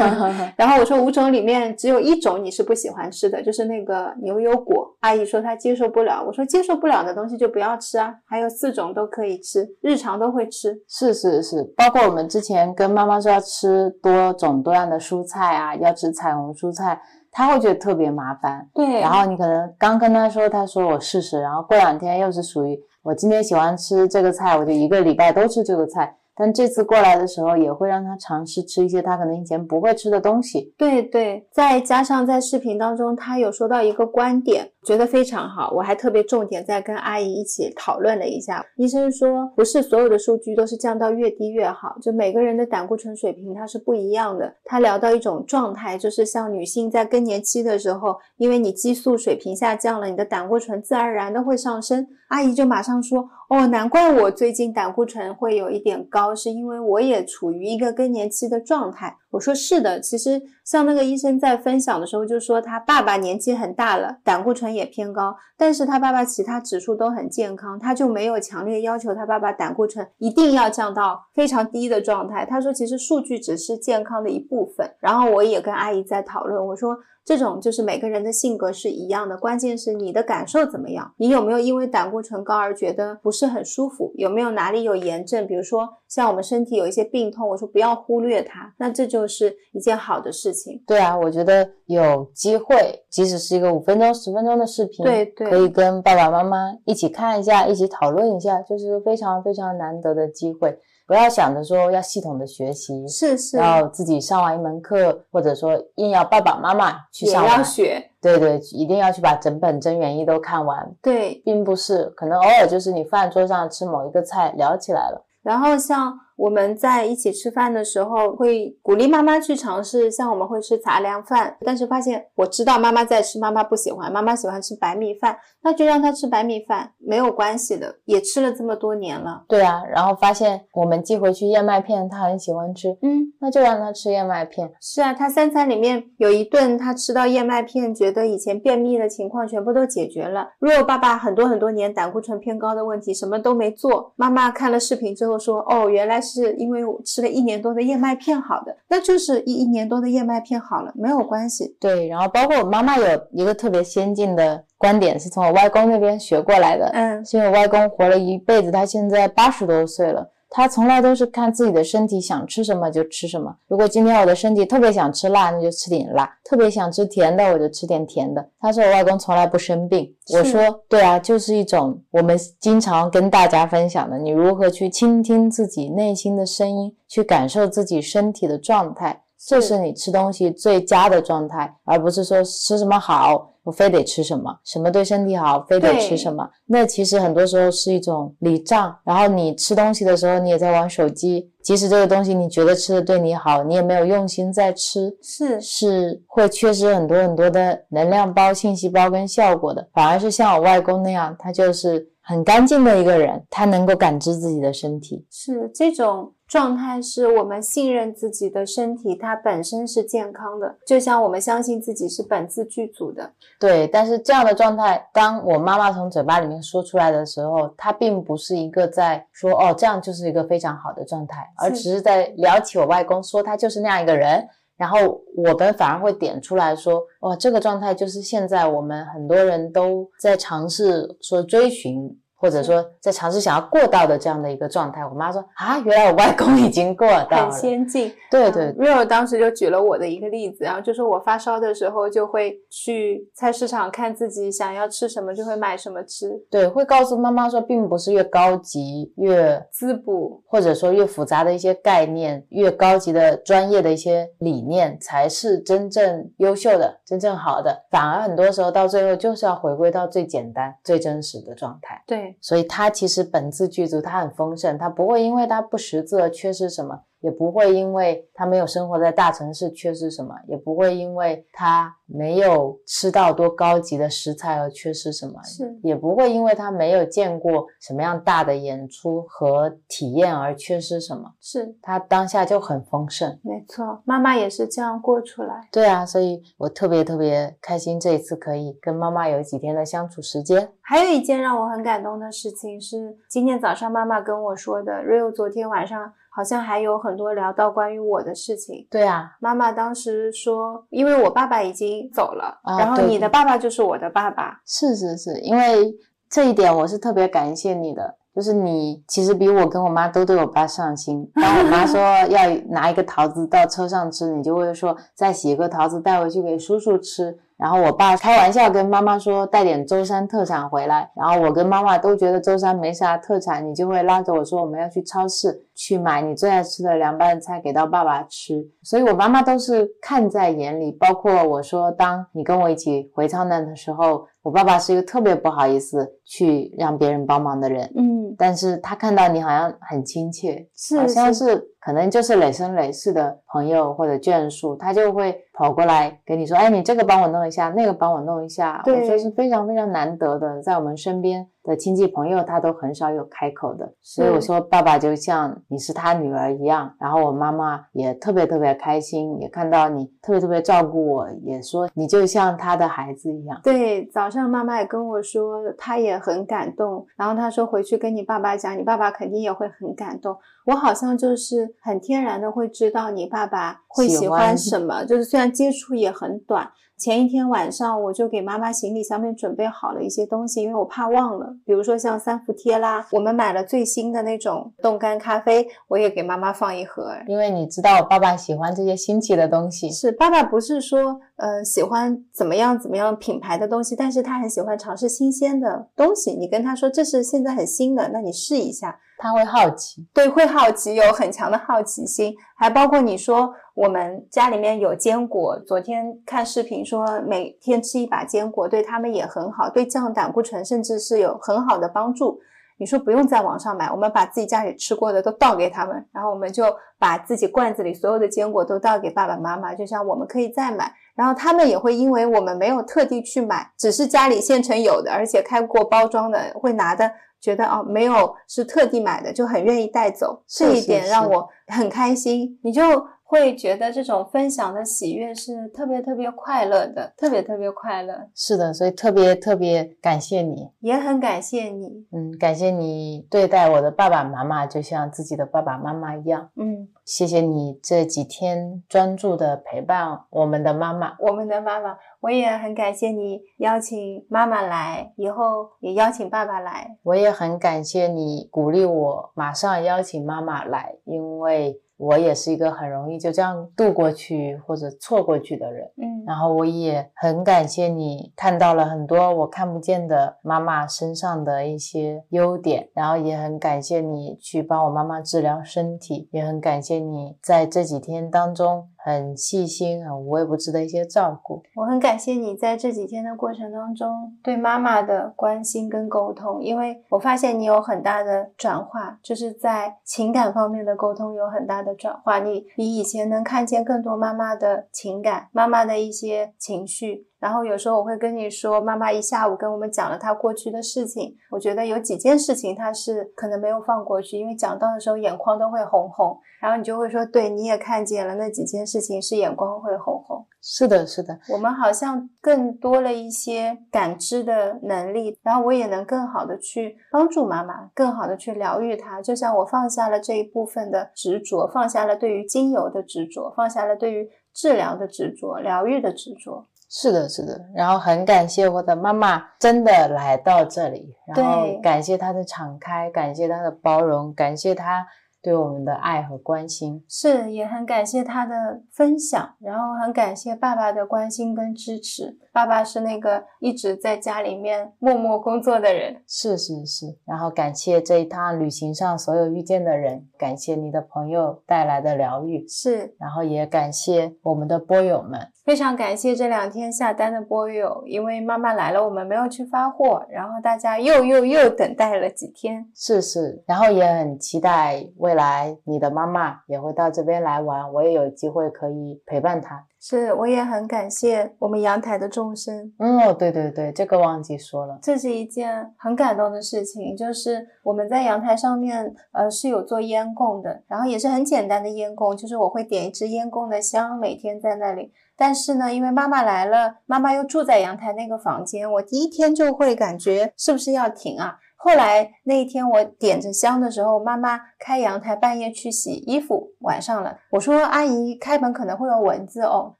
[0.58, 4.96] 然后我说五种里面只有一种你是不喜欢吃的，就是那个牛油果。
[5.02, 8.14] 阿姨说她接受不了，我说接受不了的东西就不要吃啊。
[8.26, 10.80] 还有四种都可以吃，日常都会吃。
[10.88, 13.11] 是是是，包括我们之前跟妈妈。
[13.20, 17.02] 说要吃多种多样的蔬菜啊，要吃彩虹蔬菜，
[17.32, 18.70] 他会觉得特别麻烦。
[18.74, 26.16] 对，然后你可能刚跟他说，他说我试试，然后过两天又是属于我今天喜欢吃这个菜，我就一个礼拜都吃这个菜。
[26.34, 30.74] 但这次过来的时候，也会让他尝试吃一些他可能以前不会吃的东西。
[30.78, 34.72] 对对，再加上在视频当中，他有说到一个观点。
[34.84, 38.66] 觉得非常好，我还特别重点在跟阿姨一起讨论了一下。
[38.78, 44.56] 医生说，不是所有的数据都是降到越低越好，就每个人的胆固醇水平它是不一样的。
[44.66, 52.08] 他聊到一种状态，就是像女性在更年期的时候，因为你激素水平下降了，你的胆固醇自然而然的会上升。
[52.30, 59.18] 阿姨就马上说，哦，难怪我最近胆固醇会有一点高，是因为我也处于一个更年期的状态。
[59.32, 72.46] 我说是的，其实像那个医生在分享的时候就说，他爸爸年纪很大了，胆固醇也偏高，但是他爸爸其他指数都很健康，他就没有强烈要求他爸爸胆固醇一定要降到非常低的状态。
[72.46, 74.92] 他说，其实数据只是健康的一部分。
[75.00, 76.98] 然后我也跟阿姨在讨论，我说。
[77.32, 90.84] 这种就是每个人的性格是一样的，关键是你的感受怎么样，你有没有因为胆固醇高而觉得不是很舒服，有没有哪里有炎症，比如说像我们身体有一些病痛，我说不要忽略它，那这就是一件好的事情。
[90.86, 92.76] 对啊，我觉得有机会，
[93.10, 100.78] 即使是一个五分钟、十分钟的视频，对对，可以跟爸爸妈妈一起看一下，一起讨论一下，就是非常非常难得的机会。
[101.12, 110.90] 不要想着说要系统的学习，是是，要自己上完一门课，或者说硬要爸爸妈妈去上也要学，对对，一定要去把整本真元一都看完。
[111.02, 116.18] 对，并不是，可能偶尔就是你饭桌上吃某一个菜聊起来了，然后像。
[116.42, 129.44] 我们在一起吃饭的时候，会鼓励妈妈去尝试，像我们会吃杂粮饭，但是发现我知道妈妈在吃，妈妈不喜欢，妈妈喜欢吃白米饭，那就让她吃白米饭，没有关系的，也吃了这么多年了。
[129.48, 134.72] 对啊，然后发现我们寄回去燕麦片，她很喜欢吃，嗯，那就让她吃燕麦片。
[134.82, 140.50] 是啊，她三餐里面有一顿她吃到燕麦片，觉得以前便秘的情况全部都解决了。
[140.58, 147.02] 如果爸爸很多很多年胆固醇偏高的问题什么都没做，妈妈看了视频之后说，哦，原来是因为我。
[147.04, 151.76] 吃了一年多的燕麦片，好的，那就是一一年多的燕麦片好了，没有关系。
[151.78, 156.90] 对，然后包括我妈妈有一个特别先进的观点，是从我外公那边学过来的。
[156.94, 160.32] 嗯，因为我外公活了一辈子，他现在八十多岁了。
[160.54, 163.56] 他从来都是看自己的身体想吃什么就吃什么。
[163.68, 168.46] 如果今天我的身体特别想吃辣，那就吃点辣；特别想吃甜的，我就吃点甜的。
[168.60, 170.14] 他说我外公从来不生病。
[170.34, 183.50] 我说对啊，就是一种我们经常跟大家分享的，你如何去倾听自己内心的声音，去感受自己身体的状态，这是你吃东西最佳的状态，而不是说吃什么好。
[183.64, 186.50] 我非得吃什么，什么对身体好，非得吃什么。
[186.66, 188.98] 那其实很多时候是一种礼仗。
[189.04, 191.48] 然后你吃东西的时候，你也在玩手机。
[191.62, 199.88] 即使这个东西你觉得吃的对你好，你也没有用心在吃，是是会缺失很多很多的能量包、信息包跟效果的。
[199.94, 206.34] 反而是像我外公那样，他就是很干净的一个人，他能够感知自己的身体，是这种。
[206.52, 213.32] 状态是我们信任自己的身体，它本身是健康的，就像我们相信自己是本自具足的。
[213.58, 224.46] 对，但是这样的状态，当我妈妈从嘴巴里面说出来的时候，她并不是一个在说哦，这样就是一个非常好的状态，而只是在聊起我外公，说他就是那样一个人。
[224.82, 232.20] 然后我们反而会点出来说，哇，这个状态就是现在我们很多人都在尝试说追寻。
[232.42, 238.12] 或者说，在尝试想要过到的这样的一个状态，我妈说啊，原来我外公已经过到了，很先进。
[238.32, 246.32] 对对，Rio 当时就举了我的一个例子，然后就是我发烧的时候就会去菜市场看自己想要吃什么，就会买什么吃。
[246.50, 262.02] 对，会告诉妈妈说，并不是越高级越滋补，或者说越复杂的一些概念，越高级的专业的一些理念才是真正优秀的、真正好的，反而很多时候到最后就是要回归到最简单、最真实的状态。
[262.08, 262.31] 对。
[262.40, 267.02] 所以他其实本自具足，他很丰盛，他不会因为他不识字而缺失什么。
[267.22, 283.40] 也不会因为他没有生活在大城市缺失什么，也不会因为他没有吃到多高级的食材而缺失什么，是也不会因为他没有见过什么样大的演出和体验而缺失什么，是他当下就很丰盛。
[283.44, 285.68] 没错，妈妈也是这样过出来。
[285.72, 290.72] 对啊，所以我特别特别开心，这一次可以跟妈妈有几天的相处时间。
[290.82, 296.12] 还有一件让我很感动的事情是，今天早上妈妈跟我说的，Rio 昨天晚上。
[296.34, 298.88] 好像还有很多聊到关于我的事情。
[298.90, 304.62] 对啊，妈妈当时说，因为我爸爸已经走了，然后你的爸爸就是我的爸爸。
[304.66, 305.94] 是是是，因为
[306.30, 311.30] 这一点我是特别感谢你的，就是你其实比我跟我妈都对我爸上心。
[311.36, 312.00] 当我妈说
[312.32, 317.38] 要拿一个桃子到车上吃，你就会说再洗一个桃子带回去给叔叔吃。
[317.62, 328.68] 然后我爸开玩笑跟妈妈说带点舟山特产回来，然后我跟妈妈都觉得舟山没啥特产，你就会拉着我说我们要去超市去买你最爱吃的凉拌菜给到爸爸吃。
[328.82, 345.38] 所以我妈妈都是看在眼里，包括我说当你跟我一起回苍南的时候，我爸爸是一个特别不好意思去让别人帮忙的人，嗯，但是他看到你好像很亲切，是好像是可能就是累生累世的朋友或者眷属，他就会。
[345.54, 353.94] 跑过来跟你说，哎，你这个帮我弄一下，那个帮我弄一下，我觉得是非常非常难得的，在我们身边的亲戚朋友，他都很少有开口的。
[354.02, 363.60] 所以我说，爸爸就像你是他女儿一样，然后我妈妈也特别特别开心，也看到你特别特别照顾我，也说你就像他的孩子一样。
[363.62, 370.38] 对，早上妈妈也跟我说，她也很感动，然后他说回去跟你爸爸讲，你爸爸肯定也会很感动。
[370.66, 376.70] 我好像就是很天然的会知道你爸爸会喜欢什么，就是虽然接触也很短。
[376.98, 387.12] 前一天晚上我就给妈妈行李箱面准备好了一些东西，因为我怕忘了，比如说像三伏贴啦，我们买了最新的那种冻干咖啡，我也给妈妈放一盒。
[387.26, 396.34] 因为你知道爸爸喜欢这些新奇的东西，是爸爸不是说呃喜欢怎么样怎么样品牌的东西，但是他很喜欢尝试新鲜的东西。
[396.34, 399.00] 你跟他说这是现在很新的，那你试一下。
[399.18, 412.40] 他会好奇，对，会好奇，有很强的好奇心，还包括你说我们家里面有坚果，昨天看视频说每天吃一把坚果对他们也很好，对降胆固醇甚至是有很好的帮助。
[412.78, 416.66] 你说不用在网上买，我们把自己家里吃过的都倒给他们，然后我们就
[416.98, 427.10] 把自己罐子里所有的坚果都倒给爸爸妈妈，就像我们可以再买，然后他们也会因为我们没有特地去买，只是家里现成有的，而且开过包装的，会拿的。
[427.40, 432.60] 觉得哦，没有是特地买的，就很愿意带走，这一点让我很开心。
[432.64, 432.84] 你就。
[433.32, 438.28] 会觉得这种分享的喜悦是特别特别快乐的，特别特别快乐。
[438.36, 442.06] 是的，所以特别特别感谢你，也很感谢你。
[442.12, 446.50] 嗯，感谢你对待我的爸爸妈妈就像自己的爸爸妈妈一样。
[446.58, 451.98] 嗯，谢谢你这几天专注的陪伴我们的妈妈，我们的妈妈。
[452.20, 456.98] 我也很感谢你邀请妈妈来，以后也邀请爸爸来。
[457.04, 461.80] 我也很感谢你鼓励我马上邀请妈妈来，因为。
[462.02, 478.90] 我也是一个很容易就这样度过去或者错过去的人，嗯，然后我也很感谢你看到了很多我看不见的妈妈身上的一些优点，然后也很感谢你去帮我妈妈治疗身体，也很感谢你在这几天当中。
[479.04, 492.40] 很细心、很无微不至的一些照顾，我很感谢你在这几天的过程当中对妈妈的关心跟沟通，因为我发现你有很大的转化，就是在情感方面的沟通有很大的转化。
[492.40, 497.28] 你比以前能看见更多妈妈的情感、妈妈的一些情绪。
[497.42, 506.40] 然后有时候我会跟你说，妈妈一下午跟我们讲了她过去的事情，我觉得有几件事情她是可能没有放过去，因为讲到的时候眼眶都会红红。
[506.62, 510.46] 然后你就会说，对，你也看见了那几件事情是眼光会红红。
[510.62, 519.20] 是的，是的，我们好像更多了一些感知的能力，然后我也能更好的去帮助妈妈，更好的去疗愈她。
[519.20, 526.68] 就像我放下了这一部分的执着，放下了对于精油的执着，放下了对于治疗的执着、疗愈的执着。
[526.94, 535.08] 是的，是的，然后很感谢我的妈妈真的来到这里，然后感谢她的敞开，感谢她的包容，感谢她
[535.42, 542.38] 对我们的爱和关心，是也很感谢她的分享，然后很感谢爸爸的关心跟支持。
[542.52, 547.18] 爸爸是那个一直在家里面默默工作的人，是是是。
[547.26, 553.16] 然后感谢这一趟旅行上所有遇见的人，感谢你的朋友带来的疗愈，是。
[553.18, 555.48] 然后也感谢我们的波友们。
[555.64, 569.86] 非常感谢这两天下单的波友，因为妈妈来了，我们没有去发货，然后大家又又又等待了几天，是是，然后也很期待未来你的妈妈也会到这边来玩，我也有机会可以陪伴她。
[570.04, 572.92] 是，我也很感谢我们阳台的众生。
[572.98, 585.14] 嗯，对对对，这个忘记说了，这是一件很感动的事情，就是我们在阳台上面，呃，是有做烟供的，然后也是很简单的烟供，就是我会点一支烟供的香，每天在那里。
[585.38, 591.58] 但是呢，因为妈妈来了，妈妈又住在阳台那个房间，我第一天就会感觉是不是要停啊？
[591.84, 599.96] 后来那一天我点着香的时候，妈妈开阳台半夜去洗衣服，晚上了，我说阿姨开门可能会有蚊子哦，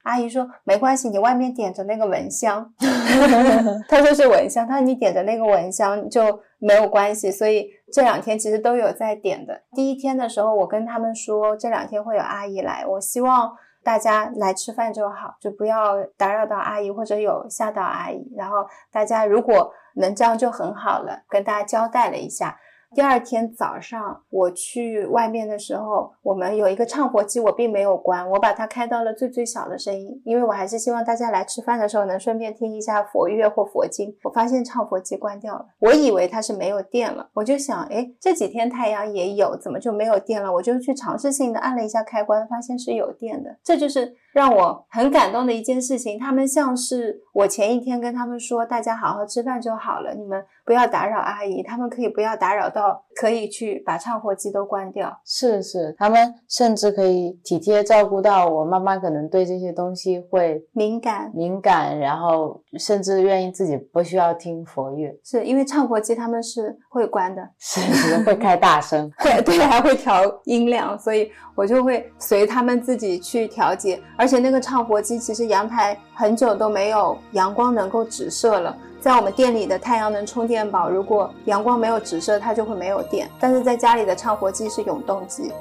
[0.04, 2.72] 阿姨说没关系，你外面点着那个蚊香，
[3.90, 6.22] 她说是蚊香，她说你点着那个蚊香就
[6.60, 9.62] 没有关系，所以这两天其实都有在点的。
[9.74, 13.52] 第一天的时候，我跟他们说这两天会有阿姨来，我希望。
[13.84, 18.24] 大家来吃饭就好，就不要打扰到阿姨或者有吓到阿姨。
[18.38, 18.58] 然后
[18.92, 22.60] 大家如果能这样就很好了，跟大家交代了一下。
[22.94, 34.14] 第二天早上我去外面的时候，我们有一个唱佛机，我并没有关，我把它开到了最最小的声音，因为我还是希望大家来吃饭的时候能顺便听一下佛乐或佛经。
[34.24, 40.52] 我发现唱佛机关掉了，我以为它是没有电了，我就想，哎，这几天太阳也有，怎么就没有电了？
[40.52, 44.18] 我就去尝试性的按了一下开关，发现是有电的，这就是。
[44.32, 50.42] 让我很感动的一件事情，他们像是我前一天跟他们说，大家好好吃饭就好了，你们
[50.72, 55.20] 不要打扰阿姨，他们可以不要打扰到可以去把唱活机都关掉。
[55.26, 74.02] 是是，他们甚至可以体贴照顾到我妈妈，可能对这些东西会敏感敏感，然后甚至愿意自己不需要听佛乐，是因为唱活机他们是会关的， 是是会开大声，对对还会调音量，所以我就会随他们自己去调节。
[74.18, 78.78] 而且那个唱活机其实阳台很久都没有阳光能够直射了。
[79.02, 83.28] 在我们店里的太阳能充电宝，如果阳光没有直射，它就会没有电。
[83.40, 85.52] 但是在家里的唱活机是永动机。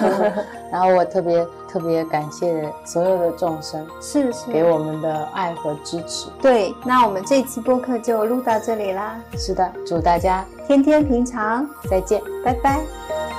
[0.72, 6.28] 然后我特别特别感谢所有的众生，是是给我们的爱和支持。
[6.40, 9.20] 对，那我们这期播客就录到这里啦。
[9.36, 13.29] 是的，祝大家天天平常，再见，拜拜。